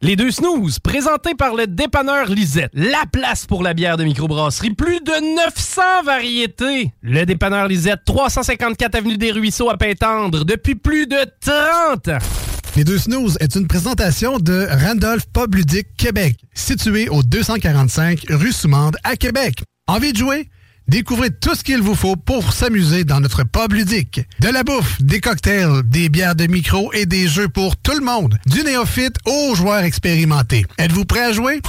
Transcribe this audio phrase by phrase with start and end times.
[0.00, 2.70] Les deux snooze, présentés par le dépanneur Lisette.
[2.72, 4.70] La place pour la bière de microbrasserie.
[4.70, 6.92] Plus de 900 variétés.
[7.02, 12.18] Le dépanneur Lisette, 354 Avenue des Ruisseaux à Pintendre, depuis plus de 30 ans.
[12.76, 18.52] Les deux snooze est une présentation de Randolph Pub Ludique Québec, situé au 245 rue
[18.52, 19.64] Soumande à Québec.
[19.88, 20.48] Envie de jouer?
[20.88, 24.22] Découvrez tout ce qu'il vous faut pour s'amuser dans notre pub ludique.
[24.40, 28.02] De la bouffe, des cocktails, des bières de micro et des jeux pour tout le
[28.02, 28.38] monde.
[28.46, 30.64] Du néophyte aux joueurs expérimentés.
[30.78, 31.60] Êtes-vous prêt à jouer?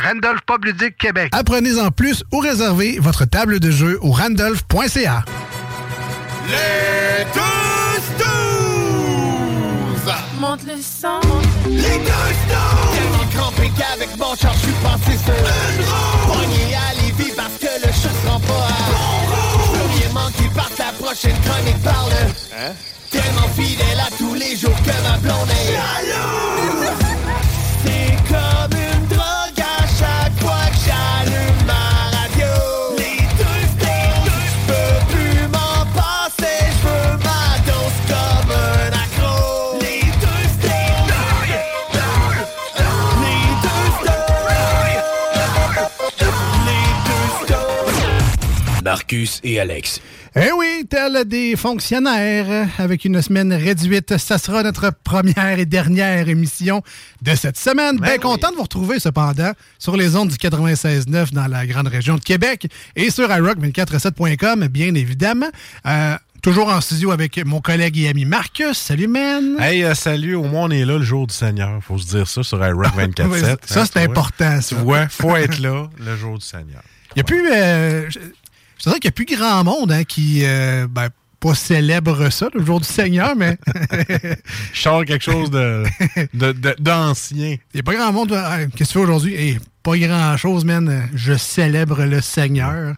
[0.00, 1.30] Randolph Pub Ludique Québec.
[1.32, 5.24] Apprenez en plus ou réservez votre table de jeu au randolph.ca.
[6.46, 10.14] Les deux snooze!
[10.40, 11.20] Monte le sang.
[11.68, 12.94] Les deux snooze!
[12.94, 16.17] Tellement crampé qu'avec mon char, je suis passé sur une roue.
[21.08, 22.12] Prochaine chronique parle.
[22.54, 22.72] Hein?
[23.10, 25.78] Tellement fidèle à tous les jours que ma blonde est.
[27.82, 32.52] C'est comme une drogue à chaque fois que j'allume ma radio.
[32.98, 33.72] Les deux je
[34.66, 39.80] peux plus m'en passer, je veux ma dose comme un accro.
[39.80, 41.08] Les deux snooze,
[43.16, 44.60] les deux snooze,
[46.66, 46.92] les
[47.46, 48.82] deux.
[48.84, 50.02] Marcus et Alex.
[50.40, 56.28] Eh oui, tel des fonctionnaires, avec une semaine réduite, ça sera notre première et dernière
[56.28, 56.80] émission
[57.22, 57.96] de cette semaine.
[57.98, 59.50] Bien content de vous retrouver cependant
[59.80, 64.94] sur les ondes du 96.9 dans la grande région de Québec et sur iRock247.com, bien
[64.94, 65.48] évidemment.
[65.86, 68.78] Euh, toujours en studio avec mon collègue et ami Marcus.
[68.78, 69.56] Salut, man!
[69.58, 71.82] Hey, euh, salut, au moins on est là le jour du Seigneur.
[71.82, 73.26] Faut se dire ça sur iRock 24.7.
[73.28, 74.76] Oui, ça, hein, c'est important, ça.
[74.76, 76.82] Tu vois, faut être là le jour du Seigneur.
[77.16, 77.50] Il n'y a plus.
[77.52, 78.08] euh,
[78.78, 80.42] je dirais qu'il n'y a plus grand monde hein, qui.
[80.44, 81.08] euh, ben,
[81.40, 83.56] pas célèbre ça, le jour du Seigneur, mais.
[84.72, 85.84] Je sors quelque chose de-
[86.34, 87.50] de- de- d'ancien.
[87.52, 88.30] Il n'y a pas grand monde.
[88.30, 89.58] Qu'est-ce que tu fais aujourd'hui?
[89.84, 91.08] Pas grand chose, man.
[91.14, 92.94] Je célèbre le Seigneur.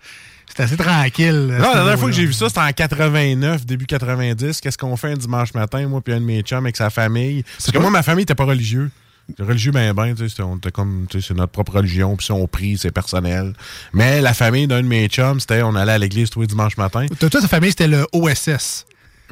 [0.56, 1.48] C'est assez tranquille.
[1.50, 4.60] Non, la dernière fois que j'ai vu ça, c'était en 89, début 90.
[4.62, 7.44] Qu'est-ce qu'on fait un dimanche matin, moi puis un de mes chums avec sa famille?
[7.58, 8.90] Parce que moi, ma famille n'était pas religieux.
[9.30, 11.74] J'étais Religieux, ben, ben, tu sais, c'était- on était comme, tu sais, c'est notre propre
[11.76, 13.52] religion, puis si on prie, c'est personnel.
[13.92, 16.76] Mais la famille d'un de mes chums, c'était, on allait à l'église tous les dimanches
[16.76, 17.06] matin.
[17.18, 18.86] Toi, toi, ta famille, c'était le OSS.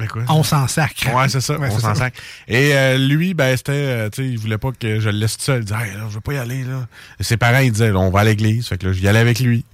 [0.07, 0.23] quoi?
[0.29, 1.13] On s'en sacre.
[1.15, 1.93] Ouais, c'est ça, Ouais, on s'en.
[2.47, 5.37] Et euh, lui, ben, c'était, euh, tu sais, il voulait pas que je le laisse
[5.37, 5.63] tout seul.
[5.63, 6.87] Il disait, hey, là, je veux pas y aller, là.
[7.19, 8.69] Et ses parents, ils disaient, on va à l'église.
[8.69, 9.65] Fait que là, j'y allais avec lui.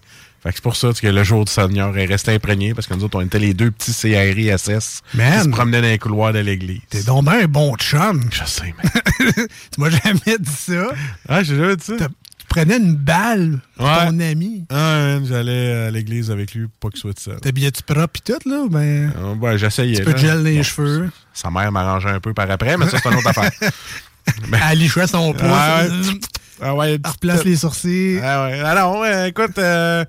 [0.44, 2.92] Fait que c'est pour ça que le jour du Seigneur est resté imprégné, parce que
[2.94, 5.38] nous autres, on était les deux petits CRISS Man.
[5.38, 6.80] qui se promenaient dans les couloirs de l'église.
[6.90, 8.22] T'es donc ben un bon chum.
[8.30, 8.90] Je sais, mais.
[9.72, 10.88] tu m'as jamais dit ça.
[11.28, 11.94] Ah, j'ai jamais dit ça.
[11.96, 14.06] Tu prenais une balle pour Ouais.
[14.10, 14.66] ton ami.
[14.70, 17.40] Ah, j'allais à l'église avec lui pour pas qu'il soit seul.
[17.40, 18.66] T'habillais-tu propre pis tout, là?
[18.70, 19.12] Ben,
[19.42, 19.96] Euh, j'essayais.
[19.96, 21.10] tu peux gel les Bon, cheveux.
[21.32, 23.50] Sa mère m'arrangeait un peu par après, mais ça, c'est une autre affaire.
[24.70, 25.38] Elle lichait son ouais.
[26.60, 28.18] Ah ouais, Elle replace les sourcils.
[28.22, 28.60] Ah ouais.
[28.60, 30.04] Alors, ouais, écoute, euh,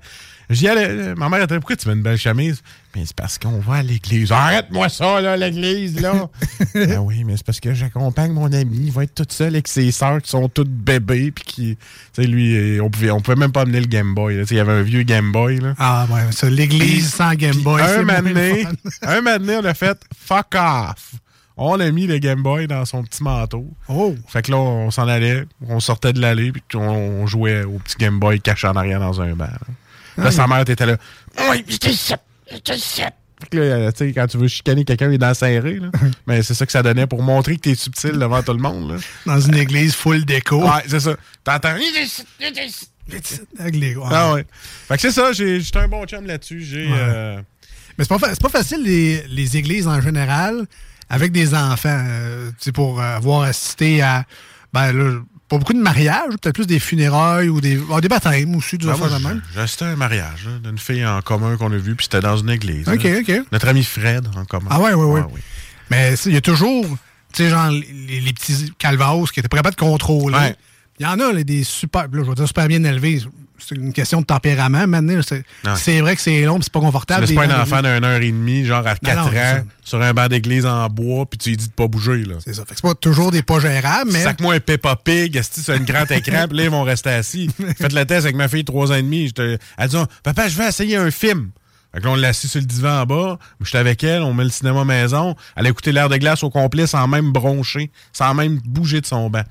[0.50, 1.14] j'y allais.
[1.14, 2.62] Ma mère était pourquoi tu mets une belle chemise?
[2.94, 4.32] Mais c'est parce qu'on va à l'église.
[4.32, 6.30] Arrête-moi ça, là, l'église, là.
[6.74, 8.84] ah oui, mais c'est parce que j'accompagne mon ami.
[8.86, 11.30] Il va être tout seul avec ses sœurs qui sont toutes bébés.
[11.30, 11.76] Puis qui.
[12.14, 14.36] Tu sais, lui, on pouvait, on pouvait même pas amener le Game Boy.
[14.36, 14.42] là.
[14.42, 15.74] Tu sais, Il y avait un vieux Game Boy, là.
[15.78, 17.82] Ah ouais, ça, l'église sans Game Boy.
[17.82, 18.70] Un matin,
[19.02, 21.16] un matin, on a fait fuck off.
[21.58, 23.66] On a mis le Game Boy dans son petit manteau.
[23.88, 24.14] Oh.
[24.28, 27.78] Fait que là, on s'en allait, on sortait de l'allée, puis on, on jouait au
[27.78, 29.48] petit Game Boy caché en arrière dans un bar.
[30.18, 30.96] Là, Ah, sa il- mère était là.
[31.50, 31.64] Oui.
[33.38, 35.88] Fait que là, tu sais, quand tu veux chicaner quelqu'un, les dents serrées, là.
[36.26, 38.92] Mais c'est ça que ça donnait pour montrer que t'es subtil devant tout le monde,
[38.92, 38.96] là.
[39.26, 40.62] Dans une église full déco.
[40.62, 41.16] Ouais, c'est ça.
[41.44, 41.76] T'entends.
[44.10, 44.44] Ah ouais.
[44.88, 46.62] Fait que c'est ça, j'étais un bon chum là-dessus.
[46.62, 46.88] J'ai.
[46.90, 47.36] euh,
[47.98, 50.66] Mais c'est pas, fa- pas facile, les, les églises en général,
[51.08, 52.02] avec des enfants.
[52.06, 54.24] euh, pour euh, avoir assisté à.
[54.72, 58.56] Ben là, pas beaucoup de mariages, peut-être plus des funérailles ou des, ah, des baptêmes
[58.56, 59.40] aussi, du ben, moi, de même.
[59.54, 62.36] j'ai assisté à un mariage d'une fille en commun qu'on a vu, puis c'était dans
[62.36, 62.88] une église.
[62.88, 63.42] Ok, ok.
[63.52, 64.66] Notre ami Fred en commun.
[64.70, 65.20] Ah ouais, ouais, ouais.
[65.20, 65.40] Ouais, oui.
[65.90, 66.84] Mais il y a toujours,
[67.32, 70.36] tu sais, genre, les, les petits calvas qui étaient pas capables de contrôler.
[70.36, 70.56] Ouais.
[70.98, 73.22] Il y en a, là, des super, là, je vais dire super bien élevés.
[73.58, 74.86] C'est une question de tempérament.
[74.86, 75.72] Maintenant, c'est Ouais.
[75.76, 77.26] c'est vrai que c'est long, c'est pas confortable.
[77.26, 79.56] des pas un enfant d'une heure et demie, genre à 4 non, c'est ça.
[79.56, 82.34] ans, sur un banc d'église en bois, puis tu lui dis de pas bouger, là.
[82.44, 82.62] C'est ça.
[82.64, 84.22] Fait que c'est pas toujours des pas gérables, mais.
[84.22, 87.50] Sac-moi un Peppa Pig, esti, sur un grand écran, puis là, ils vont rester assis.
[87.78, 89.32] Faites le test avec ma fille de 3 ans et demi.
[89.78, 91.50] Elle dit, papa, je vais essayer un film.
[91.94, 93.38] Fait que là, on l'a assis sur le divan en bas.
[93.64, 95.34] J'étais avec elle, on met le cinéma maison.
[95.56, 99.06] Elle a écouté l'air de glace au complet sans même broncher, sans même bouger de
[99.06, 99.44] son banc.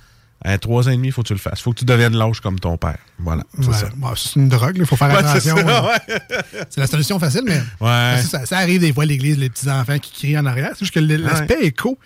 [0.44, 1.62] À 3 ans et demi, faut que tu le fasses.
[1.62, 2.98] Faut que tu deviennes lâche comme ton père.
[3.18, 5.56] Voilà, c'est Ouais, une drogue, il faut faire Ouais, attention.
[6.70, 8.22] C'est la solution facile, mais Ouais.
[8.22, 10.72] ça, ça arrive des fois à l'église, les petits enfants qui crient en arrière.
[10.74, 11.98] C'est juste que l'aspect écho,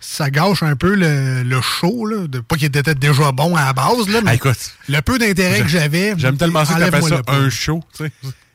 [0.00, 3.64] ça gâche un peu le, le show, là, de, pas qu'il était déjà bon à
[3.66, 4.58] la base, là, mais Ah, écoute,
[4.88, 6.14] le peu d'intérêt que j'avais.
[6.16, 7.82] j'aime tellement ça que ça un show.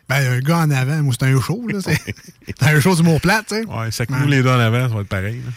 [0.10, 1.80] Ben, un gars en avant, moi, c'est un show, là.
[1.84, 3.66] C'est un show du mot plat, tu sais.
[3.66, 5.42] Ouais, ça que nous, les deux en avant, ça va être pareil.
[5.46, 5.52] là.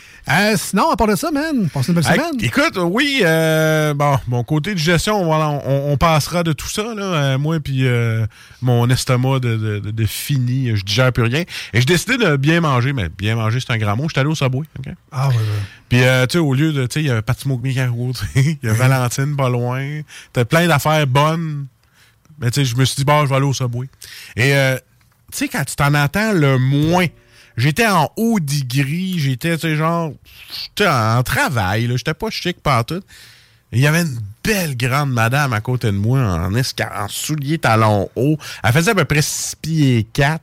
[0.52, 2.40] Euh, sinon, à part de ça, man, passez une belle Hey, semaine.
[2.44, 6.82] écoute, oui, euh, bon, mon côté de gestion, voilà, on, on passera de tout ça,
[6.94, 8.26] là, euh, moi puis euh,
[8.60, 11.40] mon estomac de, de, de- de fini, je digère plus rien.
[11.72, 14.08] Et j'ai décidé de bien manger, mais bien manger, c'est un grand mot.
[14.08, 14.92] J'étais allé au Subway, OK?
[15.10, 15.40] Ah, ouais, ouais.
[15.88, 17.72] Puis, euh, tu sais, au lieu de, tu sais, il y a Pat Smoke Me
[17.72, 20.00] Caro, tu sais, il y a Valentine pas loin,
[20.32, 21.66] t'as plein d'affaires bonnes.
[22.40, 23.86] Mais tu sais, je me suis dit, bon, je vais aller au Subway.
[24.36, 24.76] Et, euh,
[25.30, 27.06] tu sais, quand tu t'en entends le moins,
[27.56, 30.12] j'étais en haut degré, j'étais, tu sais, genre,
[30.52, 33.02] j'étais en travail, là, j'étais pas chic partout.
[33.72, 38.10] Il y avait une belle grande madame à côté de moi en, en souliers talons
[38.16, 38.36] hauts.
[38.64, 40.42] Elle faisait à peu près 6 pieds 4.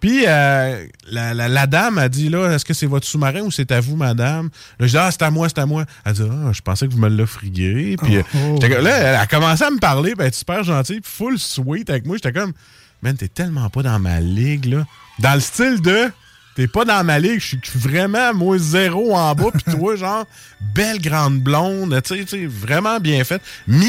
[0.00, 3.50] Puis euh, la, la- la dame a dit là, est-ce que c'est votre sous-marin ou
[3.50, 4.48] c'est à vous, madame?
[4.78, 5.84] Là, je dis ah, c'est à moi, c'est à moi.
[6.04, 7.96] Elle dit ah, je pensais que vous me l'offriez.
[7.96, 8.22] Puis euh,
[8.54, 11.12] j'étais comme- là, elle a commencé à me parler, puis elle est super gentille, puis
[11.12, 12.16] full sweet avec moi.
[12.16, 12.52] J'étais comme,
[13.02, 14.84] man, t'es tellement pas dans ma ligue, là.
[15.18, 16.10] Dans le style de,
[16.54, 20.24] t'es pas dans ma ligue, je suis vraiment, moi, zéro en bas, puis toi, genre,
[20.76, 23.42] belle grande blonde, tu sais, tu sais, vraiment bien faite.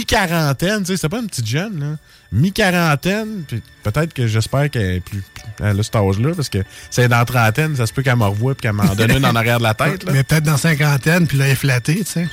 [0.03, 1.95] Mi-quarantaine, tu sais, c'est pas une petite jeune, là.
[2.31, 5.21] Mi-quarantaine, puis peut-être que j'espère qu'elle est plus,
[5.57, 6.59] plus- a cet âge-là, parce que
[6.91, 9.25] c'est dans la trentaine, ça se peut qu'elle me revoie puis qu'elle m'en donne une
[9.25, 10.11] en arrière de la tête, là.
[10.13, 12.27] Mais peut-être dans cinquantaine, puis là, elle est flattée, tu sais.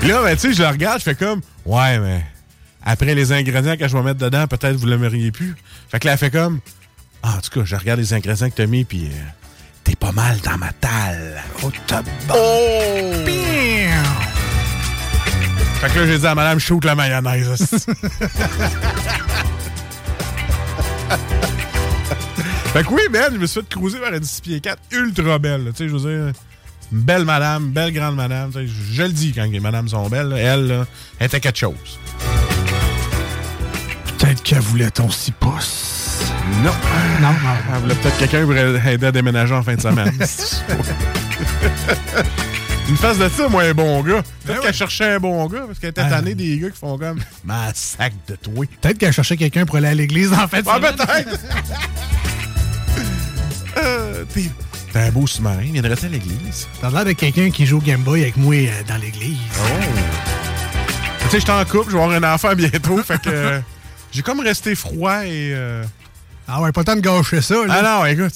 [0.00, 2.24] Puis là, ben, tu sais, je la regarde, je fais comme, ouais, mais
[2.84, 5.54] après les ingrédients que je vais mettre dedans, peut-être vous l'aimeriez plus.
[5.90, 6.60] Fait que là, elle fait comme,
[7.22, 9.24] ah, en tout cas, je regarde les ingrédients que t'as mis, puis euh,
[9.84, 11.40] t'es pas mal dans ma talle.
[11.62, 12.10] Oh, tabac.
[12.34, 13.12] Oh!
[13.26, 14.29] Bam!
[15.80, 17.66] Fait que là, j'ai dit à madame, shoot la mayonnaise.
[22.72, 25.38] fait que oui, Ben, je me suis fait cruiser vers une 6 pieds 4 ultra
[25.38, 25.72] belle.
[25.74, 26.32] Tu sais, je veux dire,
[26.92, 28.50] une belle madame, belle grande madame.
[28.54, 28.60] Je,
[28.92, 30.28] je le dis quand les madames sont belles.
[30.28, 30.36] là.
[30.36, 30.86] Elle, là,
[31.18, 31.98] elle était quelque chose.
[34.18, 36.20] Peut-être qu'elle voulait ton 6 pouces.
[36.62, 36.70] Non.
[37.22, 37.38] Non, non.
[37.74, 40.12] Elle voulait peut-être quelqu'un pour aider à déménager en fin de semaine.
[42.90, 44.20] Une face de ça, moi, un bon gars.
[44.44, 46.10] Peut-être qu'elle cherchait un bon gars, parce qu'elle était Ah.
[46.10, 48.64] tannée des gars qui font comme ma sac de toi.
[48.80, 50.64] Peut-être qu'elle cherchait quelqu'un pour aller à l'église en fait.
[50.68, 51.38] Ah, peut-être!
[53.76, 54.50] Euh, T'es
[54.92, 56.66] t'es un beau sous-marin, viendrait-tu à l'église?
[56.80, 59.38] T'as l'air de quelqu'un qui joue au Game Boy avec moi euh, dans l'église.
[61.20, 63.60] Tu sais, je en couple, je vais avoir un enfant bientôt, fait que euh,
[64.10, 65.52] j'ai comme resté froid et.
[65.54, 65.84] euh,
[66.48, 67.74] Ah ouais, pas le temps de gâcher ça, là.
[67.78, 68.34] Ah non, écoute.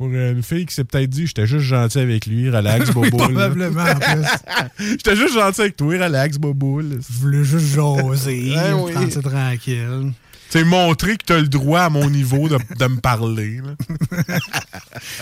[0.00, 3.10] Pour euh, une fille qui s'est peut-être dit, j'étais juste gentil avec lui, relax, Oui,
[3.10, 3.18] bobo.
[3.18, 3.24] là.
[3.28, 4.24] probablement, en plus.
[4.92, 6.80] J'étais juste gentil avec toi, relax, bobo.
[6.80, 6.96] là.
[6.98, 9.10] Je voulais juste jaser, Ouais, oui.
[9.22, 10.12] tranquille.
[10.50, 13.60] Tu sais, montrer que t'as le droit à mon niveau de, de me parler.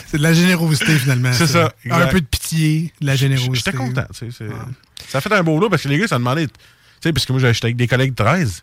[0.07, 1.33] C'est de la générosité, finalement.
[1.33, 3.55] C'est ça, Un peu de pitié, de la générosité.
[3.73, 4.05] J'étais content.
[4.17, 6.47] tu sais, c'est- Ça a fait un beau lot parce que les gars, ça demandait.
[6.47, 6.53] Tu
[7.03, 8.63] sais, parce que moi, j'étais avec des collègues de 13.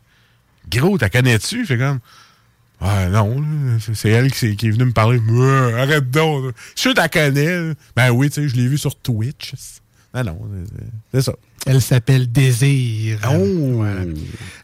[0.72, 1.66] Gros, t'as connais-tu?
[1.66, 2.00] Fait comme.
[2.82, 3.42] Ah non,
[3.94, 5.18] c'est- elle qui, est venue me parler.
[5.20, 6.54] Ouais, arrête donc.
[6.76, 7.74] Je suis t'as connais.
[7.96, 9.54] Ben oui, tu sais, je l'ai vu sur Twitch.
[10.14, 10.40] Non, non,
[11.12, 11.34] c'est- ça.
[11.68, 13.18] Elle s'appelle Désir.
[13.28, 13.84] Oh!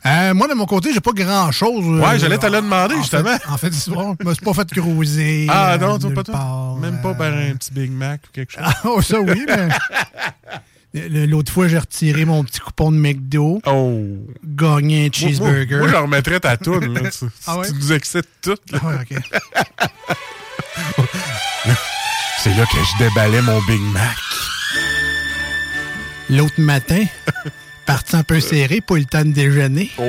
[0.06, 1.84] Euh, moi, de mon côté, j'ai pas grand-chose.
[1.86, 3.38] euh, Ouais, j'allais te le demander, en justement.
[3.38, 5.48] fait- En fait, c'est bon, je me suis pas fait cruiser.
[5.50, 6.34] Ah euh, non, nulle pas toi?
[6.36, 7.14] part, Même pas euh.
[7.16, 8.62] par un petit Big Mac ou quelque chose.
[8.64, 9.68] Ah, oh, ça oui, mais...
[10.94, 14.02] L'autre fois, j'ai retiré mon petit coupon de McDo, Oh.
[14.44, 15.78] gagné un Moi, cheeseburger.
[15.78, 16.94] Moi, moi, je remettrais ta toune.
[16.94, 17.10] Là.
[17.10, 17.68] Tu, Ah ouais?
[17.68, 18.62] tu nous excites toutes.
[18.74, 19.18] Ah ouais, ok.
[22.40, 24.18] C'est là que je déballais mon Big Mac.
[26.30, 27.06] L'autre matin,
[27.86, 29.92] parti un peu serré, pas eu le temps de déjeuner.
[29.98, 30.04] Oh.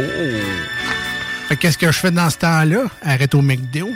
[1.48, 2.84] Fait que qu'est-ce que je fais dans ce temps-là?
[3.02, 3.90] Arrête au McDo.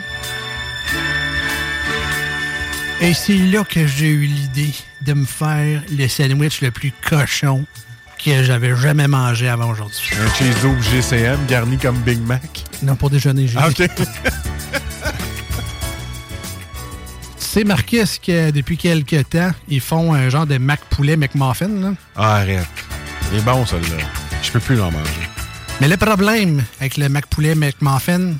[2.99, 7.65] Et c'est là que j'ai eu l'idée de me faire le sandwich le plus cochon
[8.23, 10.09] que j'avais jamais mangé avant aujourd'hui.
[10.19, 12.63] Un cheese double GCM garni comme Big Mac.
[12.81, 13.67] Non, pour déjeuner, j'ai Ah.
[13.69, 13.75] OK.
[17.37, 21.67] Tu sais, Marcus, que depuis quelques temps, ils font un genre de Mac poulet McMuffin,
[21.79, 21.93] là?
[22.15, 22.65] Ah, arrête.
[23.31, 23.97] Il est bon, celui-là.
[24.41, 25.29] Je peux plus l'en manger.
[25.79, 28.33] Mais le problème avec le Mac poulet McMuffin,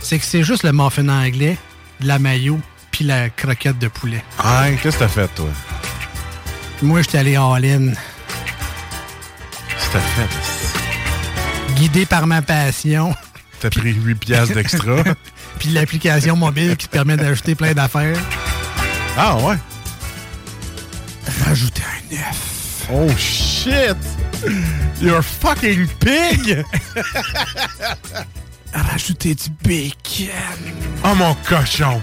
[0.00, 1.58] c'est que c'est juste le muffin anglais,
[2.00, 2.60] de la mayo,
[3.00, 4.22] puis la croquette de poulet.
[4.38, 5.48] Ah, qu'est-ce que t'as fait, toi?
[6.82, 7.92] Moi, j'étais allé all-in,
[9.68, 11.74] Qu'est-ce que t'as fait?
[11.76, 13.14] guidé par ma passion,
[13.58, 15.02] T'as pris 8 piastres d'extra?
[15.58, 18.18] puis l'application mobile qui te permet d'ajouter plein d'affaires.
[19.16, 19.56] ah, ouais?
[21.46, 22.86] Rajouter un œuf.
[22.92, 23.96] Oh, shit!
[25.00, 26.62] You're fucking pig!
[28.74, 30.28] Rajouter du bacon.
[31.02, 32.02] Oh, mon cochon!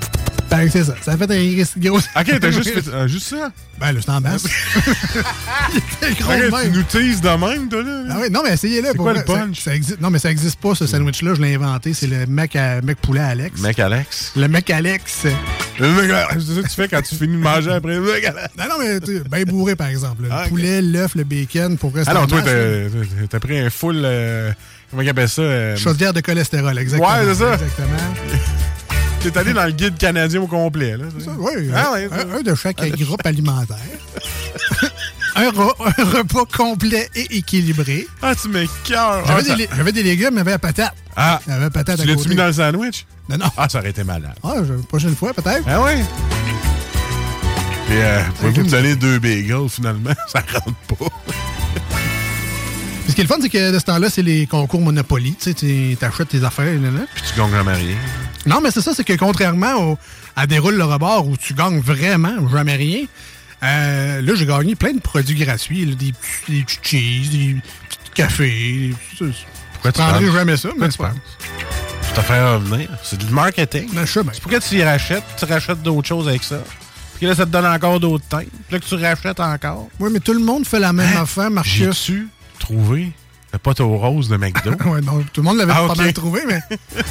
[0.51, 0.95] Ben, c'est ça.
[1.01, 1.97] Ça a fait un risque gros.
[2.15, 3.51] OK, t'as juste fait euh, juste ça?
[3.79, 4.43] Ben, là, c'est en basse.
[6.01, 6.71] C'est gros de OK, même.
[6.71, 8.03] tu nous teases de même, toi, là?
[8.11, 8.87] Ah oui, non, mais essayez-le.
[8.89, 9.23] C'est pour quoi vrai.
[9.27, 9.61] le punch?
[9.61, 10.01] Ça, existe.
[10.01, 11.33] Non, mais ça existe pas, ce sandwich-là.
[11.35, 11.93] Je l'ai inventé.
[11.93, 13.61] C'est le mec, à, mec poulet à Alex.
[13.61, 14.33] Mec Alex.
[14.35, 15.25] Le mec Alex.
[15.79, 17.95] Le mec Alex, C'est ça que tu fais quand tu finis de manger après.
[17.95, 18.49] Le mec Alex.
[18.57, 20.23] Non, non, mais tu bien bourré, par exemple.
[20.23, 20.49] Le Ah, ok.
[20.49, 22.99] poulet, l'œuf, le bacon, pour rester Ah non, en toi, masse, là.
[23.21, 24.01] t'as t'as pris un full.
[24.03, 24.51] euh,
[24.89, 25.41] comment il appelle ça?
[25.41, 27.09] euh, Chaudière de cholestérol, exactement.
[27.09, 27.53] Ouais, c'est ça.
[27.53, 27.97] Exactement.
[29.23, 31.05] T'es allé dans le guide canadien au complet, là.
[31.23, 32.15] Ça, oui, Ah un, ouais, ça.
[32.15, 33.77] un- un de chaque groupe alimentaire.
[35.35, 38.07] un, re- un repas complet et équilibré.
[38.21, 39.23] Ah, tu m'écœures.
[39.27, 40.95] J'avais Ah, ça- des, j'avais des légumes, mais j'avais la patate.
[41.15, 43.05] Ah, J'avais la patate tu l'as-tu mis dans le sandwich?
[43.29, 43.45] Non, non.
[43.57, 44.33] Ah, ça aurait été malade.
[44.43, 45.63] Ah, je- prochaine fois, peut-être.
[45.67, 45.99] Ah ouais?
[47.91, 50.11] Et euh, pouvez-vous me donner deux bagels, finalement?
[50.27, 51.05] Ça rentre pas.
[53.11, 55.35] Ce qui est le fun, c'est que de ce temps-là, c'est les concours Monopoly.
[55.37, 56.63] Tu sais, tu achètes tes affaires.
[56.79, 57.01] Là, là.
[57.13, 57.97] Puis tu gagnes jamais rien.
[58.45, 59.97] Non, mais c'est ça, c'est que contrairement au,
[60.37, 63.03] à Déroule le rebord où tu gagnes vraiment jamais rien,
[63.63, 65.85] euh, là, j'ai gagné plein de produits gratuits.
[65.85, 67.55] là, des, petits, des petits cheese, des
[67.89, 68.47] petits cafés.
[68.49, 69.31] Des, Pourquoi
[69.83, 70.33] je prendrai penses?
[70.33, 71.09] jamais ça, mais tu pas?
[71.09, 71.17] penses?
[72.07, 72.87] Tu te faire revenir.
[73.03, 73.89] C'est du marketing.
[73.93, 74.31] Mais je sais bien.
[74.41, 75.23] Pourquoi tu y rachètes?
[75.37, 76.63] Tu rachètes d'autres choses avec ça.
[77.17, 78.47] Puis là, ça te donne encore d'autres teintes.
[78.67, 79.89] Puis là, que tu rachètes encore.
[79.99, 81.73] Oui, mais tout le monde fait la même affaire, Marcus.
[81.73, 82.29] J'ai-tu
[82.61, 83.11] trouvé
[83.53, 84.71] le poteau rose de McDo?
[84.85, 86.59] Ouais, non, tout le monde l'avait Ah, pas mal trouvé, mais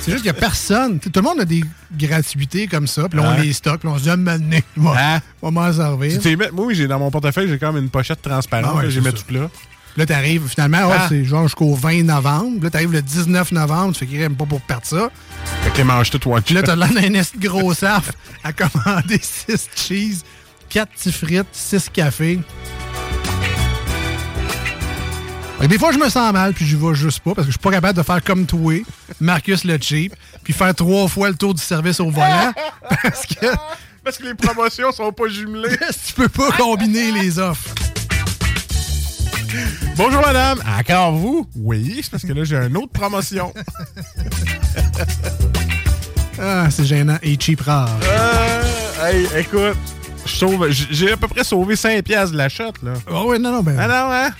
[0.00, 0.98] c'est juste qu'il n'y a personne.
[0.98, 1.62] Tout le monde a des
[1.96, 3.40] gratuités comme ça, puis là, on Ah.
[3.42, 5.20] les stocke, puis on se dit, ah, maintenant, va, Hein?
[5.42, 6.18] on va m'en servir.
[6.20, 8.72] Tu Moi, oui, j'ai dans mon portefeuille, j'ai quand même une pochette transparente.
[8.74, 9.50] Ah ouais, j'ai mis tout là.
[9.96, 11.06] Là, t'arrives, finalement, ah, Ah.
[11.08, 12.62] c'est genre jusqu'au 20 novembre.
[12.62, 15.10] Là, t'arrives le 19 novembre, tu fais qu'il pas pour perdre ça.
[15.62, 18.12] Fait que les mange tout one là, t'as l'air d'un gros saf
[18.44, 20.22] à commander 6 cheese,
[20.68, 22.38] 4 petits frites, 6 cafés.
[25.60, 27.52] Fait que des fois, je me sens mal, puis je vais juste pas, parce que
[27.52, 28.82] je suis pas capable de faire comme toi,
[29.20, 32.54] Marcus le cheap, puis faire trois fois le tour du service au volant,
[32.88, 33.46] parce que
[34.02, 35.76] Parce que les promotions sont pas jumelées.
[36.06, 37.74] tu peux pas combiner les offres.
[39.96, 40.62] Bonjour, madame.
[40.78, 41.46] Encore vous?
[41.54, 43.52] Oui, c'est parce que là, j'ai une autre promotion.
[46.42, 47.18] Ah, c'est gênant.
[47.22, 47.98] Et cheap rare.
[48.02, 48.62] Euh,
[49.04, 49.76] hey, écoute,
[50.90, 52.94] j'ai à peu près sauvé 5 piastres de la shot, là.
[53.12, 53.76] Ah ouais, non, non, ben...
[53.78, 54.30] Ah non, hein?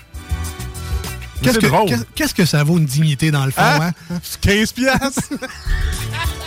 [1.41, 3.91] Qu'est-ce que, ça vaut une dignité dans le fond, Hein?
[4.11, 4.19] hein?
[4.23, 5.29] C'est 15 piastres?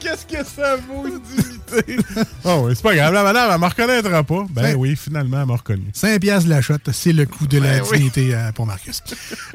[0.00, 1.96] Qu'est-ce que ça vaut, dignité?
[2.44, 3.14] oh oui, c'est pas grave.
[3.14, 4.44] La madame, elle me reconnaîtra pas.
[4.50, 5.84] Ben oui, finalement, elle m'a reconnu.
[5.92, 7.98] 5 piastres de la shot, c'est le coût de la Ben oui.
[7.98, 9.00] dignité euh, pour Marcus.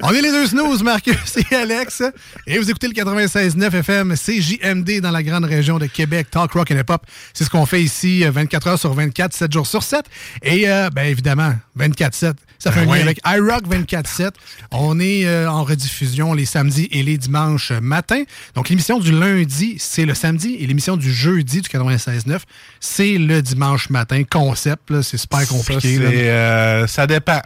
[0.01, 1.15] On est les deux snooze, Marcus
[1.51, 2.01] et Alex.
[2.45, 6.71] Et vous écoutez le 96.9 FM CJMD dans la grande région de Québec, Talk Rock
[6.71, 7.05] and Hip-Hop.
[7.33, 10.05] C'est ce qu'on fait ici, euh, 24 heures sur 24, 7 jours sur 7.
[10.43, 12.33] Et euh, ben évidemment, 24-7.
[12.59, 12.97] Ça fait Ben un oui.
[12.99, 14.31] lien avec iRock 24-7.
[14.71, 18.23] On est euh, en rediffusion les samedis et les dimanches matin.
[18.55, 20.26] Donc l'émission du lundi, c'est le samedi.
[20.35, 22.39] Et l'émission du jeudi du 96.9,
[22.79, 24.23] c'est le dimanche matin.
[24.29, 25.97] Concept, là, c'est super compliqué.
[26.01, 27.41] euh, ça dépend.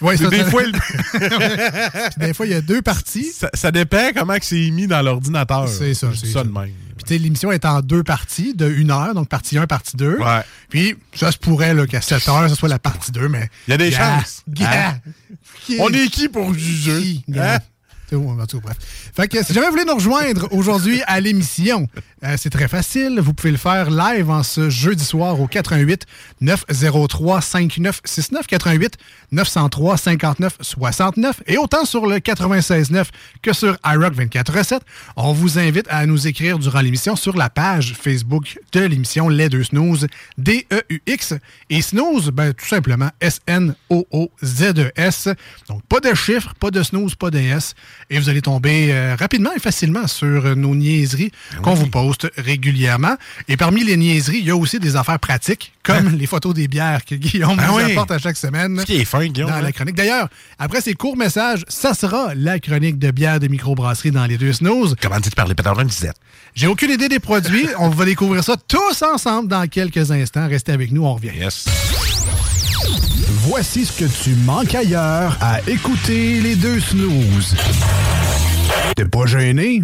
[0.00, 0.62] Ouais, ça, des, ça- fois,
[2.16, 3.32] des fois, il y a deux parties.
[3.32, 5.68] ça, ça dépend comment c'est mis dans l'ordinateur.
[5.68, 6.70] C'est ça, c'est ça de même.
[7.06, 10.18] Puis l'émission est en deux parties de une heure, donc partie 1, partie 2.
[10.18, 10.40] Ouais.
[10.68, 13.48] Puis ça se pourrait qu'à 7 heures, ce soit la partie 2, mais...
[13.66, 14.44] Il y a des chances.
[14.60, 14.98] Hein?
[15.78, 17.00] On est qui pour juger?
[17.00, 17.58] qui, Hein?
[18.12, 18.76] En tout bref.
[19.14, 21.88] Fait que si jamais vous voulez nous rejoindre aujourd'hui à l'émission,
[22.22, 23.18] euh, c'est très facile.
[23.18, 26.04] Vous pouvez le faire live en ce jeudi soir au 88
[26.42, 28.98] 903 5969 88
[29.32, 33.06] 903 59 69 et autant sur le 96.9
[33.40, 34.80] que sur iRock 24
[35.16, 39.48] On vous invite à nous écrire durant l'émission sur la page Facebook de l'émission Les
[39.48, 41.34] Deux Snooze, D-E-U-X.
[41.70, 43.68] Et snooze, ben, tout simplement S-N-O-O-Z-E-S.
[45.28, 45.34] E
[45.68, 47.74] Donc, pas de chiffres, pas de snooze, pas de S.
[48.10, 53.14] Et vous allez tomber euh, rapidement et facilement sur nos niaiseries qu'on vous poste régulièrement.
[53.48, 56.68] Et parmi les niaiseries, il y a aussi des affaires pratiques, comme les photos des
[56.68, 57.92] bières que Guillaume Ah nous oui.
[57.92, 59.50] apporte à chaque semaine Ce qui est fin, Guillaume.
[59.50, 59.62] dans hein?
[59.62, 59.94] la chronique.
[59.96, 64.38] D'ailleurs, après ces courts messages, ça sera la chronique de bière de microbrasserie dans les
[64.38, 64.96] deux snooze.
[65.00, 66.16] Comment dit par les pétards Lisette?
[66.54, 67.66] J'ai aucune idée des produits.
[67.78, 70.48] On va découvrir ça tous ensemble dans quelques instants.
[70.48, 71.30] Restez avec nous, on revient.
[71.38, 71.66] Yes.
[73.46, 77.54] Voici ce que tu manques ailleurs à écouter les deux snooze.
[78.96, 79.82] T'es pas gêné?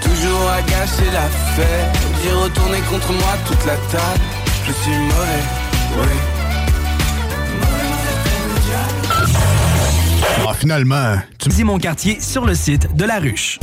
[0.00, 4.20] Toujours à gâcher la fête J'ai retourné contre moi toute la table
[4.66, 5.44] Je suis mauvais,
[5.98, 6.18] oui
[10.46, 13.58] Ah, finalement, tu Dis mon quartier sur le site de La Ruche.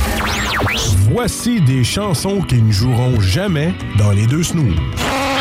[1.12, 4.76] Voici des chansons qui ne joueront jamais dans les deux snooze.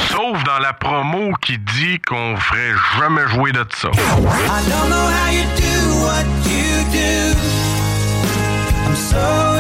[0.09, 3.89] Sauf dans la promo qui dit qu'on ferait jamais jouer de ça.
[3.89, 7.37] I don't know how you do what you do
[8.87, 9.50] I'm so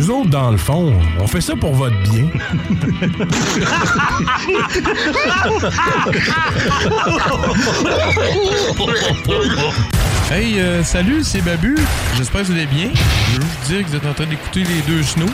[0.00, 2.26] Nous autres, dans le fond, on fait ça pour votre bien.
[10.30, 11.76] Hey, euh, salut, c'est Babu.
[12.16, 12.88] J'espère que vous allez bien.
[13.32, 15.26] Je veux juste dire que vous êtes en train d'écouter les deux snows.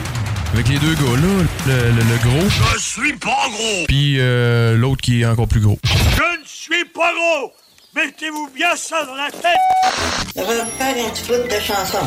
[0.53, 3.83] Avec les deux gars là, le, le- le gros, Je suis pas gros!
[3.87, 5.77] puis euh, l'autre qui est encore plus gros.
[5.83, 7.51] Je ne suis pas gros!
[7.95, 9.57] Mettez-vous bien ça dans la tête!
[10.35, 11.97] Je vais faire un petit bout de chanson,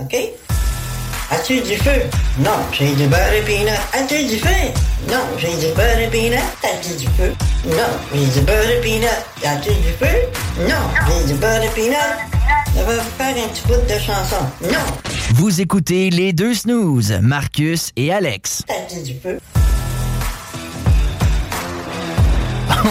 [0.00, 0.16] OK?
[1.32, 2.02] As-tu du feu?
[2.38, 3.70] Non, j'ai du beurre et peanut.
[3.94, 4.48] As-tu du feu?
[5.08, 6.38] Non, j'ai du beurre et peanut.
[6.62, 7.32] As-tu du feu?
[7.66, 7.76] Non,
[8.14, 9.08] j'ai du beurre et peanut.
[9.44, 10.14] As-tu du feu?
[10.68, 10.74] Non,
[11.08, 11.96] j'ai du beurre et peanut.
[12.76, 14.44] Je vais faire un petit bout de chanson.
[14.62, 14.78] Non,
[15.34, 18.62] Vous écoutez les deux snooze, Marcus et Alex.
[18.68, 19.38] as-tu du feu?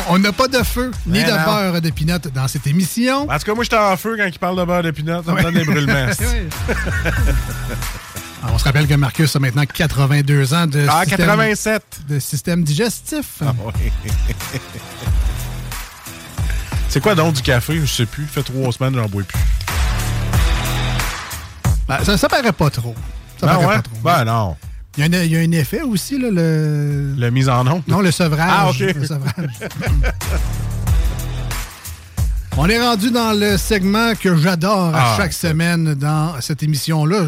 [0.09, 1.43] On n'a pas de feu ni Mais de non.
[1.43, 3.27] beurre de pinot dans cette émission.
[3.29, 5.21] En tout cas, moi, j'étais en feu quand il parle de beurre de pinot.
[5.23, 6.07] Ça me donne des brûlements.
[8.43, 11.83] Alors, on se rappelle que Marcus a maintenant 82 ans de, Ah, système, 87.
[12.09, 13.25] de système digestif.
[13.45, 13.91] Ah, oui.
[16.89, 17.79] C'est quoi donc du café?
[17.79, 18.25] Je sais plus.
[18.25, 19.39] Ça fait trois semaines j'en bois plus.
[21.87, 22.95] Ben, ça, ça paraît pas trop.
[23.39, 23.75] Ça Ben paraît ouais?
[23.75, 23.95] pas trop.
[24.03, 24.55] Ben non.
[24.97, 27.13] Il y, a un, il y a un effet aussi, là, le...
[27.17, 27.83] La mise en onde?
[27.87, 28.51] Non, le sevrage.
[28.53, 28.79] Ah, OK.
[28.79, 29.49] Le sevrage.
[32.57, 35.17] On est rendu dans le segment que j'adore à Ah.
[35.17, 37.27] chaque semaine dans cette émission-là.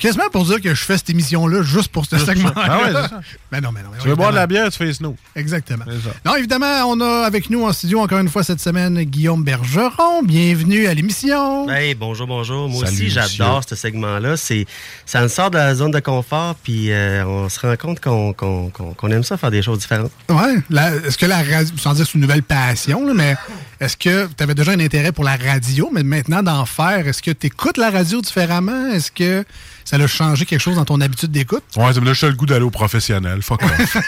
[0.00, 2.52] C'est Quasiment pour dire que je fais cette émission-là juste pour ce segment-là.
[2.56, 3.20] Ah ouais, c'est ça.
[3.52, 3.90] Mais non, mais non.
[3.92, 5.14] mais Tu veux boire de la bière, tu fais snow.
[5.36, 5.84] Exactement.
[5.86, 6.14] C'est ça.
[6.24, 10.22] Non, évidemment, on a avec nous en studio encore une fois cette semaine Guillaume Bergeron.
[10.24, 11.68] Bienvenue à l'émission.
[11.68, 12.68] Hey, bonjour, bonjour.
[12.68, 14.36] Moi Salut, aussi, j'adore ce segment-là.
[14.38, 14.64] C'est,
[15.04, 18.32] ça nous sort de la zone de confort, puis euh, on se rend compte qu'on,
[18.32, 20.10] qu'on, qu'on- qu'on aime ça faire des choses différentes.
[20.30, 20.56] Ouais.
[20.70, 23.36] la- Est-ce que la radio, sans dire c'est une nouvelle passion, là, mais
[23.80, 27.22] est-ce que tu avais déjà un intérêt pour la radio, mais maintenant d'en faire, est-ce
[27.22, 28.88] que tu écoutes la radio différemment?
[28.88, 29.42] Est-ce que
[29.84, 31.64] ça a changé quelque chose dans ton habitude d'écoute?
[31.76, 33.42] Ouais, ça me juste le goût d'aller au professionnel.
[33.42, 33.96] Fuck off.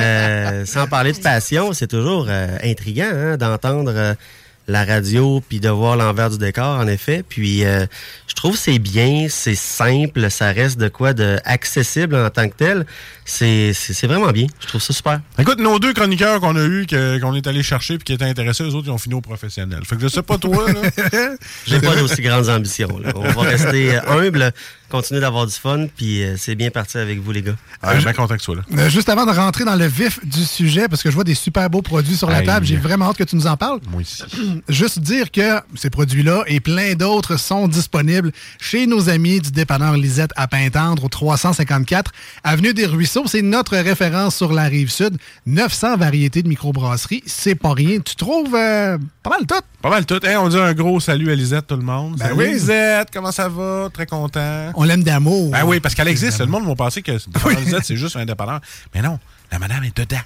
[0.00, 4.14] Euh, sans parler de passion, c'est toujours euh, intriguant hein, d'entendre euh,
[4.66, 7.22] la radio puis de voir l'envers du décor, en effet.
[7.28, 7.86] Puis euh,
[8.26, 12.48] je trouve que c'est bien, c'est simple, ça reste de quoi de accessible en tant
[12.48, 12.86] que tel.
[13.24, 13.72] C'est,
[14.04, 14.46] vraiment bien.
[14.60, 15.20] Je trouve ça super.
[15.38, 16.86] Écoute, nos deux chroniqueurs qu'on a eu,
[17.20, 19.80] qu'on est allé chercher puis qui étaient intéressés, eux autres, ils ont fini au professionnel.
[19.84, 20.82] Fait que je sais pas toi, là.
[21.66, 22.98] J'ai pas d'aussi grandes ambitions.
[22.98, 23.12] là.
[23.14, 24.52] On va rester euh, humble,
[24.94, 27.56] continuez d'avoir du fun, puis euh, c'est bien parti avec vous, les gars.
[27.82, 28.62] Ah, je suis bien content que tu sois là.
[28.78, 31.34] Euh, juste avant de rentrer dans le vif du sujet, parce que je vois des
[31.34, 32.46] super beaux produits sur la Aïe.
[32.46, 33.80] table, j'ai vraiment hâte que tu nous en parles.
[33.90, 34.22] Moi aussi.
[34.68, 38.30] Juste dire que ces produits-là et plein d'autres sont disponibles
[38.60, 42.12] chez nos amis du dépanneur Lisette à Pintendre au 354
[42.44, 43.24] Avenue des Ruisseaux.
[43.26, 45.16] C'est notre référence sur la rive sud.
[45.46, 47.24] 900 variétés de microbrasseries.
[47.26, 47.98] C'est pas rien.
[47.98, 49.60] Tu trouves euh, pas mal tout.
[49.82, 50.24] Pas mal tout.
[50.24, 52.16] Hey, on dit un gros salut à Lisette, tout le monde.
[52.16, 52.52] Ben Salut, oui.
[52.52, 53.88] Lisette, comment ça va?
[53.92, 54.70] Très content.
[54.76, 55.50] On l'aime d'amour.
[55.50, 56.40] Ben oui, parce qu'elle existe.
[56.40, 57.28] Le monde va penser que c'est-
[57.60, 58.60] Lisette, c'est juste un dépanneur.
[58.94, 59.18] Mais non,
[59.52, 60.20] la madame est dedans.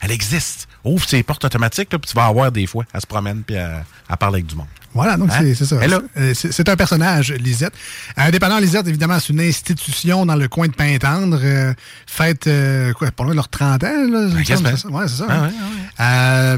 [0.00, 0.68] Elle existe.
[0.84, 2.84] Ouvre ses portes automatiques, là, puis tu vas avoir des fois.
[2.92, 4.66] Elle se promène, puis elle, elle parle avec du monde.
[4.92, 5.38] Voilà, donc Hein?
[5.54, 5.76] c'est- ça.
[5.76, 7.72] Euh, C'est un personnage, Lisette.
[8.16, 11.40] Un dépanneur Lisette, évidemment, c'est une institution dans le coin de Pintendre.
[11.42, 11.72] Euh,
[12.06, 14.28] fête, euh, quoi, pas loin de leurs 30 ans, là.
[14.44, 14.88] c'est ça?
[14.88, 15.26] Ouais, c'est ça.
[15.28, 15.50] Ah hein.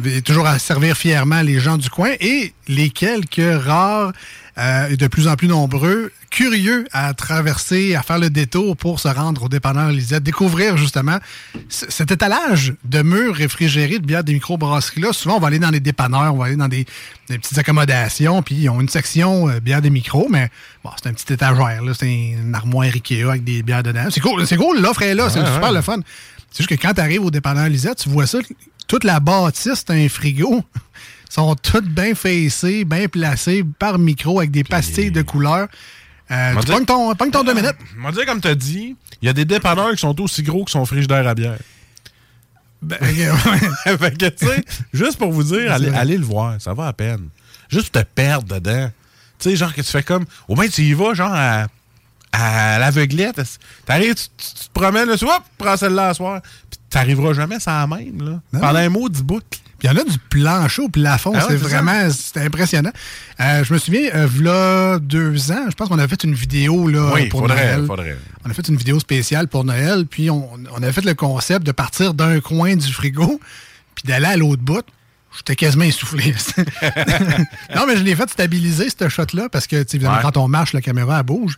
[0.00, 4.12] ouais, Euh, toujours à servir fièrement les gens du coin et les quelques rares
[4.58, 9.00] euh, et de plus en plus nombreux curieux à traverser, à faire le détour pour
[9.00, 11.18] se rendre au dépanneur Lisette, découvrir justement
[11.68, 15.12] cet étalage de murs réfrigérés de bières des microbrasseries-là.
[15.12, 16.86] Souvent, on va aller dans les dépanneurs, on va aller dans des,
[17.28, 20.48] des petites accommodations, puis ils ont une section euh, bières des micros, mais
[20.82, 24.06] bon, c'est un petit étagère, là, c'est une armoire Ikea avec des bières dedans.
[24.10, 25.98] C'est cool, c'est cool, l'offre est là, c'est Ouais, super le fun.
[26.50, 28.38] C'est juste que quand tu arrives au dépanneur Lisette, tu vois ça,
[28.88, 30.62] toute la bâtisse, c'est un frigo.
[31.28, 35.68] Sont toutes bien facées, bien placées par micro avec des pastilles de couleurs.
[36.30, 37.76] Euh, tu pognes ton, ton deux minutes.
[37.98, 40.42] On va dire, comme tu as dit, il y a des dépanneurs qui sont aussi
[40.42, 41.58] gros que son frigidaire à bière.
[42.82, 42.98] Ben,
[43.98, 47.28] fait que, tu sais, juste pour vous dire, allez, le voir, ça va à peine.
[47.68, 48.90] Juste te perdre dedans.
[49.38, 50.24] Tu sais, genre que tu fais comme.
[50.48, 51.66] Au moins, tu y vas, genre à,
[52.32, 53.40] à l'aveuglette.
[53.84, 55.26] T'arrives, tu, tu- tu te promènes, là, tu
[55.58, 56.40] prends celle-là à soir.
[56.70, 58.40] Puis t'arriveras jamais sans la même, là.
[58.52, 58.60] Non.
[58.60, 59.42] Pendant un mot du bout.
[59.88, 61.30] Il y en a du plancher au plafond.
[61.34, 62.08] Ah ouais, c'est vraiment
[62.44, 62.90] impressionnant.
[63.40, 66.88] Euh, je me souviens, euh, v'là deux ans, je pense qu'on avait fait une vidéo
[66.88, 67.86] là, Oui, pour faudrait, Noël.
[67.86, 68.18] faudrait.
[68.44, 71.64] On a fait une vidéo spéciale pour Noël, puis on, on avait fait le concept
[71.64, 73.40] de partir d'un coin du frigo,
[73.94, 74.84] puis d'aller à l'autre bout.
[75.36, 76.34] J'étais quasiment essoufflé.
[77.76, 80.22] non, mais je l'ai fait stabiliser, ce shot-là, parce que, évidemment, Ouais.
[80.22, 81.56] quand on marche, la caméra, elle bouge.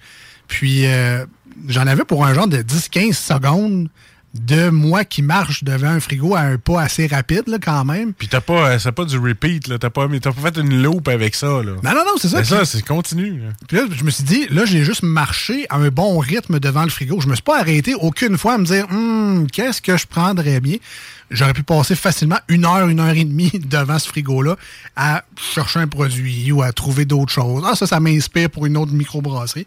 [0.49, 1.25] Puis, euh,
[1.69, 3.89] j'en avais pour un genre de 10-15 secondes
[4.35, 8.13] de moi qui marche devant un frigo à un pas assez rapide, là, quand même.
[8.13, 9.79] Puis t'as pas, euh, c'est pas du repeat, là.
[9.79, 11.73] T'as pas, fait une loupe avec ça, là.
[11.83, 12.45] Non, non, non, c'est ça.
[12.45, 13.41] C'est ça, c'est continu.
[13.41, 13.49] là.
[13.67, 16.85] Puis là, je me suis dit, là, j'ai juste marché à un bon rythme devant
[16.85, 17.21] le frigo.
[17.21, 20.61] Je me suis pas arrêté aucune fois à me dire, Hum, qu'est-ce que je prendrais
[20.61, 20.77] bien?
[21.31, 24.57] J'aurais pu passer facilement une heure, une heure et demie devant ce frigo-là
[24.97, 27.65] à chercher un produit ou à trouver d'autres choses.
[27.67, 29.67] Ah, ça, ça m'inspire pour une autre microbrasserie.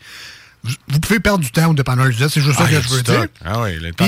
[0.64, 3.02] Vous pouvez perdre du temps au dépanneur c'est juste Ah, ça y que je veux
[3.02, 3.26] dire.
[3.44, 4.06] Ah oui, le temps.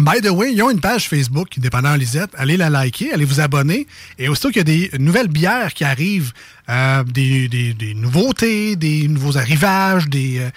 [0.00, 2.30] By the way, ils ont une page Facebook, Dépanneur Lisette.
[2.36, 3.88] Allez la liker, allez vous abonner.
[4.16, 6.32] Et aussitôt qu'il y a des nouvelles bières qui arrivent,
[6.70, 10.50] euh, des, des- des nouveautés, des nouveaux arrivages, des euh,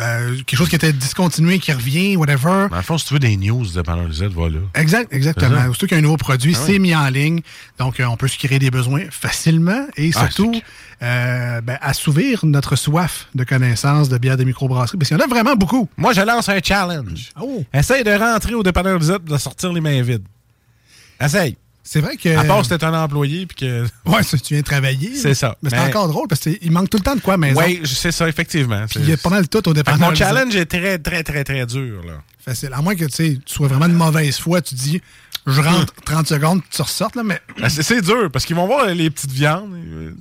[0.00, 2.68] euh, quelque chose qui était discontinué qui revient, whatever.
[2.72, 4.58] Le fond, si tu veux des news de le Z, voilà.
[4.74, 5.66] Exact, exactement.
[5.66, 6.78] Aussitôt qu'il y a un nouveau produit, Ah c'est oui.
[6.78, 7.40] mis en ligne.
[7.78, 10.52] Donc, euh, on peut se créer des besoins facilement et Ah, surtout
[11.00, 14.98] ben, assouvir notre soif de connaissances de bières de microbrasserie.
[14.98, 15.88] Parce qu'il y en a vraiment beaucoup.
[15.96, 17.30] Moi, je lance un challenge.
[17.40, 17.64] Oh.
[17.74, 20.22] Essaye de rentrer au dépanneur et de sortir les mains vides.
[21.20, 21.56] Essaye.
[21.90, 22.28] C'est vrai que.
[22.36, 23.86] À part si t'es un employé puis que.
[24.04, 25.16] Ouais, ça, tu viens travailler.
[25.16, 25.56] C'est ça.
[25.62, 27.46] Mais c'est Mais- encore drôle parce qu'il manque tout le temps de quoi à la
[27.46, 27.60] maison.
[27.60, 28.84] Oui, c'est ça, effectivement.
[28.86, 30.10] Puis il y a pas mal tout au dépanneur.
[30.10, 32.02] Mon challenge est très, très, très, très dur.
[32.06, 32.22] Là.
[32.44, 32.70] Facile.
[32.74, 35.00] À moins que tu sais, tu sois vraiment de mauvaise foi, tu dis
[35.50, 37.40] je rentre 30 secondes, tu ressortes, là, mais.
[37.60, 39.70] Ben, c'est- dur parce qu'ils vont voir les petites viandes.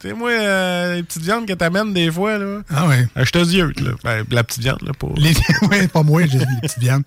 [0.01, 2.61] Tu sais, moi, euh, les petites viandes que t'amènes des fois, là.
[2.73, 3.07] Ah ouais.
[3.17, 3.91] Euh, je te dis, là.
[4.03, 5.13] Ben, la petite viande, là, pour.
[5.17, 5.33] Les...
[5.69, 7.03] ouais, pas moi, j'ai dit les petites viandes.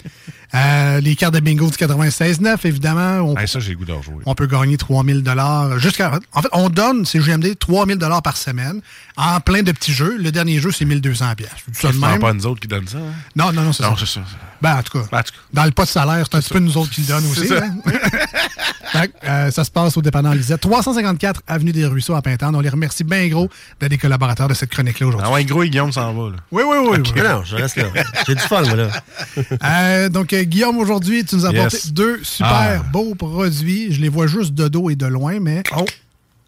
[0.55, 3.21] Euh, les cartes de bingo du 96.9, évidemment.
[3.31, 4.17] On, Ben, ça, j'ai le goût d'en jouer.
[4.27, 8.37] on peut gagner 3000 dollars jusqu'à En fait, on donne, c'est GMD, 3000 dollars par
[8.37, 8.81] semaine
[9.17, 10.17] en plein de petits jeux.
[10.19, 11.51] Le dernier jeu, c'est 1200 pièces.
[11.73, 12.99] C'est pas nous autres qui donnent ça.
[12.99, 13.13] hein?
[13.37, 13.91] Non, non, non, c'est ça.
[13.91, 14.21] Non, c'est ça.
[14.63, 15.39] Ben, en tout cas, Ben, en tout cas.
[15.55, 17.47] dans le pas de salaire, c'est un petit peu nous autres qui le donnent aussi.
[17.49, 17.63] ça.
[17.65, 17.75] hein.
[18.93, 20.61] Fait euh, ça se passe au dépanneur Lisette.
[20.63, 22.59] 354 Avenue des Ruisseaux à Pintendre.
[22.59, 23.49] On les remercie bien gros
[23.81, 25.29] d'être des collaborateurs de cette chronique-là aujourd'hui.
[25.31, 26.37] Ah ouais, gros, et Guillaume s'en va, là.
[26.51, 26.99] Oui, oui, oui.
[27.15, 27.23] oui.
[27.23, 27.85] Non, non, je reste là.
[28.27, 28.89] J'ai du fun, moi, là.
[29.65, 31.93] Euh, donc, euh, Guillaume, aujourd'hui, tu nous as apporté Yes.
[31.93, 32.87] deux super Ah.
[32.91, 33.93] beaux produits.
[33.93, 35.85] Je les vois juste de dos et de loin, mais Oh!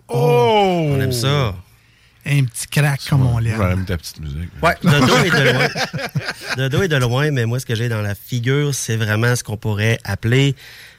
[0.09, 0.87] Oh!
[0.90, 1.55] On aime ça.
[2.24, 3.80] Un petit crack comme on l'aime.
[3.80, 4.50] Mis ta petite musique.
[4.62, 5.68] Ouais, de dos et de loin.
[6.56, 9.35] De dos et de loin, mais moi, ce que j'ai dans la figure, c'est vraiment
[9.35, 10.54] ce qu'on pourrait appeler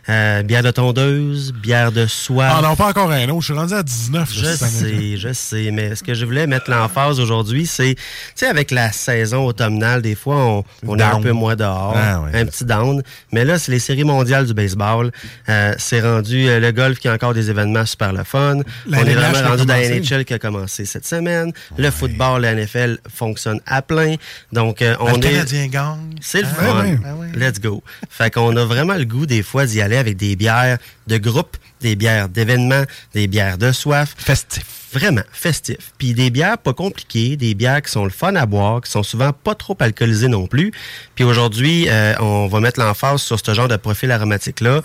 [0.10, 2.48] euh, bière de tondeuse, bière de soie.
[2.50, 3.40] Ah non, pas encore un autre.
[3.42, 5.12] Je suis rendu à 19 Je cette année.
[5.12, 8.02] sais, je sais, mais ce que je voulais mettre l'emphase aujourd'hui, c'est, tu
[8.36, 12.22] sais, avec la saison automnale, des fois, on, on est un peu moins dehors, Ah
[12.22, 13.02] ouais, un petit down.
[13.32, 15.12] Mais là, c'est les séries mondiales du baseball.
[15.50, 18.58] Euh, c'est rendu euh, le golf qui a encore des événements super le fun.
[18.88, 19.90] La on est vraiment rendu dans la.
[20.00, 21.52] NHL qui a commencé cette semaine.
[21.78, 24.16] Le football, la NFL fonctionne à plein.
[24.52, 25.32] Donc, euh, on le est...
[25.32, 26.16] Canadien gagne.
[26.22, 26.84] C'est le Ah, fun.
[26.84, 26.98] ouais.
[27.12, 27.28] ouais.
[27.36, 27.82] Let's go.
[28.10, 30.78] Fait qu'on a vraiment le goût des fois d'y aller avec des bières
[31.08, 34.16] de groupe, des bières d'événements, des bières de soif.
[34.18, 34.64] Festif.
[34.94, 35.92] Vraiment, festif.
[35.98, 39.02] Puis des bières pas compliquées, des bières qui sont le fun à boire, qui sont
[39.02, 40.72] souvent pas trop alcoolisées non plus.
[41.16, 44.82] Puis aujourd'hui, euh, on va mettre l'emphase sur ce genre de profil aromatique-là.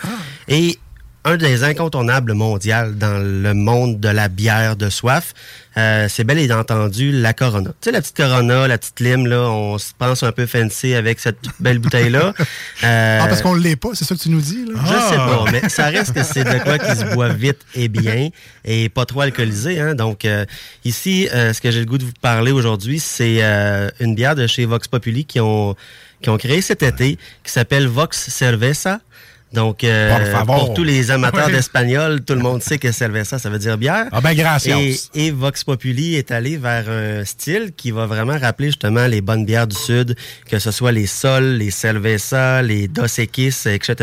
[0.49, 0.79] Et
[1.24, 5.35] un des incontournables mondial dans le monde de la bière de soif,
[5.76, 7.70] euh, c'est bel et entendu la Corona.
[7.70, 10.94] Tu sais, la petite Corona, la petite lime, là, on se pense un peu fancy
[10.94, 12.35] avec cette belle bouteille-là.
[12.85, 14.74] Euh, Ah, parce qu'on ne l'est pas, c'est ça que tu nous dis, là?
[14.85, 17.88] je sais pas, mais ça reste que c'est de quoi qui se boit vite et
[17.88, 18.31] bien
[18.64, 19.81] et pas trop alcoolisé.
[19.81, 19.94] Hein?
[19.94, 20.44] Donc euh,
[20.85, 24.35] ici, euh, ce que j'ai le goût de vous parler aujourd'hui, c'est euh, une bière
[24.35, 25.74] de chez Vox Populi qui ont
[26.20, 29.00] qui ont créé cet été, qui s'appelle Vox Cerveza.
[29.52, 33.58] Donc, euh, pour tous les amateurs d'espagnol, tout le monde sait que cerveza, ça veut
[33.58, 34.06] dire bière.
[34.12, 34.78] Ah ben, gracias.
[34.78, 39.20] Et, et Vox Populi est allé vers un style qui va vraiment rappeler justement les
[39.20, 40.16] bonnes bières du Sud,
[40.50, 43.94] que ce soit les Sol, les Cerveza, les Dos Equis, etc.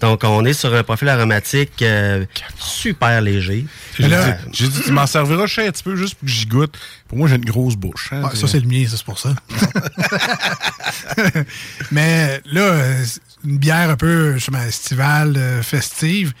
[0.00, 2.24] Donc, on est sur un profil aromatique euh,
[2.58, 3.66] super léger.
[4.52, 6.76] J'ai dit, tu m'en serviras je sais, un petit peu juste pour que j'y goûte.
[7.08, 8.10] Pour moi, j'ai une grosse bouche.
[8.12, 8.22] hein.
[8.22, 9.34] Ouais, ça, c'est le mien, ça, c'est pour ça.
[11.90, 13.04] Mais là, euh,
[13.44, 16.32] une bière un peu justement, estivale, euh, festive.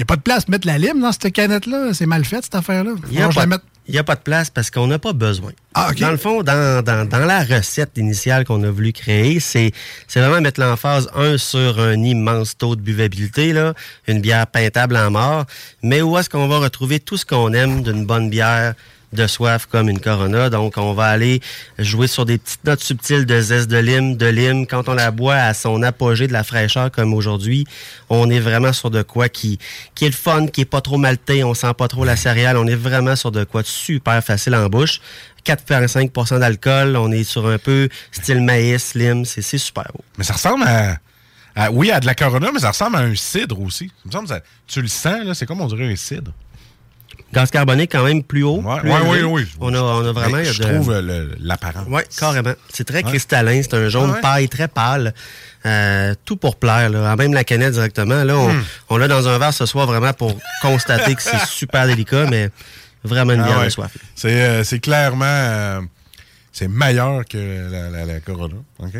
[0.00, 1.92] Il n'y a pas de place pour mettre la lime dans cette canette-là.
[1.92, 2.92] C'est mal fait, cette affaire-là.
[3.10, 5.52] Il n'y a, pas- a de place parce qu'on n'a pas besoin.
[5.74, 5.90] Ah.
[6.00, 9.72] Dans le fond, dans, dans, dans la recette initiale qu'on a voulu créer, c'est
[10.08, 13.74] c'est vraiment mettre l'emphase, un, sur un immense taux de buvabilité, là,
[14.08, 15.44] une bière peintable en mort,
[15.82, 18.72] mais où est-ce qu'on va retrouver tout ce qu'on aime d'une bonne bière
[19.12, 20.50] de soif comme une Corona.
[20.50, 21.40] Donc, on va aller
[21.78, 24.66] jouer sur des petites notes subtiles de zeste de lime, de lime.
[24.66, 27.66] Quand on la boit à son apogée de la fraîcheur comme aujourd'hui,
[28.08, 29.58] on est vraiment sur de quoi qui,
[29.94, 32.56] qui est le fun, qui est pas trop maltais, on sent pas trop la céréale.
[32.56, 35.00] On est vraiment sur de quoi de super facile en bouche.
[35.44, 40.04] 4,5% d'alcool, on est sur un peu style maïs, lime, c'est super beau.
[40.18, 43.60] Mais ça ressemble à, Oui, à de la Corona, mais ça ressemble à un cidre
[43.60, 43.90] aussi.
[44.66, 46.32] Tu le sens, là, c'est comme on dirait un cidre.
[47.32, 48.60] Gaz carboné quand même plus haut.
[48.60, 49.22] Ouais, plus ouais, élevé.
[49.24, 49.48] oui, oui.
[49.60, 50.42] On a, on a vraiment...
[50.42, 51.86] Je de- trouve euh, l'apparence.
[51.88, 52.54] Oui, carrément.
[52.72, 53.10] C'est très Ouais.
[53.10, 53.60] cristallin.
[53.62, 54.20] C'est un jaune Ah ouais?
[54.20, 55.14] paille très pâle.
[55.64, 56.90] Euh, tout pour plaire.
[56.90, 57.14] Là.
[57.16, 58.24] Même la canette directement.
[58.24, 58.62] Là, on, Hmm.
[58.88, 62.50] on l'a dans un verre ce soir vraiment pour constater que c'est super délicat, mais
[63.04, 63.64] vraiment une Ah bière ouais.
[63.66, 63.96] de soif.
[64.16, 65.24] C'est euh, c'est clairement.
[65.26, 65.80] euh,
[66.52, 68.56] c'est meilleur que la, la- la Corona.
[68.80, 68.92] OK?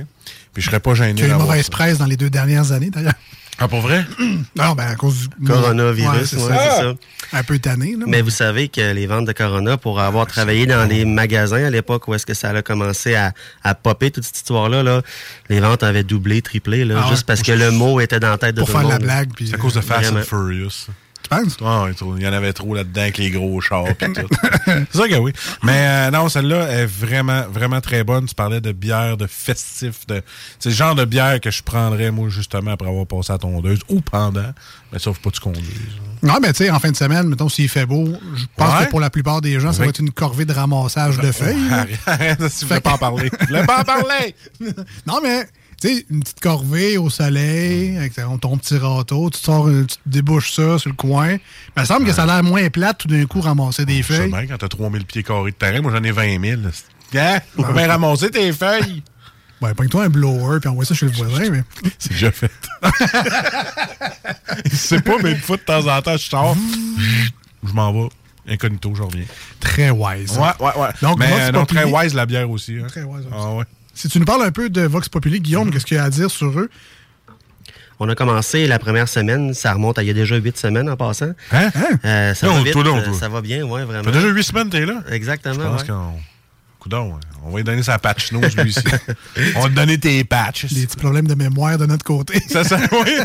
[0.53, 1.15] Puis je serais pas gêné.
[1.15, 3.15] Qui a eu une mauvaise presse dans les deux dernières années, d'ailleurs.
[3.63, 4.05] Ah, pour vrai?
[4.57, 6.71] non, ben à cause du Coronavirus, Ouais, c'est ouais, ça.
[6.77, 7.39] c'est ça.
[7.39, 8.05] Un peu tanné, là.
[8.09, 11.71] Mais vous savez que les ventes de Corona, pour avoir travaillé dans les magasins à
[11.71, 15.03] l'époque où est-ce que ça a commencé à, à popper, toute cette histoire-là, là,
[15.51, 17.11] les ventes avaient doublé, triplé, là, Ah ouais?
[17.11, 18.95] juste parce que le mot était dans la tête de Pour tout faire le la
[18.95, 19.03] monde.
[19.05, 20.87] blague, puis, C'est à cause de Fast and Furious.
[21.31, 21.57] Penses?
[21.65, 24.27] Ah, il y en avait trop là-dedans avec les gros chars pis tout.
[24.67, 25.33] c'est ça que oui.
[25.63, 28.27] Mais euh, non, celle-là est vraiment, vraiment très bonne.
[28.27, 30.07] Tu parlais de bière, de festif.
[30.09, 30.23] De...
[30.59, 33.81] C'est le genre de bière que je prendrais, moi, justement, après avoir passé à tondeuse
[33.89, 34.53] ou pendant.
[34.93, 35.71] Mais sauf pas tu conduises.
[36.23, 38.87] Non, mais tu sais, en fin de semaine, mettons, s'il fait beau, je pense Ouais.
[38.87, 41.57] que pour la plupart des gens, ça va être une corvée de ramassage de feuilles.
[41.71, 43.31] Arrête, arrête, Fait pas en parler.
[43.47, 44.35] Voulais pas en parler!
[45.07, 45.45] non, mais,
[45.81, 50.53] tu sais, une petite corvée au soleil, avec ton petit râteau, tu, sors, tu débouches
[50.53, 51.33] ça sur le coin.
[51.77, 54.31] Il me semble que ça a l'air moins plate tout d'un coup ramasser des feuilles.
[54.31, 56.61] bien, quand t'as 3000 pieds carrés de terrain, moi j'en ai 20 000.
[57.15, 57.39] Hein?
[57.59, 59.03] On peut bien ramasser tes feuilles.
[59.63, 61.51] Ouais, pogne-toi un blower puis envoie ça chez le voisin.
[61.51, 61.63] Mais...
[61.99, 62.51] C'est déjà fait.
[64.71, 66.57] Je sais pas, mais une fois de temps en temps, je sors.
[67.67, 68.09] Je m'en vais.
[68.49, 69.25] Incognito, je reviens.
[69.61, 70.37] Très wise.
[70.37, 70.89] Ouais, ouais, ouais.
[71.03, 72.79] Donc, mais non, très wise la bière aussi.
[72.83, 72.87] hein.
[72.89, 73.65] Très wise, Ah ouais.
[74.01, 76.09] Si tu nous parles un peu de Vox Populi, Guillaume, qu'est-ce qu'il y a à
[76.09, 76.71] dire sur eux?
[77.99, 80.89] On a commencé la première semaine, ça remonte à il y a déjà huit semaines
[80.89, 81.33] en passant.
[81.53, 81.71] Hein?
[82.07, 83.13] Euh, ça, Non, va vite, toi, non, euh, toi.
[83.13, 84.05] ça va bien, ouais, vraiment.
[84.05, 85.03] Ça fait déjà huit semaines que t'es là?
[85.11, 85.55] Exactement.
[85.55, 86.21] Je pense ouais.
[86.81, 87.21] Coudon, hein.
[87.45, 88.81] on va lui donner sa patch nose, lui aussi.
[89.57, 90.73] on va te donner tes patches.
[90.73, 92.41] Des petits problèmes de mémoire de notre côté.
[92.49, 93.17] Ça, ça, oui.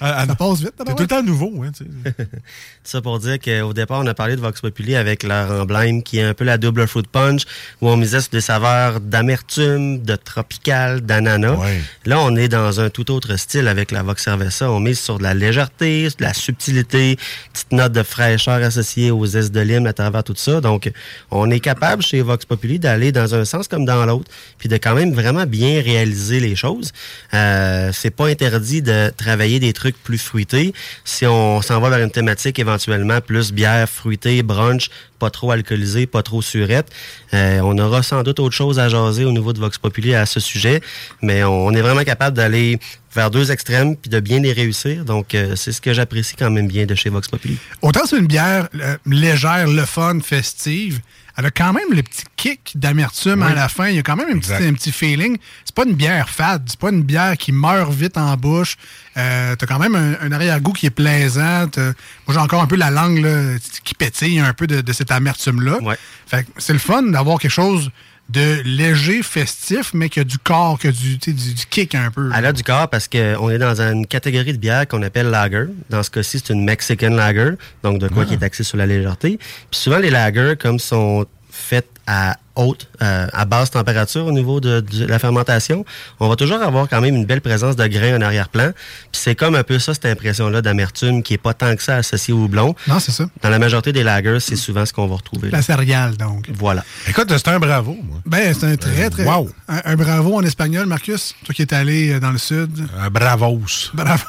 [0.00, 2.26] ça passe vite, T'es tout le temps nouveau, hein, tu sais.
[2.82, 6.18] Ça pour dire qu'au départ, on a parlé de Vox Populi avec leur emblème qui
[6.18, 7.42] est un peu la double fruit punch,
[7.80, 11.56] où on misait sur des saveurs d'amertume, de tropical, d'ananas.
[12.04, 14.70] Là, on est dans un tout autre style avec la Vox Cerveza.
[14.70, 17.18] On mise sur de la légèreté, de la subtilité,
[17.52, 20.60] petite note de fraîcheur associée aux zestes de lime à travers tout ça.
[20.60, 20.90] Donc,
[21.30, 24.68] on est capable chez Vox Populi d'aller aller dans un sens comme dans l'autre, puis
[24.68, 26.92] de quand même vraiment bien réaliser les choses.
[27.34, 30.72] Euh, c'est pas interdit de travailler des trucs plus fruités.
[31.04, 36.06] Si on s'en va vers une thématique éventuellement plus bière fruitée, brunch, pas trop alcoolisé,
[36.06, 36.88] pas trop surette,
[37.34, 40.26] euh, on aura sans doute autre chose à jaser au niveau de Vox Populi à
[40.26, 40.80] ce sujet,
[41.22, 42.78] mais on est vraiment capable d'aller
[43.14, 45.04] vers deux extrêmes puis de bien les réussir.
[45.04, 47.56] Donc, euh, c'est ce que j'apprécie quand même bien de chez Vox Populi.
[47.82, 48.68] Autant c'est une bière
[49.06, 51.00] légère, le fun, festive,
[51.36, 53.52] elle a quand même le petit kick d'amertume Oui.
[53.52, 53.88] à la fin.
[53.88, 55.36] Il y a quand même un petit, un petit feeling.
[55.64, 56.62] C'est pas une bière fade.
[56.66, 58.76] C'est pas une bière qui meurt vite en bouche.
[59.16, 61.68] Euh, T'as quand même un, un arrière-goût qui est plaisant.
[61.68, 61.92] T'as-
[62.26, 65.10] Moi, j'ai encore un peu la langue là, qui pétille un peu de, de cette
[65.10, 65.78] amertume-là.
[66.26, 67.90] Fait que c'est le fun d'avoir quelque chose
[68.28, 72.10] de léger, festif, mais qui a du corps, qui a du, du, du kick un
[72.10, 72.30] peu.
[72.34, 75.66] Elle a du corps parce qu'on est dans une catégorie de bière qu'on appelle lager.
[75.90, 77.52] Dans ce cas-ci, c'est une Mexican lager,
[77.84, 78.26] donc de quoi Ah.
[78.26, 79.38] qui est axé sur la légèreté.
[79.70, 84.60] Puis souvent, les lagers, comme sont faites à haute, euh, à basse température au niveau
[84.60, 85.84] de, de la fermentation,
[86.20, 88.70] on va toujours avoir quand même une belle présence de grains en arrière-plan.
[89.12, 91.96] Puis c'est comme un peu ça, cette impression-là d'amertume qui est pas tant que ça
[91.96, 92.74] associée au blond.
[92.88, 93.26] Non, c'est ça.
[93.42, 95.50] Dans la majorité des lagers, c'est souvent ce qu'on va retrouver.
[95.50, 96.46] La céréale, donc.
[96.52, 96.84] Voilà.
[97.08, 98.18] Écoute, c'est un bravo, moi.
[98.26, 99.24] Ben, c'est un très, très.
[99.24, 99.50] wow.
[99.68, 101.34] Un, un bravo en espagnol, Marcus.
[101.44, 102.86] Toi qui es allé euh, dans le sud.
[102.98, 103.90] Un bravos.
[103.94, 104.22] Bravo.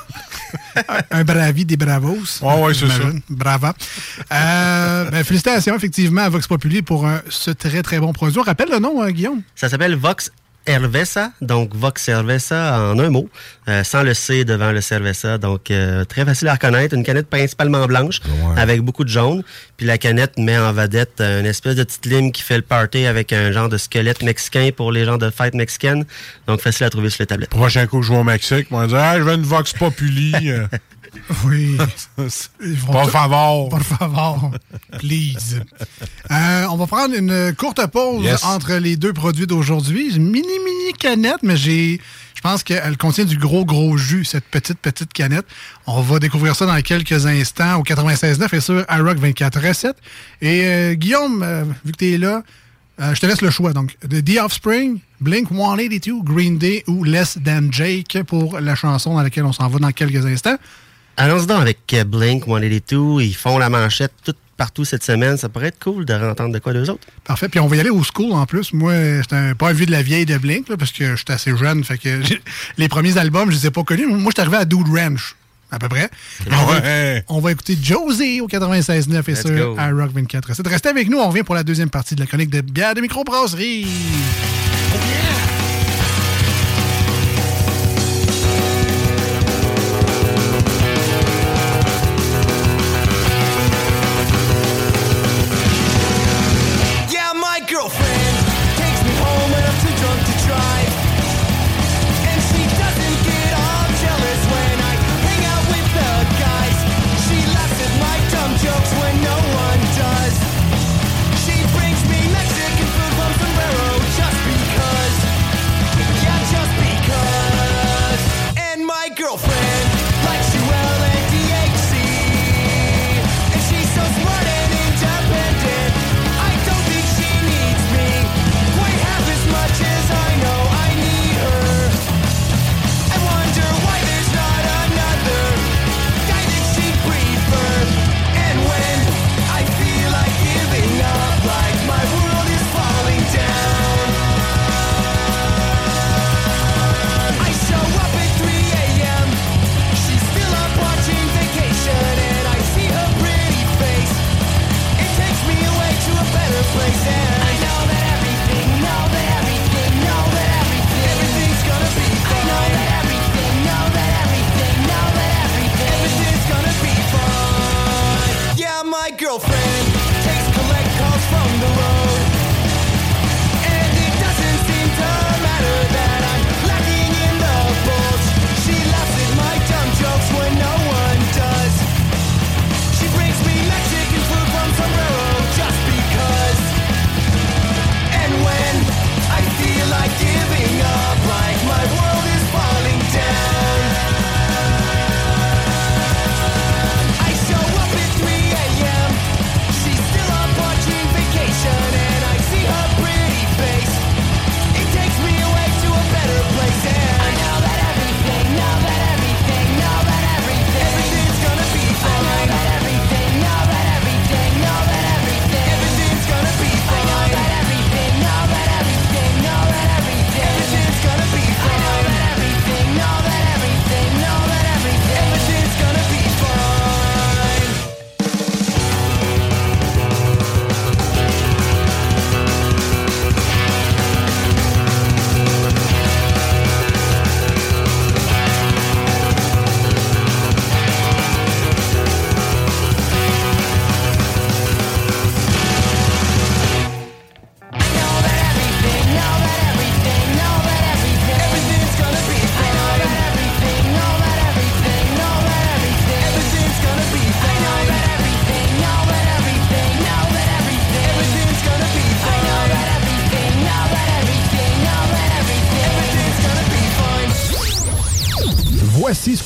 [1.12, 2.18] un bravi des bravos.
[2.42, 3.22] Ouais, ouais, c'est j'imagine.
[3.30, 3.74] Brava.
[4.32, 8.40] Euh, ben, félicitations, effectivement, à Vox Populi pour un- ce très, très bon produit.
[8.40, 9.42] On rappelle le nom, hein, Guillaume?
[9.56, 10.32] Ça s'appelle Vox
[10.66, 13.30] Cerveza, donc Vox Cerveza en un mot,
[13.70, 16.94] euh, sans le C devant le Cerveza, donc euh, très facile à reconnaître.
[16.94, 18.20] Une canette principalement blanche,
[18.58, 19.44] avec beaucoup de jaune,
[19.78, 23.06] puis la canette met en vedette une espèce de petite lime qui fait le party
[23.06, 26.04] avec un genre de squelette mexicain pour les gens de fête mexicaine,
[26.48, 27.50] donc facile à trouver sur les tablettes.
[27.52, 30.34] Prochain coup, je vais au Mexique, moi, dire, ah, je veux une Vox Populi.
[31.46, 31.78] Oui.
[32.86, 33.70] Por favor.
[33.70, 34.52] Por favor.
[35.00, 35.62] Please.
[36.32, 38.44] Euh, on va prendre une courte pause Yes.
[38.44, 40.16] entre les deux produits d'aujourd'hui.
[40.16, 42.00] Une mini, mini canette, mais j'ai.
[42.36, 45.46] Je pense qu'elle contient du gros, gros jus, cette petite, petite canette.
[45.88, 49.98] On va découvrir ça dans quelques instants au 96.9 et sur iRock 24 recettes.
[50.42, 52.44] Et euh, Guillaume, euh, vu que tu es là,
[53.02, 53.74] euh, je te laisse le choix.
[53.74, 59.16] Donc, The The Offspring, Blink 182, Green Day ou Less Than Jake pour la chanson
[59.16, 60.58] dans laquelle on s'en va dans quelques instants.
[61.18, 65.68] Allons-y donc avec Blink, 182, ils font la manchette tout partout cette semaine, ça pourrait
[65.68, 67.06] être cool de entendre de quoi d'eux autres.
[67.24, 67.48] Parfait.
[67.48, 68.74] Puis on va y aller au school en plus.
[68.74, 71.34] Moi, c'est un, pas un vieux de la vieille de Blink, là, parce que j'étais
[71.34, 71.84] assez jeune.
[71.84, 72.22] Fait que
[72.78, 74.08] les premiers albums, je les ai pas connus.
[74.08, 75.36] Moi, j'étais arrivé à Dude Ranch,
[75.72, 76.10] à peu près.
[76.52, 77.24] On, va, Ouais.
[77.28, 79.76] on va écouter Josie au 96.9 et sur go.
[79.80, 80.56] iRock 24.
[80.56, 81.20] C'est de rester avec nous.
[81.20, 83.86] On revient pour la deuxième partie de la chronique de bière de microbrasserie.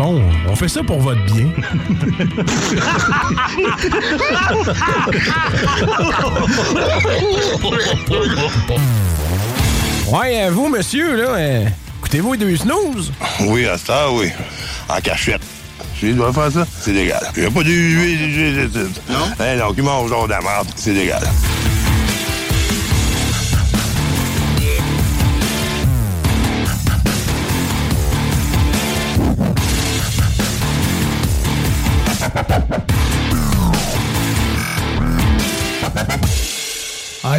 [0.00, 1.46] Fond, on fait ça pour votre bien.
[10.10, 11.66] Ouais, euh, vous, monsieur, là, euh,
[11.98, 13.12] écoutez-vous deux snooze?
[13.40, 14.30] Oui, à ça, oui.
[14.88, 15.42] En cachette.
[15.98, 16.66] Tu dois faire ça?
[16.80, 17.20] C'est légal.
[17.36, 19.12] Il n'y a pas de...
[19.12, 19.18] Non?
[19.38, 20.68] Eh non, qui mange genre de la merde.
[20.76, 21.22] C'est légal.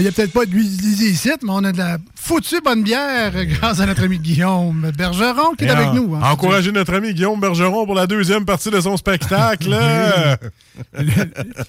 [0.04, 3.32] N'y a peut-être pas de l'Élysée ici, mais on a de la foutue bonne bière
[3.45, 6.16] grâce à notre ami Guillaume Bergeron qui est avec nous.
[6.16, 6.22] hein.
[6.24, 9.76] Encourager notre ami Guillaume Bergeron pour la deuxième partie de son spectacle.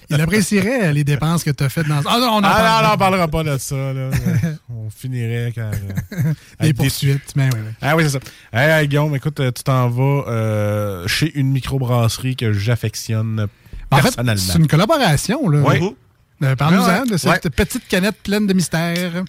[0.09, 2.01] Il apprécierait les dépenses que tu as faites dans...
[2.05, 3.27] Ah non, on en Ah parlera.
[3.27, 3.75] pas de ça.
[3.75, 4.09] Là.
[4.69, 5.71] on finirait quand...
[6.13, 7.71] euh, Des poursuites, mais oui, oui.
[7.81, 8.19] Ah oui, c'est ça.
[8.51, 13.47] Hey, hey, Guillaume, écoute, euh, tu t'en vas euh, chez une microbrasserie que j'affectionne
[13.91, 14.41] En fait, personnellement.
[14.45, 15.49] c'est une collaboration.
[15.49, 15.59] Là.
[15.65, 15.95] Oui.
[16.43, 17.09] Euh, Parle-nous-en Ah ouais.
[17.11, 19.23] de cette petite canette pleine de mystères.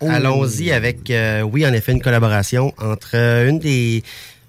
[0.00, 4.02] Allons-y avec, euh, oui, en effet, une collaboration entre euh, une des,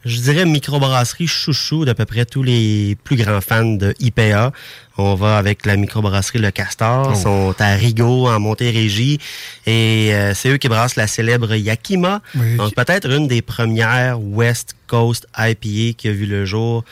[0.03, 4.51] je dirais, microbrasseries chouchou d'à peu près tous les plus grands fans de IPA.
[4.97, 7.11] On va avec la microbrasserie Le Castor.
[7.15, 9.19] Ils sont à Rigaud, en Montérégie.
[9.65, 12.21] Et euh, c'est eux qui brassent la célèbre Yakima.
[12.35, 12.55] Oui.
[12.57, 16.83] Donc, peut-être une des premières West Coast IPA qui a vu le jour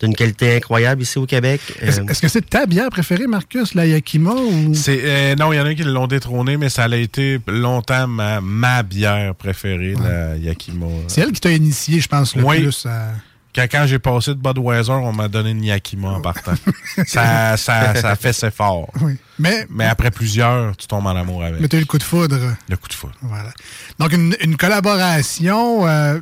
[0.00, 1.60] d'une qualité incroyable ici au Québec.
[1.80, 4.30] Est-ce Euh, est-ce que c'est ta bière préférée, Marcus, la Yakima?
[4.32, 4.74] Ou...
[4.74, 8.06] C'est, euh, non, il y en a qui l'ont détrôné, mais ça a été longtemps
[8.06, 10.86] ma, ma bière préférée, la Yakima.
[11.08, 12.60] C'est elle qui t'a initié, je pense, le Oui.
[12.62, 13.12] plus à...
[13.54, 16.52] Quand, quand j'ai passé de Budweiser, on m'a donné une Yakima en partant.
[17.06, 18.88] ça, ça, ça fait ses fort.
[19.00, 19.16] Oui.
[19.40, 21.60] Mais, Mais après plusieurs, tu tombes en amour avec.
[21.60, 22.38] mais t'as eu le coup de foudre.
[22.68, 23.14] Le coup de foudre.
[23.22, 23.50] Voilà.
[23.98, 26.20] Donc, une, une collaboration, euh,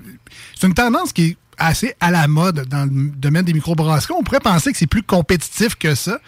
[0.59, 4.15] c'est une tendance qui est assez à la mode dans le domaine des microbrasseries.
[4.19, 6.19] On pourrait penser que c'est plus compétitif que ça,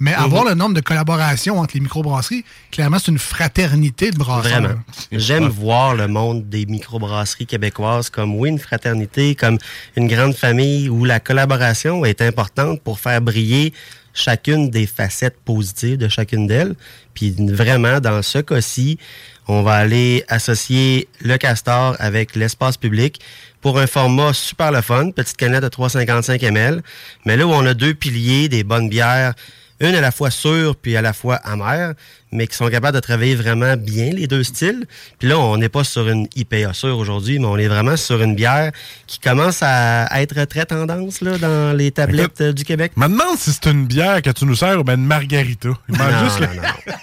[0.00, 4.60] mais avoir le nombre de collaborations entre les microbrasseries, clairement, c'est une fraternité de brasseurs.
[4.60, 4.80] Vraiment.
[5.10, 9.58] J'aime voir le monde des microbrasseries québécoises comme, oui, une fraternité, comme
[9.96, 13.72] une grande famille où la collaboration est importante pour faire briller
[14.14, 16.74] chacune des facettes positives de chacune d'elles.
[17.14, 18.98] Puis vraiment, dans ce cas-ci,
[19.46, 23.20] on va aller associer le castor avec l'espace public
[23.60, 26.82] pour un format super le fun, petite canette de 355 ml.
[27.24, 29.34] Mais là où on a deux piliers, des bonnes bières,
[29.80, 31.94] une à la fois sûre puis à la fois amère,
[32.32, 34.86] mais qui sont capables de travailler vraiment bien les deux styles.
[35.18, 38.22] Puis là, on n'est pas sur une IPA sûre aujourd'hui, mais on est vraiment sur
[38.22, 38.72] une bière
[39.06, 42.92] qui commence à être très tendance là, dans les tablettes euh, du Québec.
[42.96, 45.70] Me demande si c'est une bière que tu nous sers ou ben une margarita.
[45.88, 46.94] Il Non, juste non, non.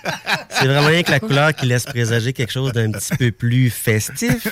[0.49, 3.69] C'est vraiment rien que la couleur qui laisse présager quelque chose d'un petit peu plus
[3.69, 4.47] festif.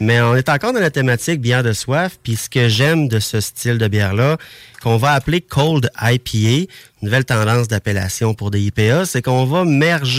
[0.00, 2.18] Mais on est encore dans la thématique bière de soif.
[2.22, 4.36] Puis ce que j'aime de ce style de bière-là,
[4.82, 6.70] qu'on va appeler Cold IPA,
[7.02, 10.17] nouvelle tendance d'appellation pour des IPA, c'est qu'on va merger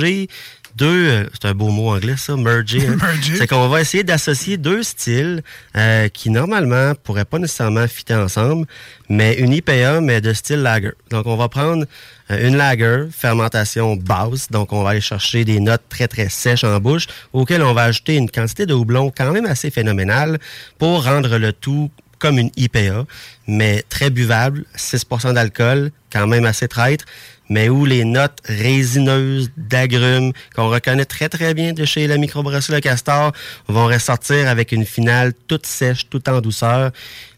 [0.76, 2.88] deux, euh, c'est un beau mot anglais ça, merger.
[2.88, 2.96] hein.
[3.02, 3.36] Merger.
[3.38, 5.44] C'est qu'on va essayer d'associer deux styles
[5.76, 8.66] euh, qui normalement pourraient pas nécessairement fitter ensemble,
[9.10, 10.92] mais une IPA mais de style lager.
[11.10, 11.86] Donc on va prendre
[12.32, 16.64] euh, une lager, fermentation basse, donc on va aller chercher des notes très très sèches
[16.64, 20.38] en bouche, auxquelles on va ajouter une quantité de houblon quand même assez phénoménale
[20.78, 21.90] pour rendre le tout
[22.20, 23.06] comme une IPA,
[23.48, 27.06] mais très buvable, 6% d'alcool, quand même assez traître,
[27.50, 32.76] mais où les notes résineuses d'agrumes, qu'on reconnaît très très bien de chez la microbrasserie
[32.76, 33.32] Le Castor,
[33.68, 36.92] vont ressortir avec une finale toute sèche, toute en douceur,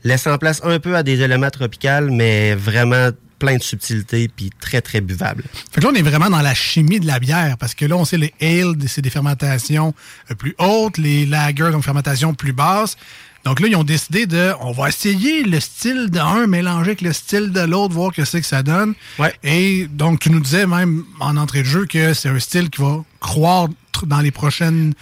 [0.03, 3.09] laissant place un peu à des éléments tropicaux, mais vraiment
[3.41, 5.43] plein de subtilité puis très très buvable.
[5.71, 7.97] Fait que là, on est vraiment dans la chimie de la bière, parce que là,
[7.97, 9.95] on sait les ales, c'est des fermentations
[10.29, 12.97] euh, plus hautes, les lagers, donc fermentations plus basses.
[13.43, 17.11] Donc là, ils ont décidé de, on va essayer le style d'un mélanger avec le
[17.13, 18.93] style de l'autre, voir que c'est que ça donne.
[19.43, 22.81] Et donc, tu nous disais même en entrée de jeu que c'est un style qui
[22.81, 23.73] va croître
[24.05, 24.93] dans les prochaines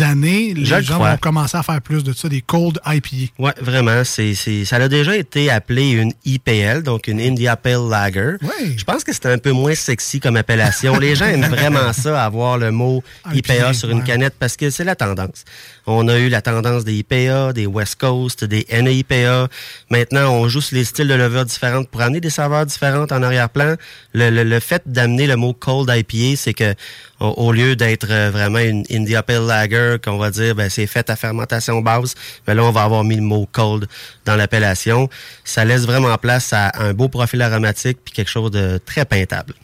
[0.00, 0.54] années.
[0.54, 1.10] Les Je gens crois.
[1.12, 3.32] vont commencer à faire plus de ça, des cold IPA.
[3.38, 4.02] Ouais, vraiment.
[4.04, 8.36] C'est, c'est, ça a déjà été appelé une IPL, donc une India Pale Lager.
[8.76, 10.98] Je pense que c'était un peu moins sexy comme appellation.
[10.98, 14.04] Les gens aiment vraiment ça, avoir le mot IPA IPA, sur une ouais.
[14.04, 15.44] canette, parce que c'est la tendance.
[15.86, 19.48] On a eu la tendance des IPA, des West Coast, des NIPA.
[19.90, 23.22] Maintenant, on joue sur les styles de levure différentes pour amener des saveurs différentes en
[23.22, 23.74] arrière-plan.
[24.14, 26.74] Le, le, le fait d'amener le mot cold IPA, c'est que
[27.20, 31.08] au, lieu d'être euh, vraiment une India Pale Lager, qu'on va dire, ben, c'est fait
[31.10, 32.14] à fermentation basse,
[32.46, 33.86] ben là, on va avoir mis le mot cold
[34.24, 35.08] dans l'appellation.
[35.44, 39.54] Ça laisse vraiment place à un beau profil aromatique puis quelque chose de très peintable.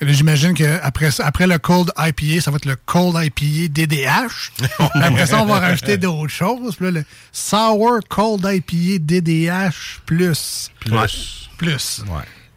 [0.00, 4.52] Que J'imagine qu'après après le cold IPA, ça va être le cold IPA DDH.
[4.94, 6.76] après ça, on va rajouter d'autres choses.
[6.76, 10.70] Puis là, le sour cold IPA DDH plus.
[10.80, 11.48] Plus.
[11.56, 12.02] Plus.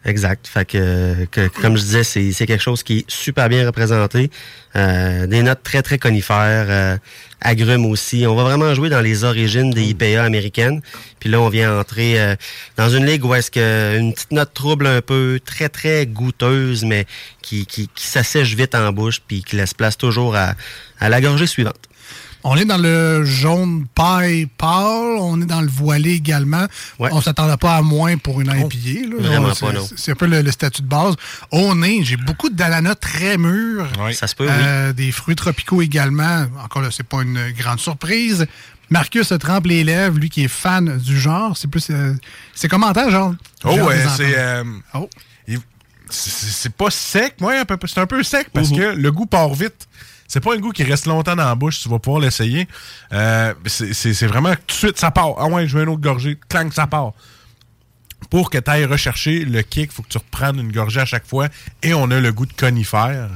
[0.08, 0.46] Exact.
[0.46, 1.26] Fait que,
[1.60, 4.30] comme je disais, c'est c'est quelque chose qui est super bien représenté.
[4.74, 6.96] Euh, des notes très, très conifères, euh,
[7.42, 8.26] agrumes aussi.
[8.26, 10.80] On va vraiment jouer dans les origines des IPA américaines.
[11.20, 12.36] Puis là, on vient entrer euh,
[12.78, 16.84] dans une ligue où est-ce que une petite note trouble un peu, très, très goûteuse,
[16.84, 17.04] mais
[17.42, 20.54] qui, qui, qui s'assèche vite en bouche, puis qui laisse place toujours à,
[21.00, 21.87] à la gorgée suivante.
[22.50, 26.66] On est dans le jaune paille pâle, on est dans le voilé également.
[26.98, 29.06] On ne s'attendait pas à moins pour une IPA.
[29.10, 29.16] là.
[29.28, 29.86] vraiment C'est- pas, non.
[29.96, 31.14] C'est un peu le, le statut de base.
[31.50, 33.86] Au nez, j'ai beaucoup d'ananas très mûrs.
[34.14, 36.46] Ça se peut, Euh, Des fruits tropicaux également.
[36.64, 38.46] Encore là, c'est pas une grande surprise.
[38.90, 41.54] Marcus se trempe les lèvres, lui qui est fan du genre.
[41.56, 41.86] C'est plus.
[41.90, 42.14] euh,
[42.54, 43.34] c'est commentaire, genre.
[43.64, 44.38] Oh, de ouais, les c'est.
[44.38, 44.64] euh,
[45.46, 45.58] il-
[46.10, 47.52] c'est pas sec, moi,
[47.86, 49.86] c'est un peu sec parce que le goût part vite.
[50.28, 52.68] C'est pas un goût qui reste longtemps dans la bouche, tu vas pouvoir l'essayer.
[53.12, 55.30] Euh, c'est vraiment tout de suite, ça part.
[55.38, 57.12] Ah ouais, je veux une autre gorgée, clang, ça part.
[58.30, 61.26] Pour que tu ailles rechercher le kick, faut que tu reprennes une gorgée à chaque
[61.26, 61.48] fois.
[61.82, 63.30] Et on a le goût de conifère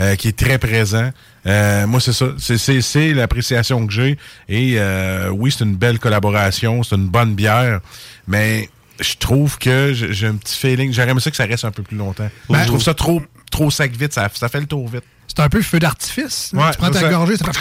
[0.00, 1.10] euh, qui est très présent.
[1.46, 2.26] Euh, moi, c'est ça.
[2.38, 4.18] C'est- l'appréciation que j'ai.
[4.48, 4.78] Et
[5.30, 7.80] oui, c'est une belle collaboration, c'est une bonne bière.
[8.26, 8.68] Mais
[9.04, 10.92] je trouve que j'ai un petit feeling.
[10.92, 12.28] J'aurais aimé ça que ça reste un peu plus longtemps.
[12.48, 14.12] Ben, je trouve ça trop, trop sec vite.
[14.12, 15.04] Ça, ça fait le tour vite.
[15.28, 16.50] C'est un peu feu d'artifice.
[16.54, 17.08] Ouais, tu prends ta ça.
[17.08, 17.58] gorgée, ça fait.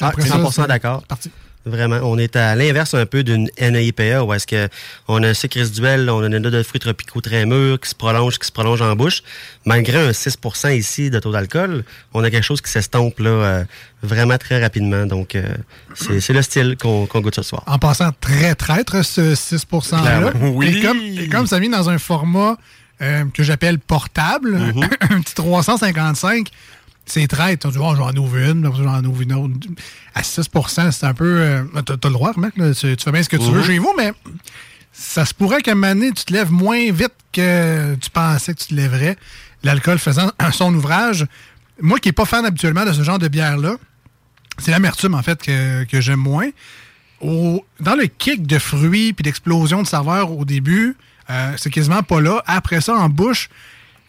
[0.00, 1.02] Ah, Après ça, 100% c'est- d'accord.
[1.06, 1.30] parti.
[1.66, 1.96] Vraiment.
[2.04, 4.68] On est à l'inverse un peu d'une NIPA où est-ce que
[5.08, 7.90] on a un sucre résiduel, on a une note de fruits tropicaux très mûrs qui
[7.90, 9.22] se prolonge, qui se prolonge en bouche.
[9.66, 11.84] Malgré un 6% ici de taux d'alcool,
[12.14, 13.64] on a quelque chose qui s'estompe là euh,
[14.02, 15.04] vraiment très rapidement.
[15.04, 15.42] Donc, euh,
[15.94, 17.62] c'est c'est le style qu'on qu'on goûte ce soir.
[17.66, 20.00] En passant très traître, ce 6%-là.
[20.00, 20.50] Clairement.
[20.56, 20.78] Oui.
[20.78, 22.56] Et comme, et comme ça vient dans un format
[23.02, 24.88] euh, que j'appelle portable, Mhm.
[25.10, 26.48] un petit 355,
[27.06, 27.66] c'est traître.
[27.68, 29.54] Tu dis, oh, j'en ouvre une, j'en ouvre une autre.
[30.14, 31.40] À 6% c'est un peu.
[31.40, 33.60] euh, T'as t'as le droit, remarque, là, tu, tu fais bien ce que tu veux
[33.60, 33.66] Mhm.
[33.66, 34.12] chez vous, mais
[34.92, 38.54] ça se pourrait qu'à un moment donné, tu te lèves moins vite que tu pensais
[38.54, 39.16] que tu te lèverais.
[39.62, 41.26] L'alcool faisant son ouvrage.
[41.80, 43.76] Moi qui n'ai pas fan habituellement de ce genre de bière-là,
[44.58, 46.48] c'est l'amertume, en fait, que, que j'aime moins.
[47.20, 50.96] Au- dans le kick de fruits puis d'explosion de saveurs au début,
[51.30, 52.42] euh, c'est quasiment pas là.
[52.46, 53.48] Après ça, en bouche,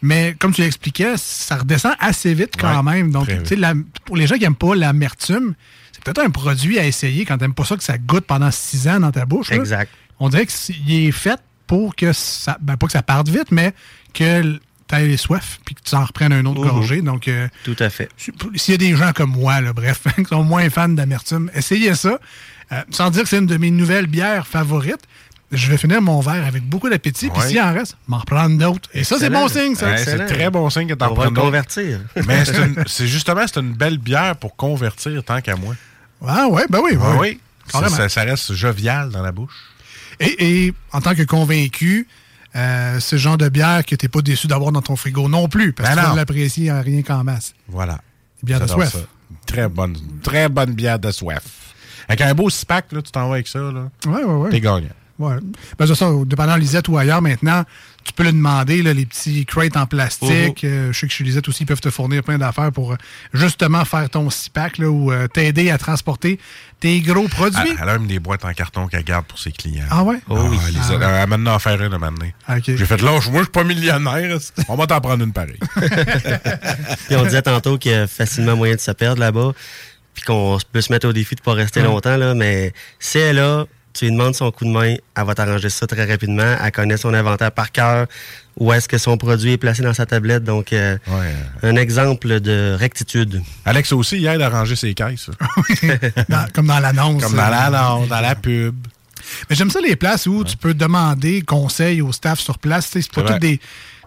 [0.02, 3.10] mais comme tu l'expliquais, ça redescend assez vite quand Ouais, même.
[3.12, 3.74] Donc, très tu sais, la-
[4.04, 5.54] pour les gens qui n'aiment pas l'amertume,
[5.92, 8.88] c'est peut-être un produit à essayer quand t'aimes pas ça que ça goûte pendant six
[8.88, 9.50] ans dans ta bouche.
[9.50, 9.56] là.
[9.56, 9.90] Exact.
[10.20, 13.72] On dirait qu'il est fait pour que ça, ben pas que ça parte vite, mais
[14.12, 16.68] que tu aies soif puis que tu en reprennes un autre Mhm.
[16.68, 17.02] gorgée.
[17.02, 18.08] Donc, euh, Tout à fait.
[18.16, 21.94] s'il y a des gens comme moi, là, bref, qui sont moins fans d'amertume, essayez
[21.94, 22.18] ça.
[22.72, 25.02] Euh, sans dire que c'est une de mes nouvelles bières favorites.
[25.52, 28.88] Je vais finir mon verre avec beaucoup d'appétit, puis s'il en reste, m'en reprendre d'autres.
[28.94, 29.96] Et ça, c'est bon signe, ça.
[29.98, 31.30] C'est très bon signe que t'en d'autres.
[31.34, 32.00] convertir.
[32.26, 32.42] Mais
[32.86, 35.74] c'est justement, c'est une belle bière pour convertir tant qu'à moi.
[36.26, 37.16] Ah ouais, ben oui, Ah oui.
[37.20, 37.40] oui.
[37.66, 37.96] Ça, Carrément.
[37.96, 39.54] ça- ça reste jovial dans la bouche.
[40.20, 42.06] Et, et en tant que convaincu,
[42.56, 45.72] euh, le genre de bière que t'es pas déçu d'avoir dans ton frigo non plus,
[45.72, 47.54] parce Ben que tu l'apprécier en rien qu'en masse.
[47.68, 48.00] Voilà.
[48.42, 48.92] Bière de soif.
[48.92, 48.98] ça.
[49.46, 51.42] Très bonne, très bonne bière de soif.
[52.08, 53.58] Avec un beau six-pack, là, tu t'en vas avec ça.
[53.60, 53.88] Là.
[54.06, 54.50] Ouais, ouais, ouais.
[54.50, 54.88] T'es gagnant.
[55.22, 55.36] Ouais.
[55.78, 57.64] Ben, c'est ça, dépendant Lisette ou ailleurs, maintenant,
[58.04, 60.64] tu peux le demander, là, les petits crates en plastique.
[60.64, 60.70] Mhm.
[60.70, 62.96] Euh, je sais que chez Lisette aussi, ils peuvent te fournir plein d'affaires pour euh,
[63.32, 66.40] justement faire ton six-pack là, ou euh, t'aider à transporter
[66.80, 67.60] tes gros produits.
[67.70, 69.84] Elle, elle a même des boîtes en carton qu'elle garde pour ses clients.
[69.90, 70.16] Ah ouais?
[70.28, 70.58] Oh oui.
[70.68, 70.88] Elle, Ah.
[70.96, 72.34] elle a maintenant à faire une à un moment donné.
[72.48, 72.64] Ok.
[72.66, 74.36] J'ai fait là, moi, je suis pas millionnaire.
[74.68, 75.60] On va t'en prendre une pareille.
[77.06, 79.52] Puis on disait tantôt qu'il y a facilement moyen de se perdre là-bas,
[80.14, 81.86] puis qu'on peut se mettre au défi de pas rester Ouais.
[81.86, 85.24] longtemps, là, mais si elle est là, tu lui demandes son coup de main, elle
[85.24, 86.56] va t'arranger ça très rapidement.
[86.64, 88.06] Elle connaît son inventaire par cœur,
[88.56, 90.44] où est-ce que son produit est placé dans sa tablette?
[90.44, 90.96] Donc, euh,
[91.62, 93.42] un exemple de rectitude.
[93.64, 95.30] Alex aussi, il aide à ranger ses caisses.
[96.28, 97.22] Dans- comme dans l'annonce.
[97.22, 98.74] Comme dans euh, l'annonce, dans la pub.
[99.48, 102.88] Mais j'aime ça les places où tu peux demander conseil au staff sur place.
[102.92, 103.60] C'est pas tous des.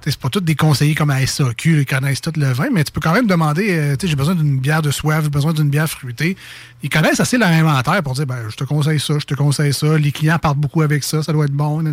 [0.06, 2.92] C'est pas tous des conseillers comme à SAQ, ils connaissent tout le vin, mais tu
[2.92, 5.54] peux quand même demander, euh, tu sais, j'ai besoin d'une bière de soif, j'ai besoin
[5.54, 6.38] d'une bière fruitée.
[6.84, 9.74] Ils connaissent assez leur inventaire pour dire, ben, je te conseille ça, je te conseille
[9.74, 9.98] ça.
[9.98, 11.84] Les clients partent beaucoup avec ça, ça doit être bon.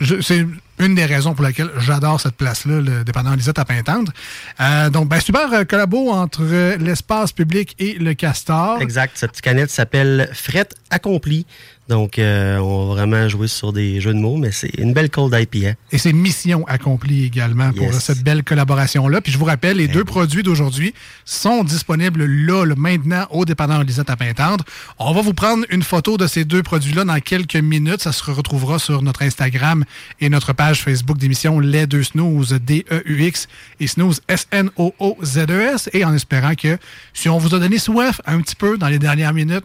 [0.00, 0.46] C'est
[0.78, 4.12] une des raisons pour laquelle j'adore cette place-là, le dépendant Lisette à Pintendre.
[4.60, 8.80] Euh, donc, ben, super euh, collabo entre euh, l'espace public et le castor.
[8.80, 9.12] Exact.
[9.16, 11.46] Cette petite canette s'appelle Fret Accompli.
[11.88, 15.08] Donc, euh, on va vraiment jouer sur des jeux de mots, mais c'est une belle
[15.10, 15.74] cold IPA.
[15.90, 18.04] Et c'est mission accomplie également pour Yes.
[18.04, 19.20] cette belle collaboration-là.
[19.22, 20.92] Puis je vous rappelle, les deux produits d'aujourd'hui
[21.24, 24.64] sont disponibles là, là, maintenant, au dépanneur Lisette à Pintendre.
[24.98, 28.02] On va vous prendre une photo de ces deux produits-là dans quelques minutes.
[28.02, 29.84] Ça se retrouvera sur notre Instagram
[30.20, 33.48] et notre page Facebook d'émission Les Deux Snooze, D-E-U-X,
[33.80, 35.88] et Snooze, S-N-O-O-Z-E-S.
[35.88, 36.76] E Et en espérant que
[37.14, 39.64] si on vous a donné soif un petit peu dans les dernières minutes,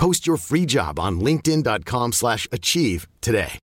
[0.00, 3.58] Post your free job on linkedin.com/achieve slash achieve today.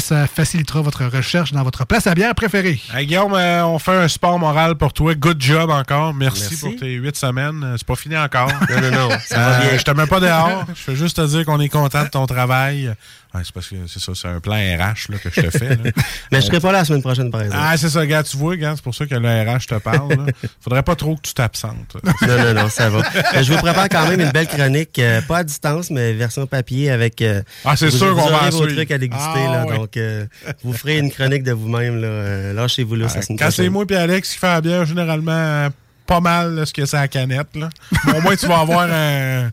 [0.00, 2.80] ça facilitera votre recherche dans votre place à bière préférée.
[2.94, 5.14] Hey, Guillaume, euh, on fait un sport moral pour toi.
[5.14, 6.14] Good job encore.
[6.14, 6.56] Merci, Merci.
[6.60, 7.62] pour tes huit semaines.
[7.62, 8.48] Euh, C'est pas fini encore.
[8.70, 9.76] Non, non, non, ça va bien.
[9.76, 10.64] Je te mets pas dehors.
[10.68, 12.94] Je fais juste te dire qu'on est content de ton travail.
[13.34, 15.70] Ouais, c'est parce que c'est ça, c'est un plan RH là, que je te fais.
[15.70, 15.76] là.
[16.32, 17.62] Mais je serai pas là la semaine prochaine, par exemple.
[17.64, 20.10] Ah, c'est ça, gars, tu vois, gars, c'est pour ça que le RH te parle.
[20.10, 20.26] là.
[20.60, 21.96] Faudrait pas trop que tu t'absentes.
[22.04, 23.02] Non, non, non, ça va.
[23.40, 26.90] Je vous prépare quand même une belle chronique, euh, pas à distance, mais version papier
[26.90, 27.22] avec.
[27.22, 29.76] euh, Ah, c'est sûr qu'on va vos trucs à déguster, Ah, là.
[29.76, 30.26] Donc, euh,
[30.62, 32.08] vous ferez une chronique de vous-même, là.
[32.08, 35.68] Euh, Lâchez-vous là, ça se Quand c'est moi et Alex qui fait la bière, généralement,
[36.06, 37.48] pas mal là, ce que c'est à la canette.
[37.54, 37.70] Là.
[38.14, 39.50] Au moins, tu vas avoir un.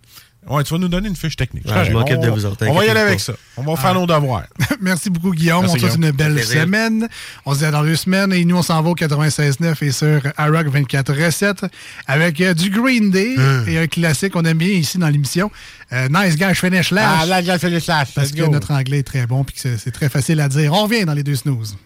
[0.48, 1.66] Ouais, tu vas nous donner une fiche technique.
[1.68, 3.34] Ouais, je m'occupe On- de vous autres, On va y aller avec ça.
[3.58, 4.46] On va faire nos devoirs.
[4.82, 5.62] Merci beaucoup, Guillaume.
[5.62, 6.10] Merci, on te souhaite Guillaume.
[6.12, 7.08] une belle semaine.
[7.46, 8.32] On se dit à dans deux semaines.
[8.34, 11.66] Et nous, on s'en va au 96.9 et sur iRock 24 recettes
[12.08, 13.66] avec euh, du Green Day Hum.
[13.68, 15.52] et un classique qu'on aime bien ici dans l'émission.
[15.92, 17.20] Euh, nice guy, je finish lash.
[17.22, 18.14] Ah, là, là, fais les slash.
[18.16, 18.52] Parce Let's que go.
[18.52, 20.74] notre anglais est très bon et que c'est c'est très facile à dire.
[20.74, 21.78] On revient dans les deux snooze.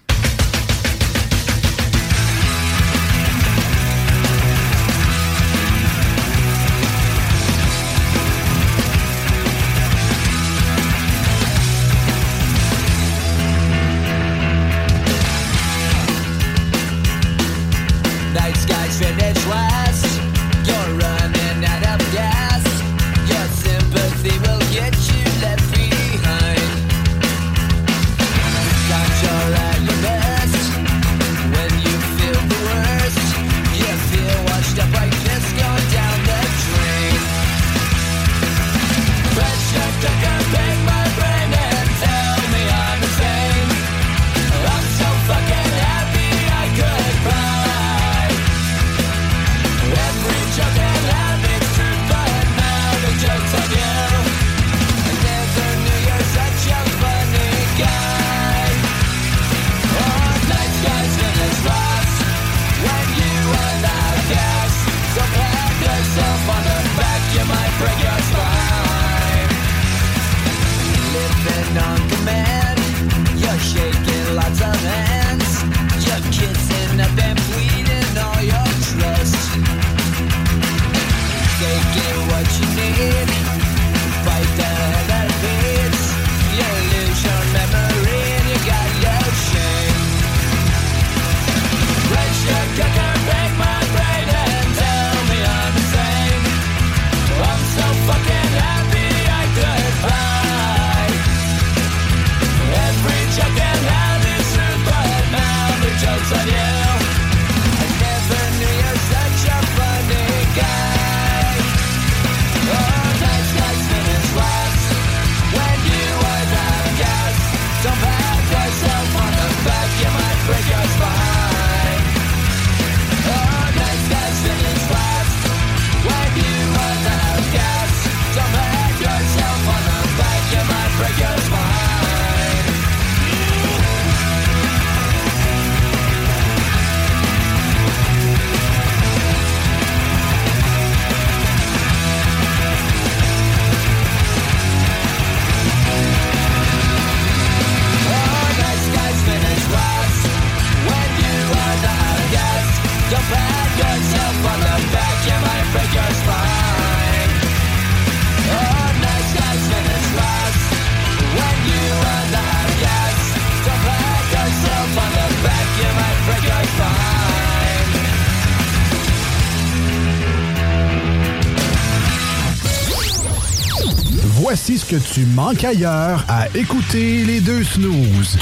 [174.99, 178.37] Tu manques ailleurs à écouter les deux snooze.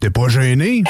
[0.00, 0.84] T'es pas gêné?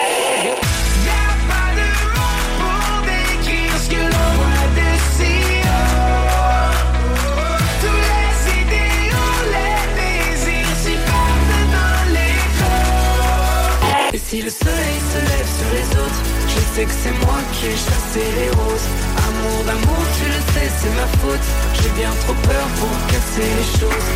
[14.12, 17.66] Et si le soleil se lève sur les autres, je sais que c'est moi qui
[17.66, 18.88] ai chassé les roses.
[19.28, 21.40] Amour d'amour, tu le c'est ma faute.
[21.82, 24.08] J'ai bien trop peur pour casser les choses.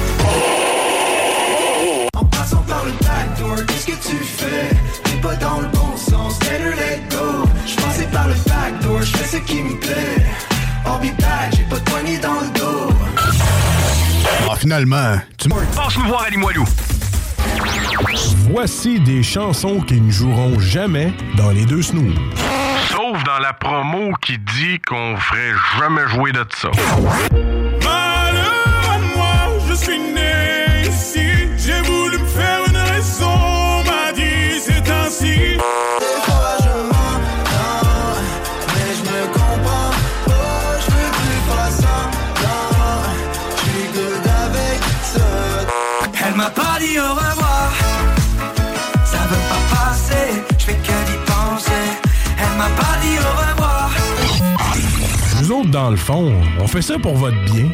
[2.17, 4.71] En passant par le backdoor, qu'est-ce que tu fais?
[5.05, 9.17] T'es pas dans le bon sens, better let go Je passais par le backdoor, je
[9.17, 10.25] fais ce qui me plaît
[10.87, 12.89] I'll be back, j'ai pas de poignée dans le dos
[14.51, 16.65] Ah, finalement, tu m- Passe-nous voir à Limoilou.
[18.51, 22.15] Voici des chansons qui ne joueront jamais dans les deux snooze.
[23.35, 26.71] Dans la promo qui dit qu'on ferait jamais jouer de ça.
[27.83, 31.49] Malheur à moi, je suis né ici.
[31.59, 35.35] J'ai voulu me faire une raison, on m'a dit c'est ainsi.
[35.35, 38.21] Des fois je m'entends,
[38.69, 39.91] mais je me comprends
[40.27, 40.79] pas.
[40.79, 42.71] Je veux plus faire semblant,
[43.51, 47.44] je suis good avec ça Elle m'a pas dit au revoir,
[55.75, 57.69] dans le fond, on fait ça pour votre bien.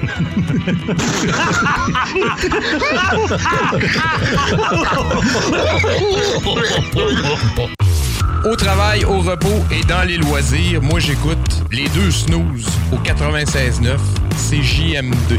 [8.51, 11.37] Au travail, au repos et dans les loisirs, moi j'écoute
[11.71, 13.99] les deux snooze au 96.9
[14.35, 15.39] CJM2.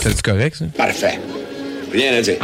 [0.00, 0.66] C'est correct ça?
[0.76, 1.18] Parfait.
[1.92, 2.36] Rien à dire.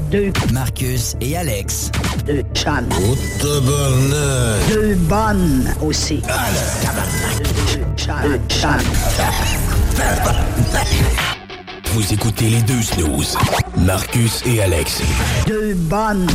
[0.00, 0.32] Deux.
[0.52, 1.90] Marcus et Alex.
[2.26, 2.88] Deux chums.
[3.42, 6.22] Deux bonnes aussi.
[6.22, 8.14] Deux chums.
[8.22, 8.70] Deux chums.
[11.92, 13.36] Vous écoutez les deux snooze.
[13.76, 15.02] Marcus et Alex.
[15.46, 16.26] Deux bonnes.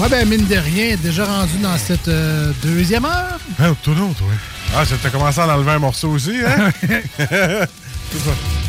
[0.00, 3.38] Ouais, ben, mine de rien, déjà rendu dans cette euh, deuxième heure.
[3.58, 4.34] Ah, tout l'autre, oui.
[4.74, 6.70] Ah, ça t'a commencé à en enlever un morceau aussi, hein?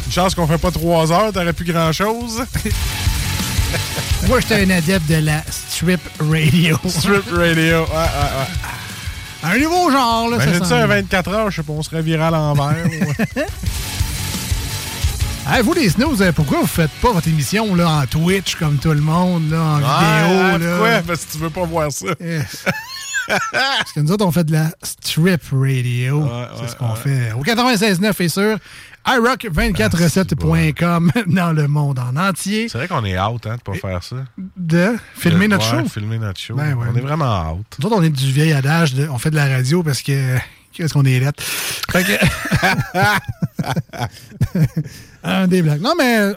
[0.06, 2.44] Une chance qu'on fait pas trois heures, t'aurais plus grand-chose.
[4.28, 6.78] Moi, j'étais un adepte de la strip radio.
[6.90, 8.50] Strip radio, ouais, ouais, ouais.
[9.44, 10.88] Un nouveau genre, là, Imagine ça ça, bien.
[10.88, 12.76] 24 heures, je sais pas, on serait viré à l'envers.
[15.54, 18.78] Hey, vous, les snooze, euh, pourquoi vous faites pas votre émission là, en Twitch comme
[18.78, 20.58] tout le monde, là, en vidéo?
[20.58, 20.78] Là?
[20.78, 21.02] Pourquoi?
[21.06, 22.06] Parce que tu veux pas voir ça.
[23.28, 26.26] Parce que nous autres, on fait de la strip radio.
[26.60, 27.34] c'est ce qu'on fait.
[27.34, 28.58] Au 96.9 et sur
[29.06, 32.70] iRock247.com dans le monde en entier.
[32.70, 34.16] C'est vrai qu'on est out, hein, de pas faire ça.
[34.56, 35.84] De filmer De- notre show?
[35.90, 36.56] filmer notre show.
[36.56, 36.78] Ben.
[36.80, 37.66] On est vraiment out.
[37.80, 40.38] Nous autres, on est du vieil adage, de- on fait de la radio parce que.
[40.74, 41.44] Qu'est-ce qu'on est lettre?
[41.92, 42.14] Fait que.
[45.24, 45.82] Un des blagues.
[45.82, 46.32] Non, mais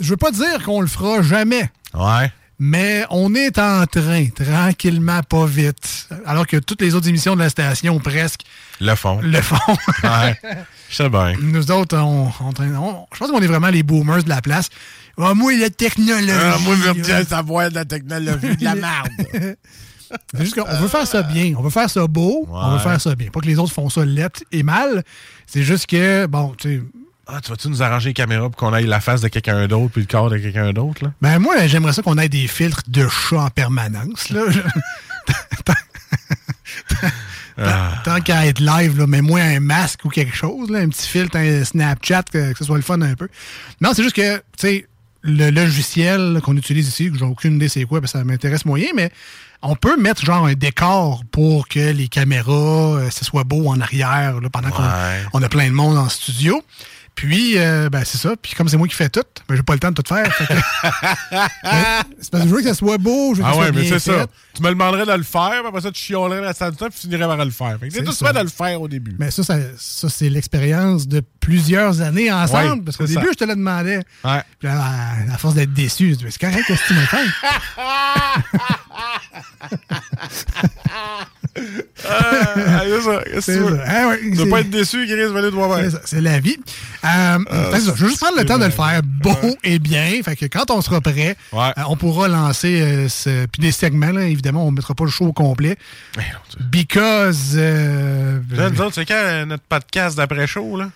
[0.00, 1.70] je veux pas dire qu'on le fera jamais.
[1.94, 2.30] Ouais.
[2.58, 6.06] Mais on est en train, tranquillement, pas vite.
[6.26, 8.42] Alors que toutes les autres émissions de la station, presque,
[8.80, 9.20] Le fond.
[9.22, 9.56] le font.
[10.04, 10.38] Ouais.
[10.88, 11.34] Je sais bien.
[11.40, 14.68] Nous autres, on, on- on- je pense qu'on est vraiment les boomers de la place.
[15.18, 16.30] Ah, moi, la technologie.
[16.30, 19.56] Ah, moi, je veux bien savoir de la technologie, de la merde.
[20.34, 21.54] C'est juste qu'on veut faire ça bien.
[21.56, 22.46] On veut faire ça beau.
[22.50, 23.28] On veut faire ça bien.
[23.28, 25.02] Pas que les autres font ça lettre et mal.
[25.46, 26.82] C'est juste que, bon, tu sais.
[27.26, 29.92] Ah, tu vas-tu nous arranger les caméras pour qu'on aille la face de quelqu'un d'autre
[29.92, 31.12] puis le corps de quelqu'un d'autre, là?
[31.22, 34.42] Ben, moi, j'aimerais ça qu'on ait des filtres de chat en permanence, là.
[37.58, 38.00] Ah.
[38.02, 41.36] Tant qu'à être live, là, mets-moi un masque ou quelque chose, là, un petit filtre,
[41.36, 43.28] un Snapchat, que, que ce soit le fun un peu.
[43.80, 44.86] Non, c'est juste que, tu sais,
[45.22, 48.64] le logiciel qu'on utilise ici, que j'ai aucune idée c'est quoi, parce que ça m'intéresse
[48.64, 49.10] moyen, mais
[49.62, 53.80] on peut mettre genre un décor pour que les caméras, euh, ce soit beau en
[53.80, 54.82] arrière, là, pendant qu'on
[55.32, 56.60] on a plein de monde en studio.
[57.14, 58.34] Puis, euh, ben, c'est ça.
[58.40, 60.24] Puis, comme c'est moi qui fais tout, ben, j'ai pas le temps de tout faire.
[60.36, 60.44] Que-
[62.20, 63.64] c'est parce que je veux que ça soit beau, je veux que Ah ça soit
[63.66, 64.26] ouais, mais c'est ça.
[64.54, 66.86] Tu me demanderais de le faire, puis après ça, tu chialerais le restant du temps,
[66.88, 67.78] puis tu finirais par le faire.
[67.90, 68.32] C'est tout ça.
[68.32, 69.14] de le faire au début.
[69.18, 72.78] Mais ça, ça, ça, c'est l'expérience de plusieurs années ensemble.
[72.78, 73.32] Ouais, parce qu'au début, ça.
[73.32, 74.00] je te le demandais.
[74.24, 74.42] Ouais.
[74.58, 77.16] Puis à, à force d'être déçu, c'est correct, qu'est-ce que tu me fais?
[82.04, 83.40] Ah, c'est ça.
[83.40, 83.52] Ça.
[83.86, 85.90] Ah ouais, Tu pas être déçu, Chris, aller de moi-même.
[86.04, 86.56] C'est la vie.
[87.04, 87.38] Euh,
[87.72, 90.10] c'est ça, je veux juste prendre le temps de le faire beau et bien.
[90.24, 94.10] Fait que quand on sera prêt, euh, on pourra lancer euh, ce, puis des segments.
[94.12, 95.76] Là, évidemment, on ne mettra pas le show au complet.
[96.70, 97.52] Because.
[97.56, 100.88] euh, Là, nous autres, c'est quand euh, notre podcast d'après-show, là?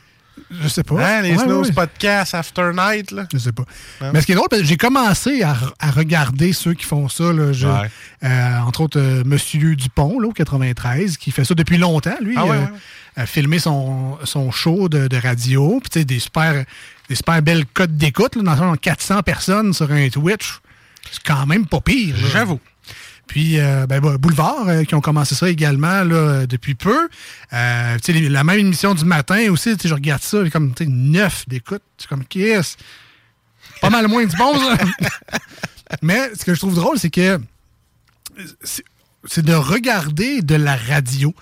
[0.51, 0.94] Je sais pas.
[1.05, 1.72] Hein, les Ouais, Snooze ouais.
[1.74, 3.26] Podcast After Night, là?
[3.32, 3.64] Je sais pas.
[4.01, 4.11] Hein?
[4.14, 7.32] Mais ce qui est drôle, j'ai commencé à, à regarder ceux qui font ça.
[7.32, 7.90] Là, Je- Ouais.
[8.24, 12.16] euh, entre autres, euh, Monsieur Dupont, là, au 93, qui fait ça depuis longtemps.
[12.20, 12.66] Lui, Ah euh,
[13.16, 15.80] a filmé son, son show de, de radio.
[15.80, 16.64] Puis, tu sais, des super,
[17.09, 18.36] des super belles cotes d'écoute.
[18.36, 20.61] là, Dans le sens, 400 personnes sur un Twitch.
[21.11, 22.14] C'est quand même pas pire.
[22.32, 22.61] J'avoue.
[23.27, 27.09] Puis, euh, ben, Boulevard, euh, qui ont commencé ça également là, depuis peu.
[27.53, 31.83] Euh, la même émission du matin aussi, je regarde ça, comme neuf d'écoute.
[32.09, 32.77] Comme, qu'est-ce?
[33.81, 34.79] Pas mal moins du bon, ça.
[36.03, 37.39] Mais ce que je trouve drôle, c'est que
[38.62, 38.85] c'est-
[39.24, 41.35] c'est de regarder de la radio.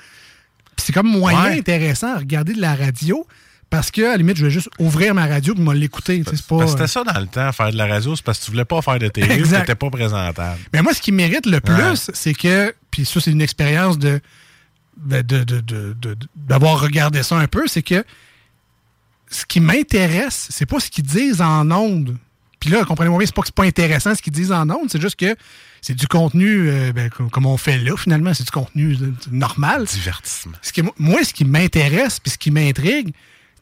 [0.76, 1.58] Puis c'est comme moyen Ouais.
[1.58, 3.26] intéressant à regarder de la radio
[3.74, 6.22] parce que, à la limite, je vais juste ouvrir ma radio me l'écouter.
[6.24, 8.80] c'était ça dans le temps, faire de la radio, c'est parce que tu voulais pas
[8.82, 10.60] faire de télé, t'étais pas présentable.
[10.72, 11.94] Mais moi, ce qui mérite le plus, Ouais.
[12.14, 14.20] c'est que, puis ça, c'est une expérience de
[14.96, 18.04] de- de- de- d'avoir regardé ça un peu, c'est que
[19.28, 22.16] ce qui m'intéresse, c'est pas ce qu'ils disent en ondes.
[22.60, 24.88] Puis là, comprenez-moi bien, c'est pas que c'est pas intéressant ce qu'ils disent en ondes,
[24.88, 25.34] c'est juste que
[25.80, 29.84] c'est du contenu, euh, ben, comme, on fait là, finalement, c'est du contenu euh, normal.
[29.86, 30.56] Divertissement.
[30.62, 33.12] Ce qui, moi, ce qui m'intéresse, puis ce qui m'intrigue,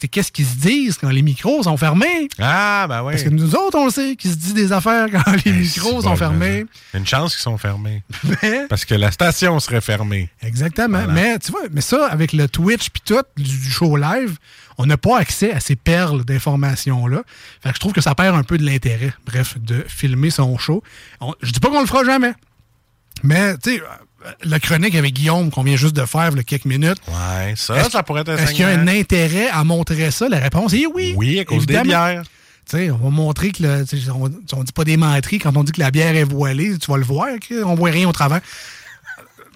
[0.09, 2.29] qu'est-ce qu'ils se disent quand les micros sont fermés?
[2.39, 3.13] Ah, ben oui.
[3.13, 6.03] Parce que nous autres, on le sait, qu'ils se disent des affaires quand les micros
[6.03, 6.67] sont bon, fermés.
[6.95, 8.03] Une chance qu'ils sont fermés.
[8.25, 10.29] Mais- Parce que la station serait fermée.
[10.43, 10.99] Exactement.
[11.05, 11.13] Voilà.
[11.13, 14.37] Mais tu vois, mais ça, avec le Twitch puis tout, du, show live,
[14.79, 17.23] on n'a pas accès à ces perles d'informations-là.
[17.63, 20.57] Fait que je trouve que ça perd un peu de l'intérêt, bref, de filmer son
[20.59, 20.83] show.
[21.21, 22.33] On- je dis pas qu'on le fera jamais.
[23.23, 23.83] Mais, tu sais,
[24.45, 26.99] la chronique avec Guillaume qu'on vient juste de faire, il y a quelques minutes.
[27.09, 30.29] Ouais, ça, ça pourrait être Est-ce qu'il y a un intérêt à montrer ça?
[30.29, 31.15] La réponse est oui.
[31.17, 32.07] Oui, à cause des évidemment.
[32.13, 32.23] bières.
[32.71, 35.65] Tu sais, on va montrer que le, on, on dit pas des menteries quand on
[35.65, 37.29] dit que la bière est voilée, tu vas le voir,
[37.65, 38.41] on voit rien au travers.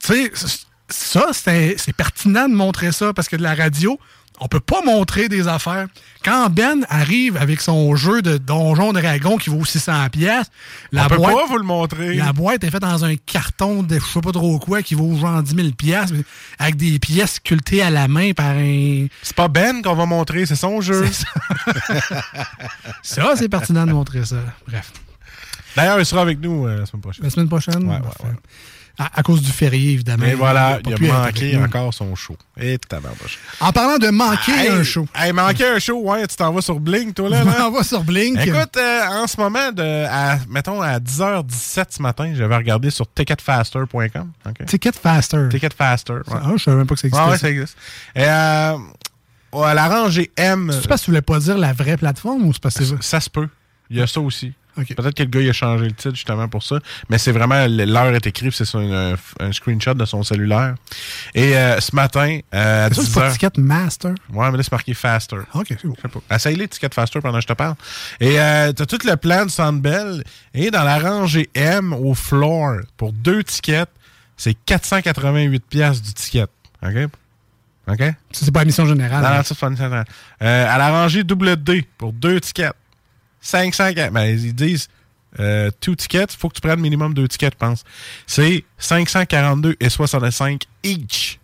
[0.02, 0.58] Tu sais, c-
[0.88, 3.98] ça, c'est pertinent de montrer ça parce que de la radio,
[4.40, 5.86] on peut pas montrer des affaires.
[6.24, 10.46] Quand Ben arrive avec son jeu de Donjon Dragon qui vaut 600 pièces,
[10.92, 12.14] la On peut boîte, pas vous le montrer.
[12.14, 15.16] la boîte est faite dans un carton de je sais pas trop quoi qui vaut
[15.16, 16.10] genre 10 000 pièces
[16.58, 19.06] avec des pièces sculptées à la main par un...
[19.22, 21.06] C'est pas Ben qu'on va montrer, c'est son jeu.
[23.02, 24.36] Ça, c'est pertinent de montrer ça.
[24.66, 24.92] Bref.
[25.76, 27.24] D'ailleurs, il sera avec nous euh, la semaine prochaine.
[27.24, 27.84] La semaine prochaine?
[27.86, 28.34] Ouais, ouais, Parfait.
[28.98, 30.24] À, à cause du férié, évidemment.
[30.24, 32.34] Mais voilà, il a manqué encore son show.
[32.58, 33.38] Et tabarnouche.
[33.60, 35.06] En parlant de manquer Hey, un show.
[35.14, 37.40] Hey, manquer un show, ouais, tu t'en vas sur Blink, toi, là?
[37.40, 38.38] Je m'en vais sur Blink.
[38.38, 43.06] Écoute, euh, en ce moment, de, à, mettons à 10h17 ce matin, j'avais regardé sur
[43.12, 44.30] ticketfaster.com.
[44.46, 44.64] ok?
[44.66, 45.48] Ticket Faster.
[45.50, 46.14] Ticketfaster.
[46.14, 46.22] Ouais.
[46.42, 47.24] Ah, je savais même pas que ça existait.
[47.24, 47.42] Ouais, ouais, ça.
[47.42, 47.76] ça existe.
[48.14, 48.76] Et, euh,
[49.62, 50.70] à la rangée M.
[50.72, 53.02] C'est parce que tu voulais pas dire la vraie plateforme ou c'est parce que c'est
[53.02, 53.48] Ça se peut.
[53.90, 54.52] Il y a ça aussi.
[54.76, 56.78] Peut-être que le gars il a changé le titre justement pour ça.
[57.08, 60.74] Mais c'est vraiment l'heure est écrite, c'est sur une- un, screenshot de son cellulaire.
[61.34, 64.14] Et euh, ce matin, euh, à C'est ça, 10 c'est Ticket Master?
[64.32, 65.38] Ouais, mais là, c'est marqué Faster.
[65.54, 66.22] Ok, c'est bon.
[66.30, 67.74] Essaye-les, Ticket Faster, pendant que je te parle.
[68.20, 70.22] Et euh, t'as tout le plan de Sandbell.
[70.54, 73.88] Et dans la rangée M, au floor, pour deux tickets,
[74.36, 76.46] c'est 488 pièces du ticket.
[76.82, 77.08] OK?
[77.88, 77.98] OK?
[77.98, 79.22] Ça, c'est pas la mission générale.
[79.22, 79.42] Non, hein?
[79.44, 80.04] c'est pas nécessaire.
[80.42, 82.74] Euh, à la rangée double D, pour deux tickets,
[83.46, 83.92] 500...
[84.12, 84.88] Ben, ils disent...
[85.38, 87.84] Euh, two tickets, il faut que tu prennes minimum deux tickets, je pense.
[88.26, 91.38] C'est 542 et 65 each.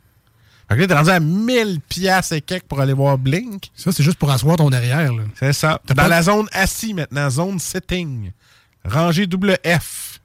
[0.66, 3.64] Fait que là, t'es rendu à 1000 piastres et quelques pour aller voir Blink.
[3.74, 5.12] Ça, c'est juste pour asseoir ton derrière.
[5.12, 5.24] là.
[5.38, 5.78] C'est ça.
[5.86, 8.30] T'as Dans pas- la zone assis maintenant, zone sitting.
[8.82, 10.20] Rangée double F.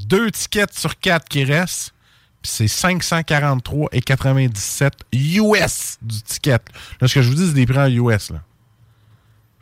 [0.00, 1.94] Deux tickets sur quatre qui restent.
[2.42, 6.58] Puis c'est 543 et 97 US du ticket.
[7.00, 8.30] Là, ce que je vous dis, c'est des prix en US.
[8.30, 8.42] Là.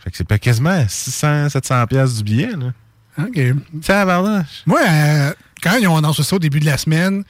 [0.03, 2.51] Fait que c'est pas quasiment 600, 700 pièces du billet.
[2.51, 2.73] Là.
[3.19, 3.41] OK.
[3.83, 4.43] Ça, pardon.
[4.67, 5.33] Moi, euh,
[5.63, 7.25] quand ils ont annoncé ça au début de la semaine,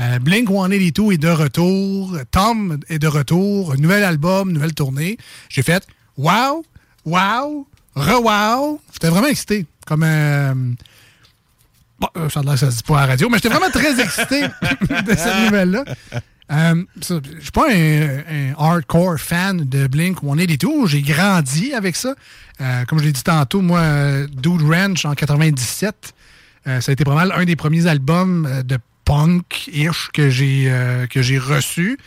[0.00, 5.18] euh, Blink 182 est de retour, Tom est de retour, nouvel album, nouvelle tournée.
[5.48, 6.64] J'ai fait wow,
[7.04, 8.80] wow, re-wow.
[8.92, 9.66] J'étais vraiment excité.
[9.86, 10.54] Comme euh,
[11.98, 15.14] Bon, euh, ça se dit pas à la radio, mais j'étais vraiment très excité de
[15.16, 15.84] cette nouvelle-là.
[16.52, 20.86] Euh, je suis pas un, un hardcore fan de Blink 182.
[20.86, 22.14] J'ai grandi avec ça.
[22.60, 26.14] Euh, comme je l'ai dit tantôt, moi, Dude Ranch en 97,
[26.66, 30.72] euh, ça a été pas mal un des premiers albums euh, de punk-ish que j'ai
[31.10, 31.98] que j'ai reçu.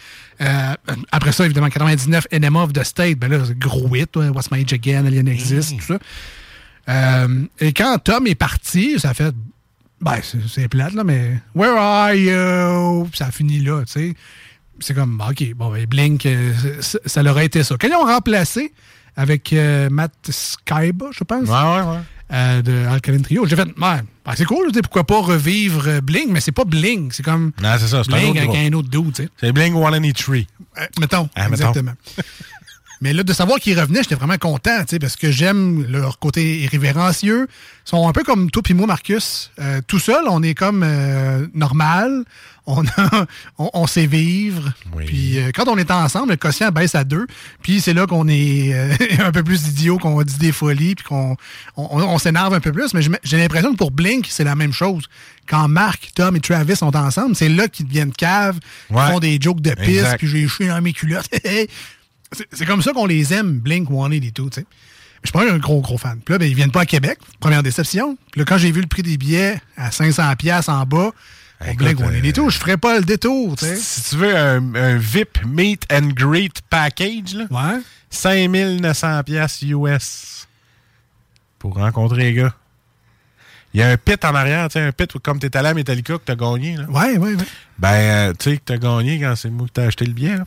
[1.11, 4.49] Après ça, évidemment, 99, Enema of the State, ben là, c'est gros hit, ouais, What's
[4.49, 5.85] My Age Again, Alien Exist, tout
[6.87, 7.27] ça.
[7.59, 9.35] Et quand Tom est parti, ça a fait.
[9.99, 11.39] Ben, c'est- plate, là, mais.
[11.55, 13.05] Where are you?
[13.05, 14.13] Puis ça a fini là, tu sais.
[14.79, 17.75] C'est comme, OK, bon, ben, Blink, euh, ça, ça leur a été ça.
[17.79, 18.71] Quand ils ont remplacé
[19.15, 21.49] avec euh, Matt Skyba, je pense.
[21.49, 21.99] Ouais, ouais, ouais.
[22.33, 26.41] euh, de Alkaline Trio, j'ai fait, ouais, ben, c'est cool, pourquoi pas revivre Blink, mais
[26.41, 27.51] c'est pas Blink, c'est comme.
[27.59, 29.29] Non, c'est ça, c'est un avec un autre dude, tu sais.
[29.39, 30.35] C'est Blink 183.
[30.77, 31.73] Euh, mettons, Ah, mettons.
[33.01, 36.19] Mais là, de savoir qu'ils revenaient, j'étais vraiment content, tu sais, parce que j'aime leur
[36.19, 37.47] côté irrévérencieux.
[37.49, 39.51] Ils sont un peu comme toi puis moi, Marcus.
[39.59, 42.23] Euh, tout seul, on est comme euh, normal.
[42.65, 43.25] On, a-
[43.59, 44.73] on, on sait vivre.
[45.05, 47.27] Puis euh, quand on est ensemble, le quotient baisse à deux.
[47.61, 51.05] Puis c'est là qu'on est euh, un peu plus idiot, qu'on dit des folies, puis
[51.05, 51.37] qu'on
[51.77, 52.93] on, s'énerve un peu plus.
[52.93, 55.05] Mais j'ai l'impression que pour Blink, c'est la même chose.
[55.47, 59.07] Quand Marc, Tom et Travis sont ensemble, c'est là qu'ils deviennent caves, qu'ils Ouais.
[59.11, 61.29] font des jokes de pisse, puis j'ai chié dans mes culottes.
[62.51, 64.65] C'est- comme ça qu'on les aime, Blink, One et tout, tu sais.
[65.23, 66.19] Je suis pas un gros, gros fan.
[66.23, 67.17] Puis là, ben, ils viennent pas à Québec.
[67.39, 68.17] Première déception.
[68.31, 71.11] Puis là, quand j'ai vu le prix des billets à 500$ piastres en bas,
[71.75, 73.55] Blink, One et tout, je ferais pas le détour.
[73.59, 77.81] Si tu veux un, un VIP Meet and Greet Package, là, ouais.
[78.11, 80.47] 5900 pièces US
[81.59, 82.53] pour rencontrer les gars.
[83.77, 85.67] Il y a un pit en arrière, tu sais, un pit où, comme t'es allé
[85.67, 86.77] à Metallica que t'as gagné.
[86.77, 86.85] Là.
[86.89, 87.45] Ouais, ouais, ouais.
[87.77, 90.35] Ben, euh, tu sais que t'as gagné quand c'est moi qui t'ai acheté le billet.
[90.35, 90.45] là.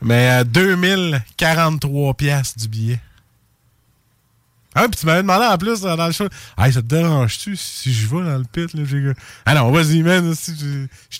[0.00, 3.00] Mais euh, 2043 pièces du billet.
[4.76, 7.56] Ah, puis tu m'avais demandé en plus euh, dans le show, hey, ça te dérange-tu
[7.56, 8.72] si je vais dans le pit?
[8.72, 9.12] Là.
[9.44, 10.32] Ah non, vas-y, man.
[10.36, 10.54] Si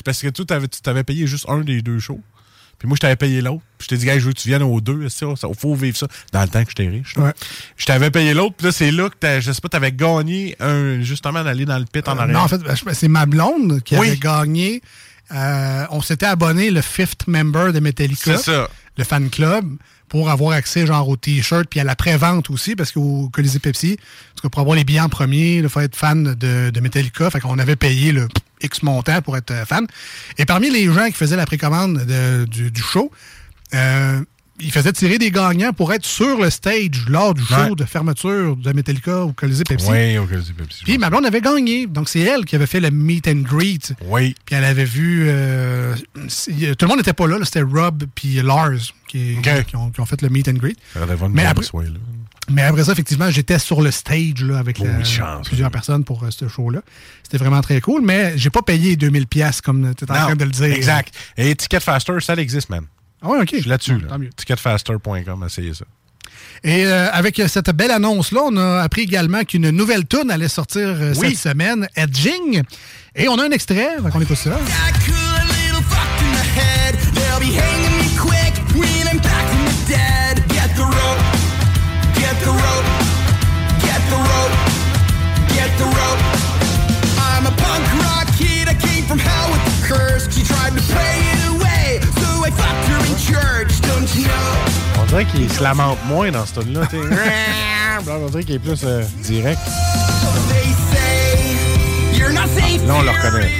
[0.04, 2.20] Parce que toi, tu t'avais payé juste un des deux shows.
[2.78, 3.62] Puis moi, je t'avais payé l'autre.
[3.76, 5.04] Puis je t'ai dit, gars, je veux que tu viennes aux deux.
[5.04, 7.16] Il faut vivre ça dans le temps que j'étais riche.
[7.16, 7.32] Ouais.
[7.76, 8.54] Je t'avais payé l'autre.
[8.56, 11.78] Puis là, c'est là que, t'as- je sais pas, t'avais gagné un, justement d'aller dans
[11.78, 12.36] le pit en Euh, arrière.
[12.38, 14.08] non, en fait, ben, c'est ma blonde qui Oui.
[14.08, 14.82] avait gagné.
[15.32, 18.36] Euh, on s'était abonné le fifth member de Metallica.
[18.36, 18.68] C'est ça.
[18.96, 19.64] Le fan club.
[20.08, 23.98] Pour avoir accès genre au t-shirt puis à la pré-vente aussi, parce qu'au Colisée Pepsi,
[24.34, 27.28] tout cas, pour avoir les billets en premier, il faut être fan de, de Metallica.
[27.28, 28.26] Fait qu'on avait payé le
[28.62, 29.86] X montant pour être euh, fan.
[30.38, 33.10] Et parmi les gens qui faisaient la précommande de- du, du show,
[33.74, 34.20] euh,
[34.60, 37.74] il faisait tirer des gagnants pour être sur le stage lors du show Ouais.
[37.76, 39.86] de fermeture de Metallica au Colisée Pepsi.
[39.88, 40.82] Oui, au Colisée Pepsi.
[40.84, 41.86] Puis ma blonde avait gagné.
[41.86, 43.92] Donc, c'est elle qui avait fait le meet and greet.
[44.06, 44.34] Oui.
[44.44, 45.26] Puis elle avait vu...
[45.28, 47.38] euh, tout le monde n'était pas là.
[47.38, 47.44] là.
[47.44, 48.72] C'était Rob puis Lars
[49.06, 49.36] qui,
[49.68, 50.76] qui ont, qui ont fait le meet and greet.
[50.92, 51.94] Ça aurait une Mais bonne après- soirée, là.
[52.50, 55.46] Mais après ça, effectivement, j'étais sur le stage là, avec Oh, la- oui, chance.
[55.48, 56.80] plusieurs personnes pour euh, ce show-là.
[57.22, 60.36] C'était vraiment très cool, mais j'ai pas payé 2000 pièces comme tu es en train
[60.36, 60.64] de le dire.
[60.72, 61.14] Exact.
[61.36, 62.84] Et Ticketfaster, ça existe, man.
[63.22, 63.48] Ah ouais, OK.
[63.52, 63.98] Je suis là-dessus.
[63.98, 64.16] Là.
[64.18, 64.30] mieux.
[64.36, 65.84] Ticketfaster.com, essayez ça.
[66.64, 70.82] Et euh, avec cette belle annonce-là, on a appris également qu'une nouvelle tune allait sortir
[70.88, 71.30] euh, Oui.
[71.34, 72.62] cette semaine, Edging.
[73.14, 74.56] Et on a un extrait, donc on écoute ça.
[95.00, 96.82] On dirait qu'il se lamente moins dans ce tune-là.
[98.08, 99.58] On dirait qu'il est plus euh, direct.
[102.86, 103.50] Là, on le reconnaît.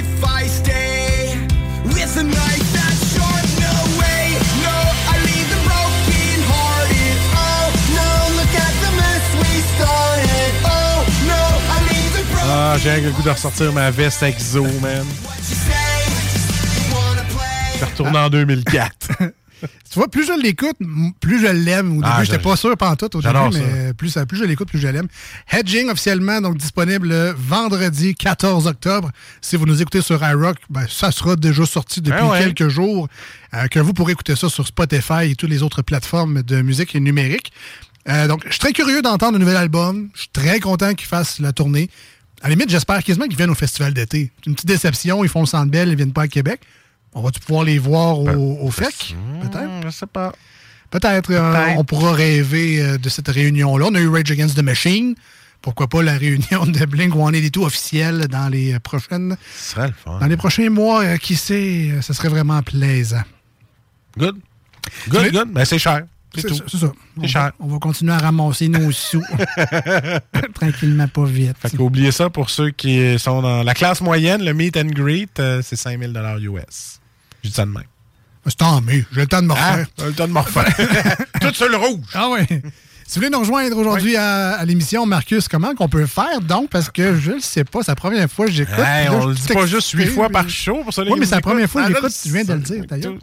[12.51, 15.05] Ah, j'ai le goût de ressortir ma veste Exo, man.
[17.71, 19.08] Je suis retourné en 2004.
[19.91, 20.75] Tu vois, plus je l'écoute,
[21.19, 21.91] plus je l'aime.
[21.91, 24.67] Au début, Ah, j'étais j'ad- pas sûr pantoute au début, mais plus, plus je l'écoute,
[24.67, 25.07] plus je l'aime.
[25.51, 29.11] Hedging officiellement donc disponible le vendredi 14 octobre.
[29.41, 32.39] Si vous nous écoutez sur iRock, ben, ça sera déjà sorti depuis ouais.
[32.39, 33.07] quelques jours.
[33.55, 36.93] euh, que vous pourrez écouter ça sur Spotify et toutes les autres plateformes de musique
[36.93, 37.51] numérique.
[38.07, 40.09] Euh, donc, je suis très curieux d'entendre un nouvel album.
[40.13, 41.89] Je suis très content qu'ils fassent la tournée.
[42.41, 44.31] À la limite, j'espère quasiment qu'ils viennent au festival d'été.
[44.37, 45.23] C'est une petite déception.
[45.23, 46.61] Ils font le Centre Bell, ils viennent pas à Québec.
[47.13, 49.15] On va-tu pouvoir les voir au, au FEC?
[49.41, 49.63] Peut-être?
[49.67, 50.31] Hmm, Je sais pas.
[50.91, 51.31] Peut-être.
[51.31, 53.87] euh, on pourra rêver euh, de cette réunion-là.
[53.89, 55.15] On a eu Rage Against the Machine.
[55.61, 58.79] Pourquoi pas la réunion de Blink où on est des tout officiels dans les euh,
[58.79, 59.35] prochaines.
[59.55, 60.17] Ce serait le fun.
[60.19, 63.23] Dans les prochains mois, euh, qui sait, ce serait vraiment plaisant.
[64.17, 64.37] Good.
[65.09, 65.49] Good, good.
[65.53, 66.03] Mais c'est cher.
[66.35, 66.55] C'est tout.
[66.67, 66.91] c'est ça.
[67.17, 69.23] On va, on va continuer à ramasser nos sous.
[70.53, 71.55] Tranquillement, pas vite.
[71.59, 75.29] Fait qu'oubliez ça pour ceux qui sont dans la classe moyenne, le meet and greet,
[75.61, 76.98] c'est 5000 US.
[77.43, 77.83] Je dis ça de même.
[78.45, 79.05] C'est tant mieux.
[79.11, 79.85] J'ai le temps de me Ah, refaire.
[79.99, 81.17] j'ai le temps de me refaire.
[81.41, 82.05] Tout sur le rouge.
[82.13, 82.47] Ah ouais.
[82.47, 86.69] Si vous voulez nous rejoindre aujourd'hui à, à l'émission, Marcus, comment qu'on peut faire donc?
[86.69, 88.75] Parce que je ne sais pas, c'est la première fois que j'écoute.
[88.77, 91.03] Hey, là, on je le dit pas juste huit fois par show pour ça.
[91.03, 93.13] Oui, mais c'est la première fois que Ah, j'écoute, tu viens de le dire d'ailleurs.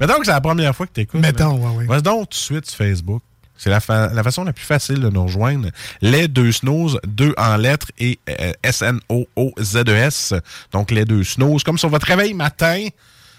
[0.00, 1.20] Mettons que c'est la première fois que tu écoutes.
[1.20, 1.86] Mettons, ouais, ouais.
[1.86, 3.22] Vas donc tout de suite sur Facebook.
[3.62, 5.68] C'est la, fa- la façon la plus facile de nous rejoindre.
[6.00, 10.34] Les deux snooze, deux en lettres et euh, S-N-O-O-Z-E-S.
[10.72, 11.62] Donc les deux snooze.
[11.62, 12.88] Comme sur votre réveil matin.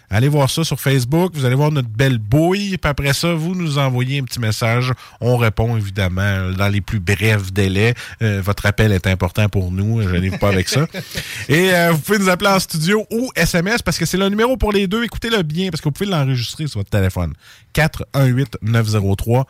[0.09, 1.33] Allez voir ça sur Facebook.
[1.35, 2.77] Vous allez voir notre belle bouille.
[2.77, 4.91] Puis après ça, vous nous envoyez un petit message.
[5.21, 7.93] On répond évidemment dans les plus brefs délais.
[8.21, 10.01] Euh, votre appel est important pour nous.
[10.01, 10.85] Je n'ai pas avec ça.
[11.49, 14.55] Et euh, vous pouvez nous appeler en studio ou SMS parce que c'est le numéro
[14.57, 15.03] pour les deux.
[15.03, 17.33] Écoutez-le bien parce que vous pouvez l'enregistrer sur votre téléphone.
[17.75, 19.45] 418-903-5969.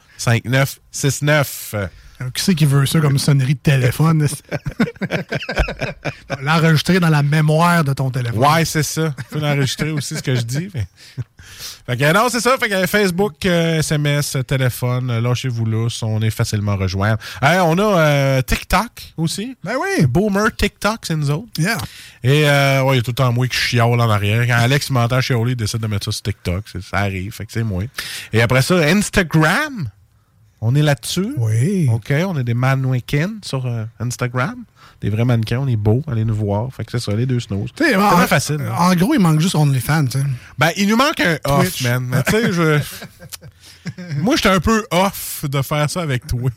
[1.73, 1.89] Alors,
[2.33, 4.27] Qui c'est qui veut ça comme sonnerie de téléphone?
[6.41, 8.39] L'enregistrer dans la mémoire de ton téléphone.
[8.39, 9.13] Ouais, c'est ça.
[9.17, 10.69] Il faut l'enregistrer aussi, ce que je dis.
[10.73, 10.87] mais-
[11.85, 12.55] Fait que non, c'est ça.
[12.57, 15.87] Fait que Facebook, euh, SMS, euh, téléphone, euh, lâchez-vous là.
[16.03, 17.17] On est facilement rejoindre.
[17.41, 19.57] Hey, on a euh, TikTok aussi.
[19.63, 20.05] Ben oui.
[20.05, 21.49] Boomer TikTok, c'est nous autres.
[21.57, 21.77] Yeah.
[22.23, 24.47] Et euh, ouais, il y a tout le temps moi qui chiale en arrière.
[24.47, 26.63] Quand Alex m'entend chialer, il décide de mettre ça sur TikTok.
[26.89, 27.33] Ça arrive.
[27.33, 27.83] Fait que c'est moi.
[28.31, 29.89] Et après ça, Instagram.
[30.65, 31.33] On est là-dessus.
[31.37, 31.89] Oui.
[31.91, 34.55] OK, on est des mannequins sur euh, Instagram.
[35.01, 36.01] Des vrais mannequins, on est beaux.
[36.07, 36.73] Allez nous voir.
[36.73, 37.65] Fait que c'est ça, les deux snows.
[37.77, 38.59] C'est en, vraiment facile.
[38.61, 38.73] hein.
[38.77, 40.05] en gros, il manque juste OnlyFans.
[40.05, 40.25] tu sais.
[40.57, 42.05] Ben, il nous manque un off, man.
[42.07, 42.79] Mais tu sais, je.
[44.21, 46.49] Moi, j'étais un peu off de faire ça avec toi.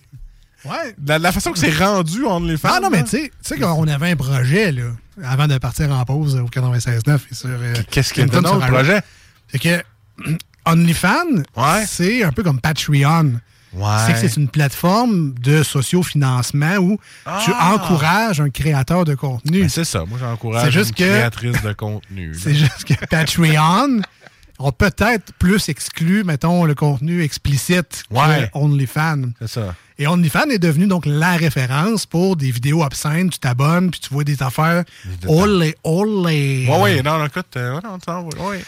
[0.65, 0.95] Ouais.
[1.05, 2.69] La, la façon que c'est rendu OnlyFans.
[2.75, 4.85] Ah non, mais tu sais, tu sais qu'on avait un projet, là,
[5.25, 7.49] avant de partir en pause au 96.9 et sur.
[7.49, 9.01] euh, Qu'est-ce qu'il y a projet?
[9.49, 9.83] C'est que
[10.65, 11.43] OnlyFans,
[11.87, 13.33] c'est un peu comme Patreon.
[13.77, 13.85] Ouais.
[14.07, 16.99] C'est que c'est une plateforme de sociofinancement où
[17.45, 17.75] tu Ah!
[17.75, 19.61] encourages un créateur de contenu.
[19.63, 20.05] Ben, c'est ça.
[20.07, 22.33] Moi, j'encourage une que- créatrice de contenu.
[22.41, 24.01] C'est juste que Patreon
[24.59, 28.51] ont peut-être plus exclu, mettons, le contenu explicite Ouais.
[28.53, 29.31] que OnlyFans.
[29.41, 29.75] C'est ça.
[29.99, 33.31] Et OnlyFans est devenu donc la référence pour des vidéos obscènes.
[33.31, 34.85] Tu t'abonnes, puis tu vois des affaires.
[35.27, 36.67] Olé, olé.
[36.69, 38.63] Ouais, ouais, non, écoute, euh, ouais, non, ouais.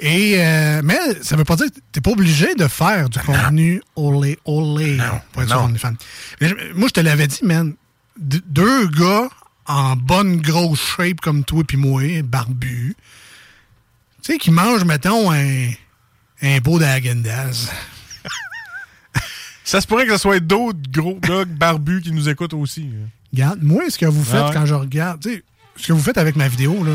[0.00, 3.80] Et, euh, mais ça veut pas dire que t'es pas obligé de faire du contenu
[3.94, 4.98] olé, olé
[5.32, 5.68] pour être sur non.
[6.40, 7.74] Mais je- moi, je te l'avais dit, man.
[8.18, 9.28] d- deux gars
[9.66, 12.94] en bonne grosse shape comme toi puis moi, barbus,
[14.22, 15.70] tu sais, qui mangent, mettons, un,
[16.42, 17.70] un pot d'Agendaz.
[19.64, 22.82] Ça se pourrait que ce soit d'autres gros gars barbus qui nous écoutent aussi.
[22.92, 23.08] hein.
[23.32, 24.52] Regarde, moi, ce que vous faites Ah ouais.
[24.54, 25.42] quand je regarde, tu sais,
[25.76, 26.92] ce que vous faites avec ma vidéo, là.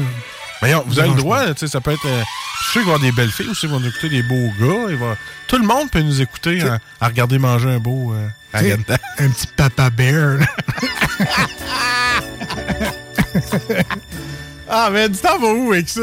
[0.62, 2.06] Voyons, vous avez le droit, tu sais, ça peut être.
[2.06, 2.22] euh,
[2.60, 4.10] je suis sûr qu'il va y avoir des belles filles aussi qui vont nous écouter,
[4.10, 4.96] des beaux gars.
[4.98, 5.18] va-
[5.48, 8.28] Tout le monde peut nous écouter hein, à regarder manger un beau euh,
[9.20, 10.40] un petit papa bear.
[14.72, 16.00] Ah, mais tu t'en vas où avec ça?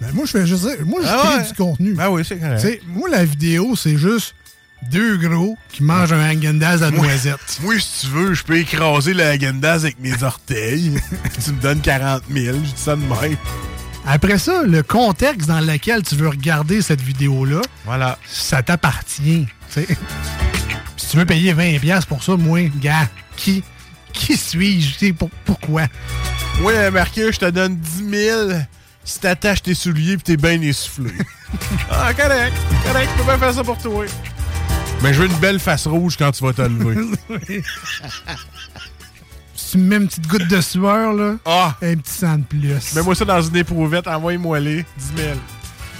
[0.00, 1.48] Ben, moi, je fais juste dire, moi, je Ah crée ouais.
[1.48, 1.96] du contenu.
[1.98, 2.60] Ah oui, c'est correct.
[2.62, 4.34] Tu sais, moi, la vidéo, c'est juste
[4.90, 7.58] deux gros qui mangent un Häagen-Dazs à Moi- noisette.
[7.62, 10.94] Moi, si tu veux, je peux écraser le Häagen-Dazs avec mes orteils.
[11.44, 13.36] tu me donnes 40 000, je dis ça de même.
[14.06, 18.18] Après ça, le contexte dans lequel tu veux regarder cette vidéo-là, voilà.
[18.26, 19.46] ça t'appartient.
[19.68, 23.64] si tu veux payer 20$ piastres pour ça, moi, gars, qui,
[24.12, 25.12] qui suis-je?
[25.12, 25.82] Pour- pourquoi?
[26.60, 28.40] Ouais, Marcus, je te donne 10 000
[29.04, 31.12] si t'attaches tes souliers pis t'es bien essoufflé.
[31.90, 32.56] ah, correct.
[32.84, 34.04] Correct, je peux bien faire ça pour toi.
[35.02, 36.96] Mais je veux une belle face rouge quand tu vas te lever.
[39.76, 41.76] Tu me mets une petite goutte de sueur, là, Ah!
[41.82, 42.94] un petit sang de plus.
[42.94, 45.28] Mets-moi ça dans une éprouvette, envoie-moi les 10 000.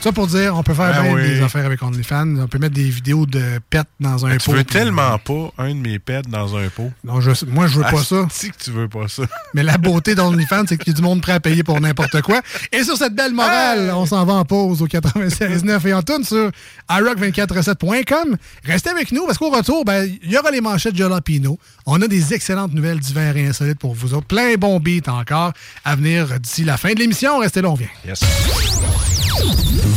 [0.06, 1.28] Ça pour dire, on peut faire Ben bien oui.
[1.30, 2.36] des affaires avec OnlyFans.
[2.36, 4.52] On peut mettre des vidéos de pets dans un Mais pot.
[4.52, 6.92] tu veux tellement pas un de mes pets dans un pot.
[7.02, 8.24] Non, je, moi, je veux pas ça.
[8.30, 9.24] Si que tu veux pas ça.
[9.54, 12.22] Mais la beauté d'OnlyFans, c'est qu'il y a du monde prêt à payer pour n'importe
[12.22, 12.40] quoi.
[12.70, 16.22] Et sur cette belle morale, on s'en va en pause au 96.9 et on tourne
[16.22, 16.52] sur
[16.88, 18.36] iRock247.com.
[18.64, 21.58] Restez avec nous parce qu'au retour, ben, il y aura les manchettes Jalapino.
[21.84, 24.28] On a des excellentes nouvelles divers et insolites pour vous autres.
[24.28, 25.52] Plein de bons beats encore
[25.84, 27.40] à venir d'ici la fin de l'émission.
[27.40, 27.88] Restez là, on vient.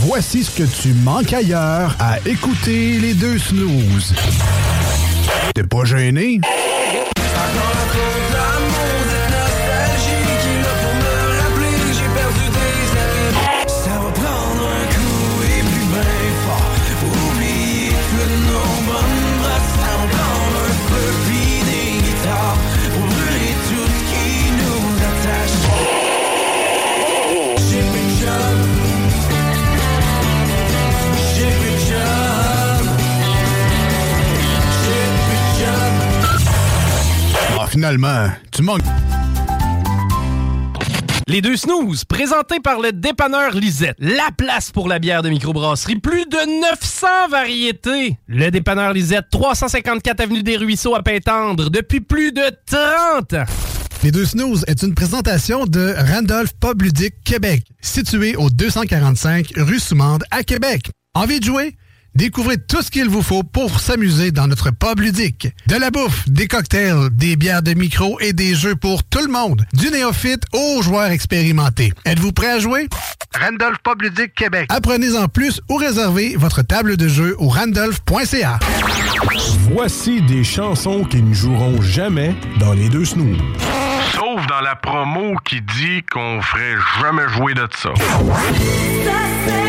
[0.06, 4.14] Voici ce que tu manques ailleurs à écouter les deux snooze.
[5.54, 6.42] T'es pas gêné?
[37.70, 38.82] Finalement, tu manques.
[41.28, 43.96] Les deux snooze, présentés par le dépanneur Lisette.
[44.00, 45.98] La place pour la bière de microbrasserie.
[45.98, 48.18] Plus de 900 variétés.
[48.28, 53.46] Le dépanneur Lisette, 354 Avenue des Ruisseaux à Pintendre, depuis plus de 30 ans.
[54.04, 59.80] Les deux snooze est une présentation de Randolph Pub Ludique Québec, situé au 245 rue
[59.80, 60.90] Soumande à Québec.
[61.14, 61.76] Envie de jouer?
[62.16, 65.50] Découvrez tout ce qu'il vous faut pour s'amuser dans notre pub ludique.
[65.68, 69.32] De la bouffe, des cocktails, des bières de micro et des jeux pour tout le
[69.32, 69.66] monde.
[69.74, 71.94] Du néophyte aux joueurs expérimentés.
[72.06, 72.88] Êtes-vous prêt à jouer?
[73.40, 74.66] Randolph Pub Ludique Québec.
[74.70, 78.60] Apprenez en plus ou réservez votre table de jeu au randolph.ca.
[79.72, 83.38] Voici des chansons qui ne joueront jamais dans les deux snooze.
[84.14, 87.92] Sauf dans la promo qui dit qu'on ferait jamais jouer de ça.
[87.92, 89.69] Entre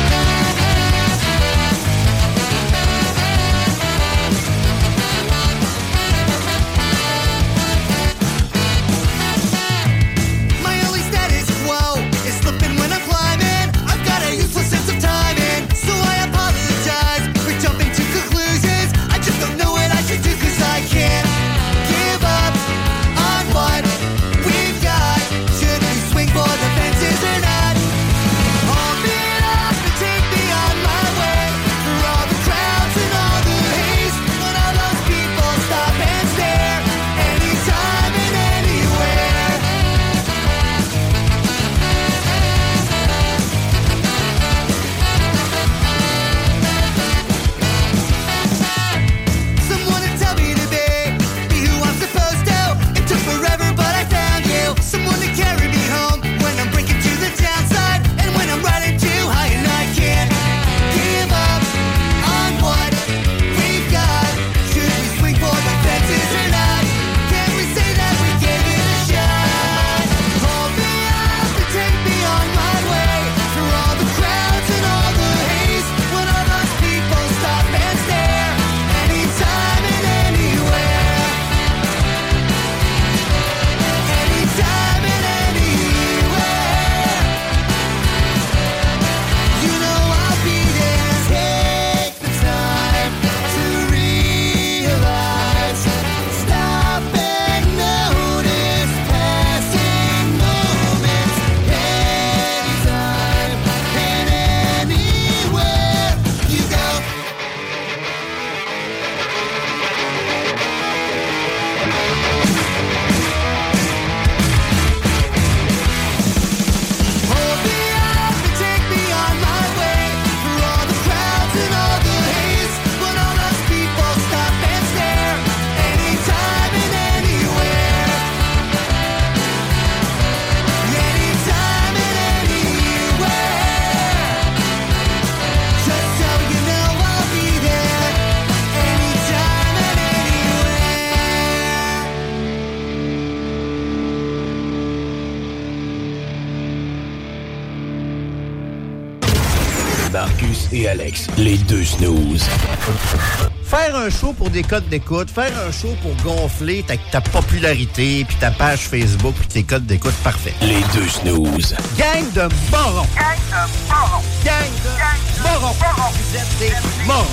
[154.21, 158.51] show pour des codes d'écoute, faire un show pour gonfler ta, ta popularité, puis ta
[158.51, 160.53] page Facebook, puis tes codes d'écoute, parfait.
[160.61, 161.75] Les deux snooze.
[161.97, 163.07] Gang de morons!
[163.15, 164.23] Gang de morons!
[164.45, 165.73] Gang de morons!
[166.13, 166.71] Vous êtes des
[167.07, 167.25] morons!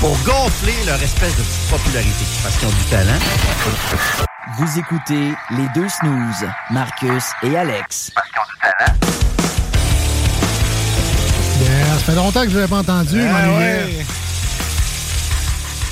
[0.00, 3.18] Pour gonfler leur espèce de petite popularité, parce qu'ils ont du talent.
[4.58, 8.12] Vous écoutez les deux snooze, Marcus et Alex.
[11.60, 13.20] Yeah, ça fait longtemps que je ne l'avais pas entendu.
[13.22, 13.84] Ah mon ouais.
[13.90, 14.21] hiver.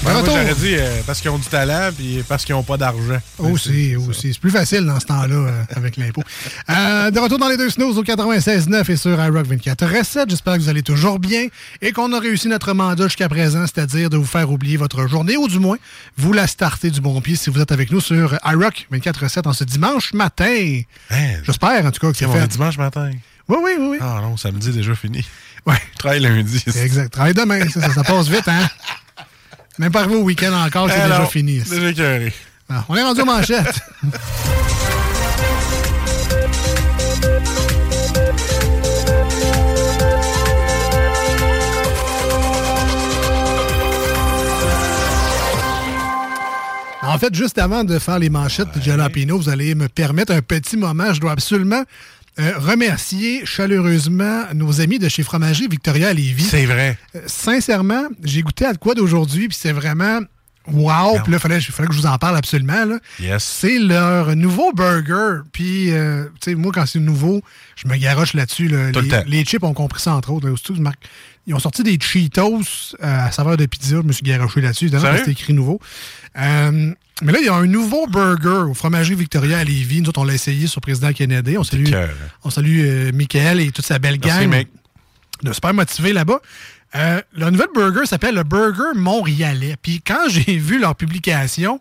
[0.03, 2.79] Ben, moi, j'aurais dit euh, parce qu'ils ont du talent puis parce qu'ils n'ont pas
[2.79, 3.19] d'argent.
[3.39, 4.33] Aussi, aussi.
[4.33, 6.23] C'est plus facile dans ce temps-là euh, avec l'impôt.
[6.71, 10.31] Euh, de retour dans les deux snows au 96.9 et sur iRock 24 Recette.
[10.31, 11.49] J'espère que vous allez toujours bien
[11.83, 15.37] et qu'on a réussi notre mandat jusqu'à présent, c'est-à-dire de vous faire oublier votre journée
[15.37, 15.77] ou du moins
[16.17, 19.47] vous la starter du bon pied si vous êtes avec nous sur iRock 24 Recette
[19.47, 20.81] en ce dimanche matin.
[21.45, 22.47] J'espère en tout cas que c'est fait.
[22.49, 23.11] dimanche matin.
[23.49, 23.87] Oui, oui, oui.
[23.91, 23.99] oui.
[24.01, 25.27] Ah non, samedi déjà fini.
[25.67, 25.75] Ouais.
[25.93, 26.63] Je travaille lundi.
[26.67, 27.11] Exact.
[27.11, 28.67] Travaille demain, ça, ça, ça passe vite, hein?
[29.81, 31.59] Même pas arrivé au week-end encore, c'est Eh déjà fini.
[31.61, 32.35] Déjà écœuré.
[32.69, 33.81] Ah, on est rendu aux manchettes.
[47.03, 50.43] En fait, juste avant de faire les manchettes de Jalapino, vous allez me permettre un
[50.43, 51.13] petit moment.
[51.13, 51.83] Je dois absolument
[52.39, 56.45] euh, remercier chaleureusement nos amis de chez Fromager Victoria Lévis.
[56.45, 56.97] C'est vrai.
[57.17, 60.21] Euh, sincèrement, j'ai goûté à de quoi d'aujourd'hui, puis c'est vraiment
[60.73, 61.19] wow.
[61.23, 62.85] Puis là, il fallait, fallait que je vous en parle absolument.
[62.85, 62.99] Là.
[63.19, 63.43] Yes.
[63.43, 65.41] C'est leur nouveau burger.
[65.53, 67.43] Puis, euh, tu sais, moi, quand c'est nouveau,
[67.77, 68.69] je me garoche là-dessus.
[68.69, 68.93] là.
[68.93, 69.23] Tout le Les, temps.
[69.27, 70.49] les chips ont compris ça, entre autres.
[70.49, 70.93] là.
[71.47, 73.97] Ils ont sorti des Cheetos à saveur de pizza.
[73.97, 74.91] Je me suis garoché là-dessus.
[74.91, 75.81] Que c'était écrit nouveau.
[77.23, 80.01] Mais là, il y a un nouveau burger au fromagerie Victoria à Lévis.
[80.01, 81.59] Nous autres, on l'a essayé sur Président Kennedy.
[81.59, 81.93] On salue,
[82.45, 84.49] on salue euh, Michael et toute sa belle Merci, gang.
[84.49, 84.69] mec.
[85.43, 86.41] De super motivés là-bas.
[86.97, 89.77] Euh, leur nouvel burger s'appelle le Burger Montréalais.
[89.81, 91.81] Puis quand j'ai vu leur publication,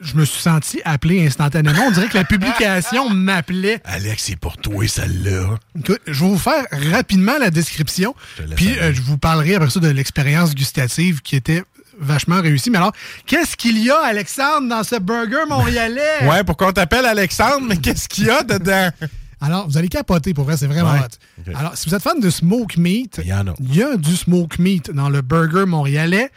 [0.00, 1.84] je me suis senti appelé instantanément.
[1.86, 3.80] On dirait que la publication m'appelait.
[3.84, 5.58] Alex, c'est pour toi, celle-là.
[5.78, 8.14] Écoute, je vais vous faire rapidement la description.
[8.56, 11.62] Puis euh, je vous parlerai après ça de l'expérience gustative qui était
[11.98, 12.70] vachement réussie.
[12.70, 12.92] Mais alors,
[13.26, 16.00] qu'est-ce qu'il y a, Alexandre, dans ce burger montréalais?
[16.28, 18.88] Ouais, pourquoi on t'appelle Alexandre, mais qu'est-ce qu'il y a dedans?
[19.40, 21.00] Alors, vous allez capoter, pour vrai, c'est vraiment Ouais.
[21.00, 21.52] hot.
[21.56, 23.54] Alors, si vous êtes fan de smoke meat, Il y en a.
[23.58, 26.30] il y a du smoke meat dans le burger montréalais.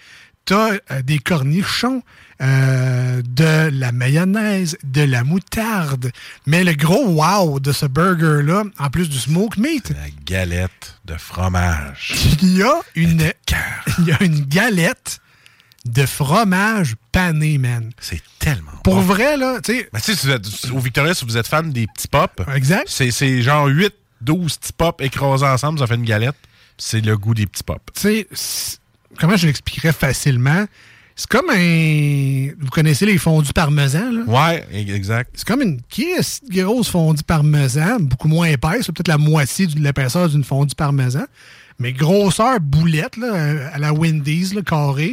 [0.46, 2.02] T'as euh, des cornichons,
[2.42, 6.12] euh, de la mayonnaise, de la moutarde.
[6.48, 11.16] Mais le gros wow de ce burger-là, en plus du smoke meat, La galette de
[11.16, 12.14] fromage.
[12.42, 13.22] il y a une,
[14.00, 15.20] il y a une galette
[15.86, 17.92] de fromage pané, man.
[18.00, 19.02] C'est tellement Pour bon.
[19.02, 22.08] vrai, là, tu sais, Ben, tu sais, au Victoria, si vous êtes fan des petits
[22.08, 22.86] pops, Exact.
[22.88, 26.36] c'est c'est genre 8, 12 petits pops écrasés ensemble, ça fait une galette.
[26.78, 27.80] C'est le goût des petits pops.
[27.94, 28.02] tu
[28.34, 28.78] sais,
[29.20, 30.66] comment je l'expliquerais facilement?
[31.18, 32.50] C'est comme un.
[32.60, 34.24] Vous connaissez les fondus parmesan, là?
[34.28, 35.30] Ouais, exact.
[35.36, 35.80] C'est comme une
[36.50, 41.24] grosse fondue parmesan, beaucoup moins épaisse, peut-être la moitié de l'épaisseur d'une fondue parmesan.
[41.80, 45.12] Mais grosseur boulette, là, à la Wendy's, là, carré.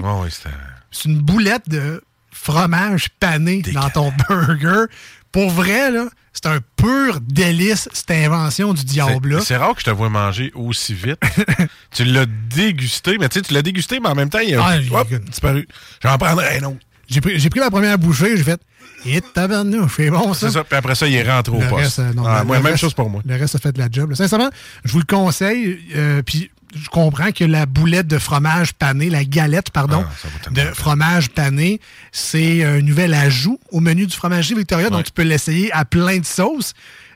[0.90, 4.84] C'est une boulette de fromage pané dans ton burger.
[5.32, 9.38] Pour vrai, là, c'est un pur délice, cette invention du diable.
[9.40, 11.20] C'est c'est rare que je te vois manger aussi vite.
[11.90, 14.62] tu l'as dégusté, mais tu sais, tu l'as dégusté, mais en même temps, il a
[14.64, 15.66] Ah, hop, disparu.
[16.02, 16.78] J'en prendrai un autre.
[17.12, 18.60] J'ai pris, j'ai pris la première bouchée, j'ai fait
[19.06, 20.46] Et tabarnouche, c'est bon ça.
[20.48, 21.82] C'est ça, puis après ça, il est rentré au Le poste.
[21.82, 23.22] reste, euh, non, Ah, le- moi, le même reste- chose pour moi.
[23.26, 24.10] Le reste a fait de la job.
[24.10, 24.16] là.
[24.16, 24.50] Sincèrement,
[24.84, 25.78] je vous le conseille.
[25.96, 30.62] euh, puis je comprends que la boulette de fromage pané, la galette, pardon, Ah, de
[30.74, 31.80] fromage pané,
[32.12, 34.88] c'est un nouvel ajout au menu du fromager Victoria.
[34.88, 36.72] Donc, tu peux l'essayer à plein de sauces.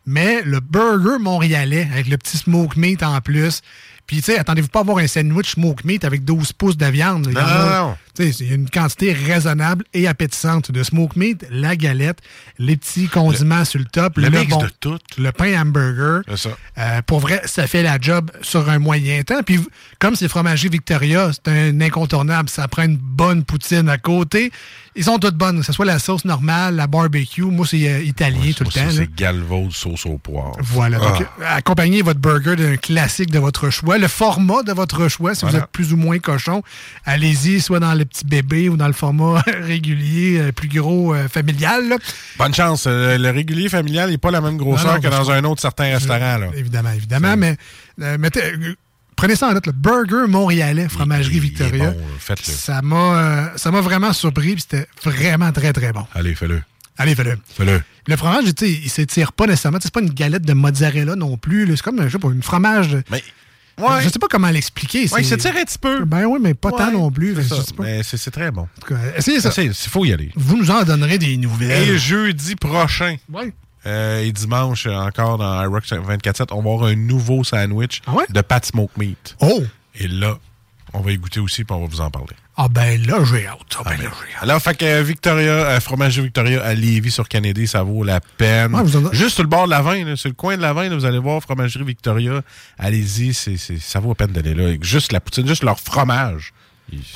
[0.09, 3.61] Mais le burger montréalais, avec le petit smoke meat en plus.
[4.07, 6.87] Puis, tu sais, attendez-vous pas à avoir un sandwich smoke meat avec 12 pouces de
[6.87, 7.27] viande.
[7.27, 7.97] Non, non.
[8.19, 12.19] Il y a une quantité raisonnable et appétissante de smoke meat, la galette,
[12.59, 14.99] les petits condiments sur le top, le mix bon- de tout.
[15.19, 16.23] le pain hamburger.
[16.37, 16.51] Ça.
[16.79, 19.43] Euh, pour vrai, ça fait la job sur un moyen temps.
[19.45, 19.61] Puis,
[19.99, 22.49] comme c'est fromager Victoria, c'est un incontournable.
[22.49, 24.51] Ça prend une bonne poutine à côté.
[24.99, 27.43] Ils sont toutes bonnes, que ce soit la sauce normale, la barbecue.
[27.43, 28.91] Moi, c'est euh, italien tout le temps.
[28.91, 30.57] c'est galvaude sauce au poivre.
[30.63, 30.99] Voilà.
[31.03, 31.09] Ah.
[31.09, 33.99] Donc, euh, accompagnez votre burger d'un classique de votre choix.
[33.99, 36.63] Le format de votre choix, si vous êtes plus ou moins cochon,
[37.05, 41.29] allez-y, soit dans le petit bébé ou dans le format régulier, euh, plus gros, euh,
[41.29, 41.89] familial.
[41.89, 41.97] là.
[42.39, 42.85] Bonne chance.
[42.87, 45.61] euh, Le régulier familial n'est pas la même grosseur Non, non, que dans un autre
[45.61, 46.39] certain restaurant.
[46.39, 46.47] Là.
[46.57, 47.37] Évidemment, évidemment.
[47.37, 47.57] Mais
[49.17, 51.91] prenez ça en note, le burger montréalais, fromagerie Victoria.
[51.91, 52.53] bon, faites-le.
[52.53, 56.07] Ça m'a euh, ça m'a vraiment surpris, puis c'était vraiment très, très bon.
[56.15, 56.63] Allez, fais-le.
[56.99, 57.37] Allez, fais-le.
[57.57, 57.83] Fais-le.
[58.07, 59.79] Le fromage, tu sais, il s'étire pas nécessairement.
[59.83, 61.67] C'est pas une galette de mozzarella non plus.
[61.67, 61.75] là.
[61.77, 62.97] C'est comme, je sais pas, une fromage.
[63.11, 63.23] Mais
[63.79, 64.03] Ouais.
[64.03, 65.01] Je sais pas comment l'expliquer.
[65.11, 66.05] Ouais, il c'est- s'étire un petit peu.
[66.05, 67.37] Ben oui, mais pas tant non plus.
[67.47, 67.79] c'est.
[67.79, 68.63] Mais c'est très bon.
[68.63, 69.51] En tout cas, essayez ça.
[69.63, 70.31] Il faut y aller.
[70.35, 71.89] Vous nous en donnerez des nouvelles.
[71.91, 73.17] Et jeudi prochain,
[73.87, 78.01] euh, et dimanche, euh, encore dans iRock 24-7, on va avoir un nouveau sandwich
[78.31, 79.37] de Pat Smoke Meat.
[79.41, 79.63] Oh!
[79.95, 80.39] Et là,
[80.93, 82.35] on va y goûter aussi, puis on va vous en parler.
[82.59, 83.59] Ah ben là, j'ai hâte.
[83.79, 84.43] Ah ben là, j'ai hâte.
[84.43, 88.21] Alors, fait que euh, Victoria, euh, fromagerie Victoria à Lévis sur Kennedy, ça vaut la
[88.21, 88.75] peine.
[88.75, 90.73] Ouais, vous en- Juste sur le bord de la vin, sur le coin de la
[90.73, 92.41] vin, là, vous allez voir fromagerie Victoria.
[92.79, 94.75] Allez-y, c'est, c'est- ça vaut la peine d'aller là.
[94.81, 96.55] Juste la poutine, juste leur fromage,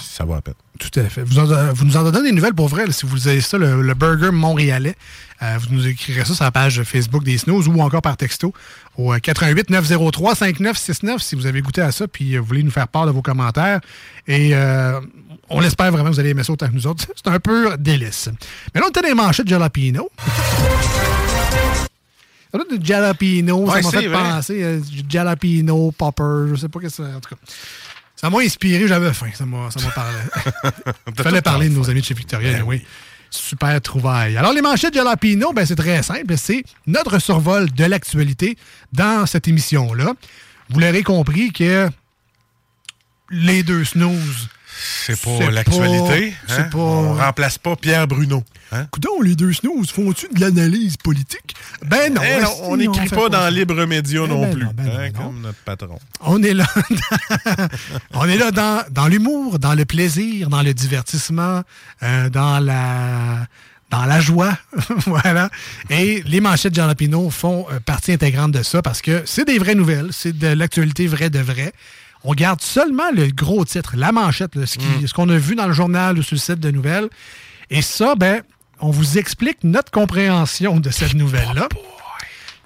[0.00, 0.54] ça vaut la peine.
[0.78, 1.22] Tout à fait.
[1.22, 2.84] Vous, en- vous nous en donnez des nouvelles pour vrai.
[2.86, 4.94] là, si vous avez ça, le, le burger montréalais,
[5.42, 8.52] euh, vous nous écrirez ça sur la page Facebook des Snooze ou encore par texto
[8.98, 12.62] au euh, 88 903 5969 si vous avez goûté à ça puis euh, vous voulez
[12.62, 13.80] nous faire part de vos commentaires.
[14.26, 15.00] Et euh,
[15.50, 17.04] on l'espère vraiment que vous allez aimer ça autant que nous autres.
[17.14, 18.28] C'est un peu délice.
[18.74, 20.10] Mais là, on était dans les manchettes de jalapeno.
[22.52, 24.18] Ça doit être du jalapeno, Ouais, ça m'a fait vrai.
[24.18, 27.14] penser à du jalapeno, popper, je sais pas qu'est-ce que c'est.
[27.14, 27.40] En tout cas,
[28.16, 30.18] ça m'a inspiré, j'avais faim, ça m'a ça m'a parlé.
[31.16, 32.84] Il fallait parler de nos amis de chez Victoria, Ben oui.
[33.32, 34.36] Super trouvaille.
[34.36, 36.36] Alors, les manchettes de Jalapino, ben, c'est très simple.
[36.36, 38.58] C'est notre survol de l'actualité
[38.92, 40.14] dans cette émission-là.
[40.68, 41.88] Vous l'aurez compris que
[43.30, 44.48] les deux snooze.
[45.06, 46.34] C'est pas l'actualité.
[46.48, 46.62] hein?
[46.64, 48.42] pas- On remplace pas Pierre Bruno.
[48.72, 48.86] Hein?
[48.90, 51.54] Coudon, les deux snooze font-tu de l'analyse politique?
[51.84, 52.22] Ben non.
[52.24, 53.50] Eh non, on n'écrit pas dans ça.
[53.50, 55.24] Libre Média Eh non ben plus, non, ben hein, non.
[55.24, 55.98] comme notre patron.
[56.20, 56.66] On est là,
[58.14, 61.62] on est là dans, dans l'humour, dans le plaisir, dans le divertissement,
[62.02, 63.46] euh, dans la
[63.90, 64.56] dans la joie,
[65.06, 65.50] voilà.
[65.88, 69.58] Et les manchettes de Jalapino font euh, partie intégrante de ça parce que c'est des
[69.58, 71.72] vraies nouvelles, c'est de l'actualité vraie de vrai.
[72.24, 75.72] On garde seulement le gros titre, la manchette, là, ce qu'on a vu dans le
[75.72, 77.08] journal ou sur le site de nouvelles.
[77.70, 78.42] Et ça, ben,
[78.80, 81.68] on vous explique notre compréhension de cette nouvelle-là.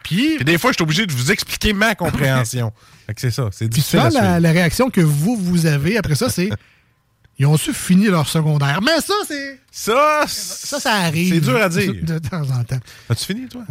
[0.02, 2.72] Puis, Puis des fois, je suis obligé de vous expliquer ma compréhension.
[3.06, 4.24] Fait que c'est ça, c'est Puis difficile à suivre.
[4.24, 6.48] la, la réaction que vous, vous avez après ça, c'est
[7.38, 8.80] ils ont su fini leur secondaire.
[8.82, 9.60] Mais ça, c'est.
[9.70, 11.32] Ça, ça, ça arrive.
[11.34, 11.92] c'est dur à dire.
[12.02, 12.80] De temps en temps.
[13.08, 13.62] As-tu fini, toi?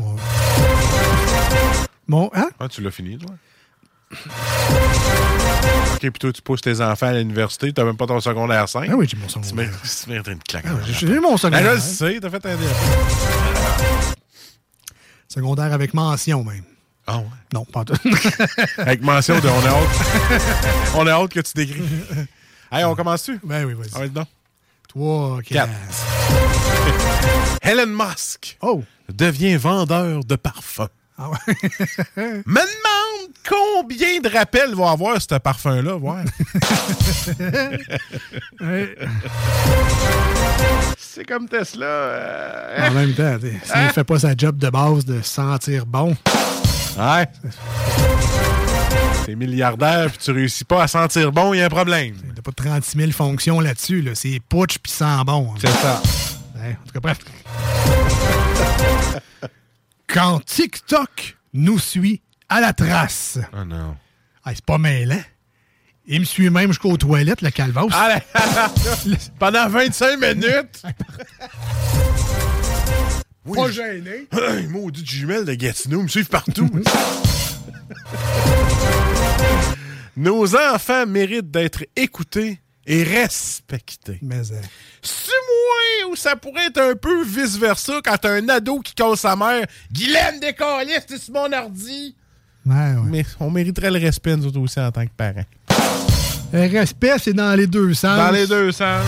[2.08, 2.50] Bon, hein?
[2.60, 3.32] Ah, tu l'as fini, toi?
[5.96, 8.90] OK, puis toi, tu pousses tes enfants à l'université, t'as même pas ton secondaire 5.
[8.92, 9.52] Ah oui, j'ai mon secondaire.
[9.82, 10.66] Tu mérites, tu une claque.
[10.68, 11.62] Ah j'ai eu mon secondaire.
[11.64, 12.58] Ben là, je sais, t'as fait un.
[15.28, 16.64] Secondaire avec mention, même.
[17.08, 17.26] Ah ouais?
[17.54, 17.96] Non, pas tout.
[18.78, 19.90] Avec mention de on a hâte.
[20.96, 21.82] on a hâte que tu décris.
[22.72, 23.40] Hey, on commence-tu?
[23.44, 23.90] Ben oui, vas-y.
[23.94, 24.26] Ah, non.
[24.88, 25.70] Trois, Quatre.
[25.70, 27.60] quatre.
[27.62, 28.84] Elon Musk Oh!
[29.10, 30.88] devient vendeur de parfums.
[31.20, 31.38] Ah ouais.
[33.48, 36.24] Combien de rappels va avoir ce parfum-là, voir.
[38.62, 38.96] Ouais.
[40.98, 41.86] C'est comme Tesla.
[41.86, 43.88] euh, En même temps, t'sais, s'il Hein?
[43.88, 46.16] ne fait pas sa job de base de sentir bon.
[46.98, 47.28] Ouais.
[49.26, 52.16] T'es milliardaire puis tu réussis pas à sentir bon, il y a un problème.
[52.36, 54.02] T'as pas 36 000 fonctions là-dessus.
[54.02, 54.12] Là.
[54.16, 55.50] C'est putsch puis sent bon.
[55.52, 55.58] hein.
[55.60, 56.02] C'est ça.
[56.56, 57.18] Ouais, en tout cas, bref.
[60.08, 62.22] Quand TikTok nous suit
[62.54, 63.40] à la trace.
[63.54, 63.98] Oh non.
[64.46, 65.20] Ah, c'est pas mêlant.
[66.06, 67.88] Il me suit même jusqu'aux toilettes, le calvas.
[67.92, 68.22] Allez,
[69.40, 70.84] pendant 25 minutes.
[73.46, 74.30] Oui, Pas gêné.
[74.70, 76.66] Maudit jumelle de Gatineau, me suivent partout.
[80.16, 84.20] Nos enfants méritent d'être écoutés et respectés.
[84.22, 84.62] Mais, euh,
[85.02, 89.20] C'est moi ou ça pourrait être un peu vice-versa quand t'as un ado qui cause
[89.20, 89.66] sa mère.
[89.92, 92.16] Guylaine décaliste, c'est mon ordi.
[92.66, 92.96] Ouais, ouais.
[93.10, 95.46] Mais on mériterait le respect, nous autres aussi, en tant que parents.
[96.52, 98.18] Le respect, c'est dans les deux sens.
[98.18, 99.04] Dans les deux sens.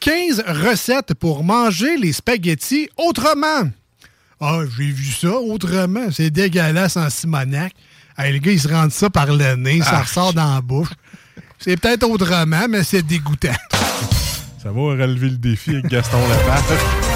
[0.00, 3.68] 15 recettes pour manger les spaghettis autrement.
[4.40, 6.08] Ah, j'ai vu ça autrement.
[6.12, 7.72] C'est dégueulasse en Simonac.
[8.16, 10.02] Hey, le gars, il se rentre ça par le nez, ça Ah.
[10.02, 10.88] ressort dans la bouche.
[11.58, 13.48] C'est peut-être autrement, mais c'est dégoûtant.
[14.62, 17.07] Ça va relever le défi avec Gaston Lepage.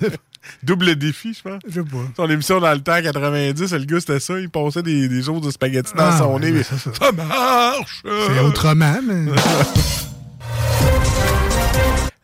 [0.62, 1.60] Double défi, je pense.
[1.68, 1.98] Je sais pas.
[2.16, 4.38] Son émission dans le temps, 90, le gars, c'était ça.
[4.38, 6.50] Il passait des, des choses de spaghettis dans Ah, son ouais, nez.
[6.52, 6.76] mais ça.
[6.78, 8.02] ça marche!
[8.04, 9.32] C'est autrement, mais.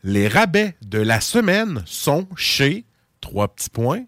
[0.03, 2.85] Les rabais de la semaine sont chez
[3.21, 4.03] trois petits points.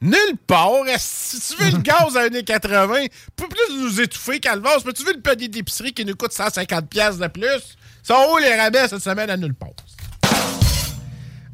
[0.00, 0.70] Nulle part.
[0.98, 4.78] Si tu veux le gaz à 1,80, peut plus nous étouffer qu'Alvas.
[4.84, 7.76] Mais tu veux le panier d'épicerie qui nous coûte 150$ piastres de plus?
[8.02, 9.68] Sont où les rabais cette semaine à nulle part?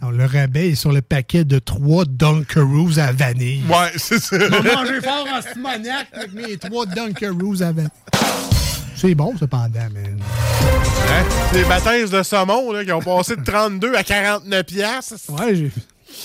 [0.01, 3.63] Alors, le rabais est sur le paquet de trois Dunkaroos à vanille.
[3.69, 4.37] Ouais, c'est ça.
[4.37, 7.91] On va manger fort en Simonac avec mes trois Dunkaroos à vanille.
[8.95, 10.03] C'est bon, cependant, mais.
[10.05, 11.25] Hein?
[11.53, 15.15] Des baptêmes de saumon là, qui ont passé de 32 à 49 piastres.
[15.31, 15.71] Ouais, j'ai.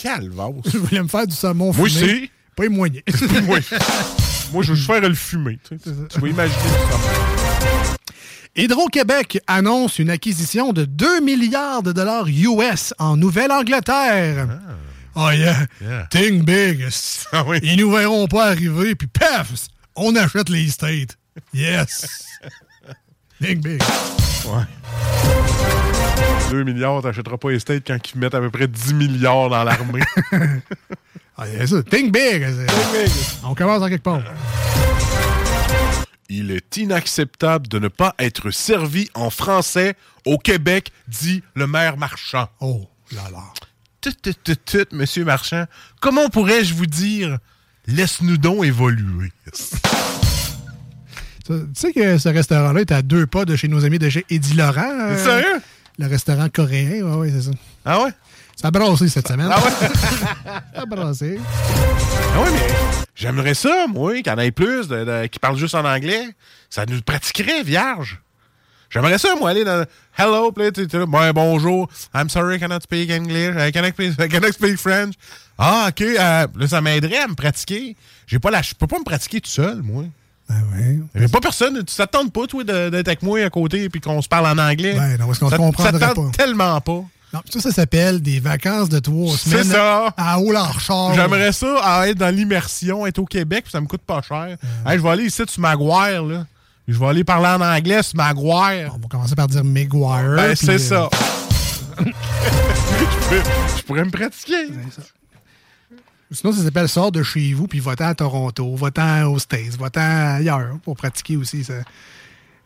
[0.01, 0.53] Calvasse.
[0.71, 1.85] Je voulais me faire du saumon fumé.
[1.85, 2.31] aussi.
[2.55, 3.03] Pas les moyens.
[3.47, 3.59] moi,
[4.61, 5.57] je veux juste faire le fumer.
[5.67, 5.91] Tu, sais.
[6.09, 7.95] Tu vas imaginer ça.
[8.55, 14.47] Hydro-Québec annonce une acquisition de 2 milliards de dollars US en Nouvelle-Angleterre.
[15.15, 15.65] Oh yeah.
[15.81, 16.07] Yeah.
[16.11, 16.87] Think big.
[17.31, 17.59] Ah oui.
[17.63, 19.51] Ils nous verront pas arriver, puis paf,
[19.95, 21.17] on achète les States.
[21.51, 22.25] Yes.
[23.41, 23.81] Think big.
[24.45, 24.65] Ouais.
[26.51, 29.63] 2 milliards, t'achèteras pas les States quand ils mettent à peu près 10 milliards dans
[29.63, 30.03] l'armée.
[31.35, 31.81] Ah, yeah, ça.
[31.81, 32.45] Think big.
[33.43, 34.21] On commence en quelque part.
[36.35, 39.93] Il est inacceptable de ne pas être servi en français
[40.25, 42.49] au Québec, dit le maire Marchand.
[42.59, 43.43] Oh là là.
[44.01, 45.65] Tut, tut, tut, tut, monsieur Marchand.
[46.01, 47.37] Comment pourrais-je vous dire
[47.85, 49.31] Laisse-nous donc évoluer?
[51.45, 54.25] Tu sais que ce restaurant-là est à deux pas de chez nos amis de chez
[54.31, 54.81] Eddie Laurent.
[54.89, 55.61] euh, C'est sérieux?
[55.99, 57.51] Le restaurant coréen, oui, ouais, c'est ça.
[57.85, 58.11] Ah ouais?
[58.55, 59.49] Ça a brassé cette semaine.
[59.51, 59.71] Ah ouais?
[60.75, 61.39] ça a brassé.
[61.39, 62.67] Ah oui, mais
[63.15, 66.29] j'aimerais ça, moi, qu'il y en ait plus de- de- qui parlent juste en anglais.
[66.69, 68.19] Ça nous pratiquerait, vierge.
[68.89, 69.85] J'aimerais ça, moi, aller dans
[70.17, 71.89] Hello, là, Ouais, bonjour.
[72.13, 73.55] I'm sorry, I cannot speak English.
[73.57, 75.15] I cannot, speak- I cannot speak French.
[75.57, 76.01] Ah, OK.
[76.01, 77.95] euh, là, ça m'aiderait à me pratiquer.
[78.27, 80.03] J'ai pas la, je peux pas me pratiquer tout seul, moi.
[80.47, 81.01] Ben oui.
[81.15, 81.83] Mais pas personne.
[81.83, 84.93] Tu t'attends pas, toi, d'être avec moi à côté et qu'on se parle en anglais?
[84.93, 86.29] Ben non, parce qu'on se comprendrait pas.
[86.37, 87.03] tellement pas.
[87.33, 90.13] Non, ça, ça s'appelle des vacances de trois C'est semaines ça.
[90.15, 91.15] à Haut-Larchard.
[91.15, 94.55] J'aimerais ça à être dans l'immersion, être au Québec, puis ça me coûte pas cher.
[94.85, 96.45] Hey, je vais aller ici sur Maguire, là.
[96.87, 98.93] Je vais aller parler en anglais sur Maguire.
[98.95, 100.35] On va commencer par dire Maguire.
[100.35, 101.09] Ben, c'est euh, ça.
[103.77, 104.67] je, pourrais me pratiquer.
[106.29, 110.35] Sinon, ça s'appelle Sors de chez vous, puis va-t'en à Toronto, va-t'en aux States, va-t'en
[110.35, 111.63] ailleurs pour pratiquer aussi.
[111.63, 111.73] Ça.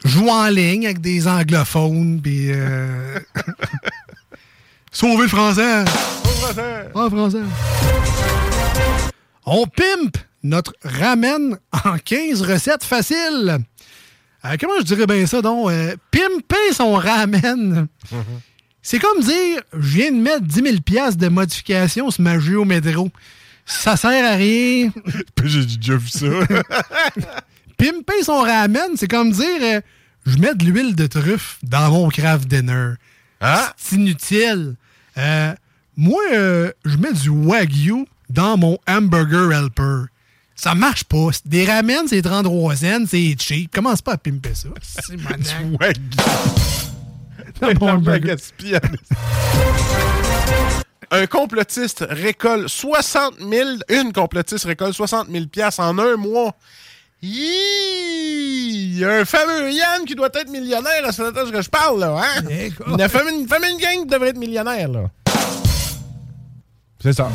[0.03, 2.52] Joue en ligne avec des anglophones, puis.
[2.52, 3.18] Euh...
[4.99, 5.86] Sauver le français!
[6.95, 7.44] Ah, français!
[9.45, 13.60] On pimpe notre ramen en 15 recettes faciles.
[14.44, 15.69] Euh, comment je dirais bien ça, donc?
[15.69, 17.88] Euh, pimper son ramen.
[18.82, 23.11] C'est comme dire, je viens de mettre 10 000 piastres de modification sur ma géométro.
[23.68, 24.90] Ça sert à rien.
[25.44, 26.26] J'ai déjà vu ça.
[27.78, 29.82] Pimper son ramen, c'est comme dire, euh,
[30.26, 32.94] je mets de l'huile de truffe dans mon craft dinner.
[33.40, 33.76] Ah!
[33.78, 34.76] C'est inutile.
[35.18, 35.53] Euh,
[35.95, 40.06] moi, euh, je mets du wagyu dans mon hamburger helper.
[40.56, 41.30] Ça marche pas.
[41.45, 43.73] Des ramen, c'est 33 cents, c'est cheap.
[43.73, 44.69] Commence pas à pimper ça?
[44.81, 45.80] C'est maniaque.
[45.80, 46.02] Wagyu.
[47.61, 48.35] Dans mon hamburger.
[51.10, 53.69] Un complotiste récolte 60 000...
[53.89, 56.56] Une complotiste récolte 60 000 piastres en un mois.
[57.22, 61.69] Il y a un fameux Yann qui doit être millionnaire à ce temps que je
[61.69, 62.44] parle, là, hein?
[62.88, 65.10] Une famille, une famille gang qui devrait être millionnaire, là.
[67.02, 67.30] C'est ça.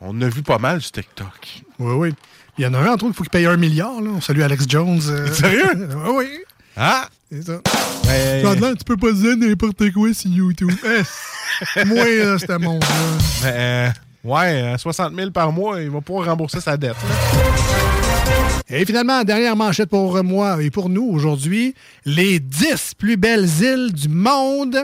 [0.00, 1.62] On a vu pas mal sur TikTok.
[1.78, 2.14] Oui, oui.
[2.58, 4.00] Il y en a un, entre autres, il faut qu'il paye un milliard.
[4.00, 4.10] Là.
[4.16, 5.00] On salue Alex Jones.
[5.08, 5.32] euh.
[5.32, 5.88] Sérieux?
[6.06, 6.38] oui, oui.
[6.76, 7.08] Ah!
[7.32, 7.60] C'est ça.
[8.06, 10.70] L'air, tu peux pas dire n'importe quoi sur YouTube.
[11.76, 13.92] Eh, moi, là, c'était mon gars.
[14.24, 16.94] Ben, ouais, euh, 60 000 par mois, il va pouvoir rembourser sa dette.
[16.94, 17.14] là.
[18.68, 21.74] Et finalement, dernière manchette pour moi et pour nous aujourd'hui,
[22.06, 24.78] les 10 plus belles îles du monde.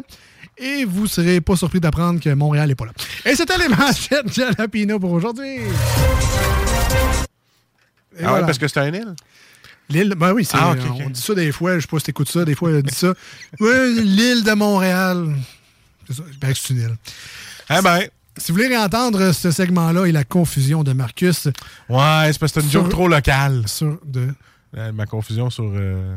[0.58, 2.92] Et vous serez pas surpris d'apprendre que Montréal n'est pas là.
[3.24, 5.60] Et c'était les manchettes Jalapino pour aujourd'hui.
[8.22, 9.14] Ah ouais, parce que c'est un île?
[9.88, 11.02] L'île, ben oui, c'est- Ah, ok, ok.
[11.06, 12.94] on dit ça des fois, je sais pas si t'écoutes ça, des fois on dit
[12.94, 13.14] ça.
[13.60, 15.34] Ouais, l'île de Montréal.
[16.06, 16.96] C'est ça, que c'est une île.
[17.70, 18.00] Eh ben.
[18.40, 21.46] Si vous voulez réentendre ce segment-là et la confusion de Marcus.
[21.90, 23.64] Ouais, c'est parce que c'est une Sur- joke trop locale.
[23.66, 24.28] Sur de.
[24.76, 26.16] Euh, ma confusion sur, euh,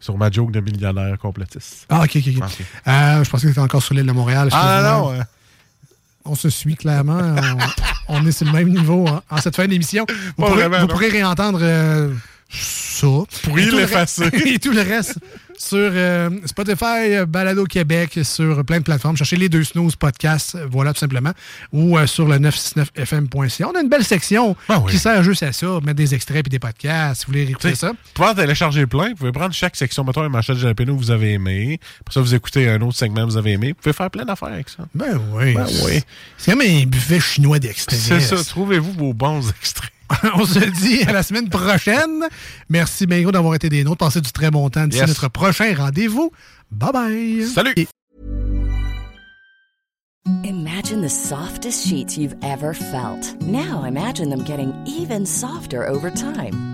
[0.00, 1.86] sur ma joke de millionnaire complotiste.
[1.90, 2.42] Ah, ok, ok, ok.
[2.88, 4.48] Euh, je pensais que c'était encore sur l'île de Montréal.
[4.52, 5.12] Ah non,
[6.24, 7.20] On se suit clairement.
[8.08, 10.06] on, on est sur le même niveau en, en cette fin d'émission.
[10.08, 10.88] Vous, pourrez, vraiment, vous non.
[10.88, 12.10] pourrez réentendre euh,
[12.48, 13.06] ça.
[13.42, 14.30] Pour Et y tout le l'effacer.
[14.46, 15.18] Et tout le reste
[15.58, 19.16] sur euh, Spotify, euh, Balado Québec, sur plein de plateformes.
[19.16, 21.32] Cherchez les deux snooze podcasts, euh, voilà tout simplement.
[21.72, 23.68] Ou euh, sur le 969fm.ca.
[23.68, 24.92] On a une belle section Ah oui.
[24.92, 27.72] qui sert juste à ça, mettre des extraits et des podcasts, si vous voulez réécouter
[27.72, 27.88] T'sais, ça.
[27.92, 29.10] Vous pouvez en télécharger plein.
[29.10, 31.80] Vous pouvez prendre chaque section, mettons un manchette de jalapeno que vous avez aimé.
[32.04, 33.68] Pour ça, vous écoutez un autre segment que vous avez aimé.
[33.68, 34.84] Vous pouvez faire plein d'affaires avec ça.
[34.94, 35.54] Ben oui.
[35.54, 36.00] Ben oui.
[36.36, 37.98] C'est comme un buffet chinois d'extraits.
[37.98, 38.42] C'est ça.
[38.44, 39.90] Trouvez-vous vos bons extraits.
[40.34, 42.24] On se dit à la semaine prochaine.
[42.68, 43.98] Merci bien d'avoir été des nôtres.
[43.98, 45.08] Passez du très bon temps d'ici Yes.
[45.08, 46.30] notre prochain rendez-vous.
[46.70, 47.46] Bye bye.
[47.46, 47.74] Salut.
[50.44, 53.34] Imagine the softest sheets you've ever felt.
[53.42, 56.73] Now imagine them getting even softer over time.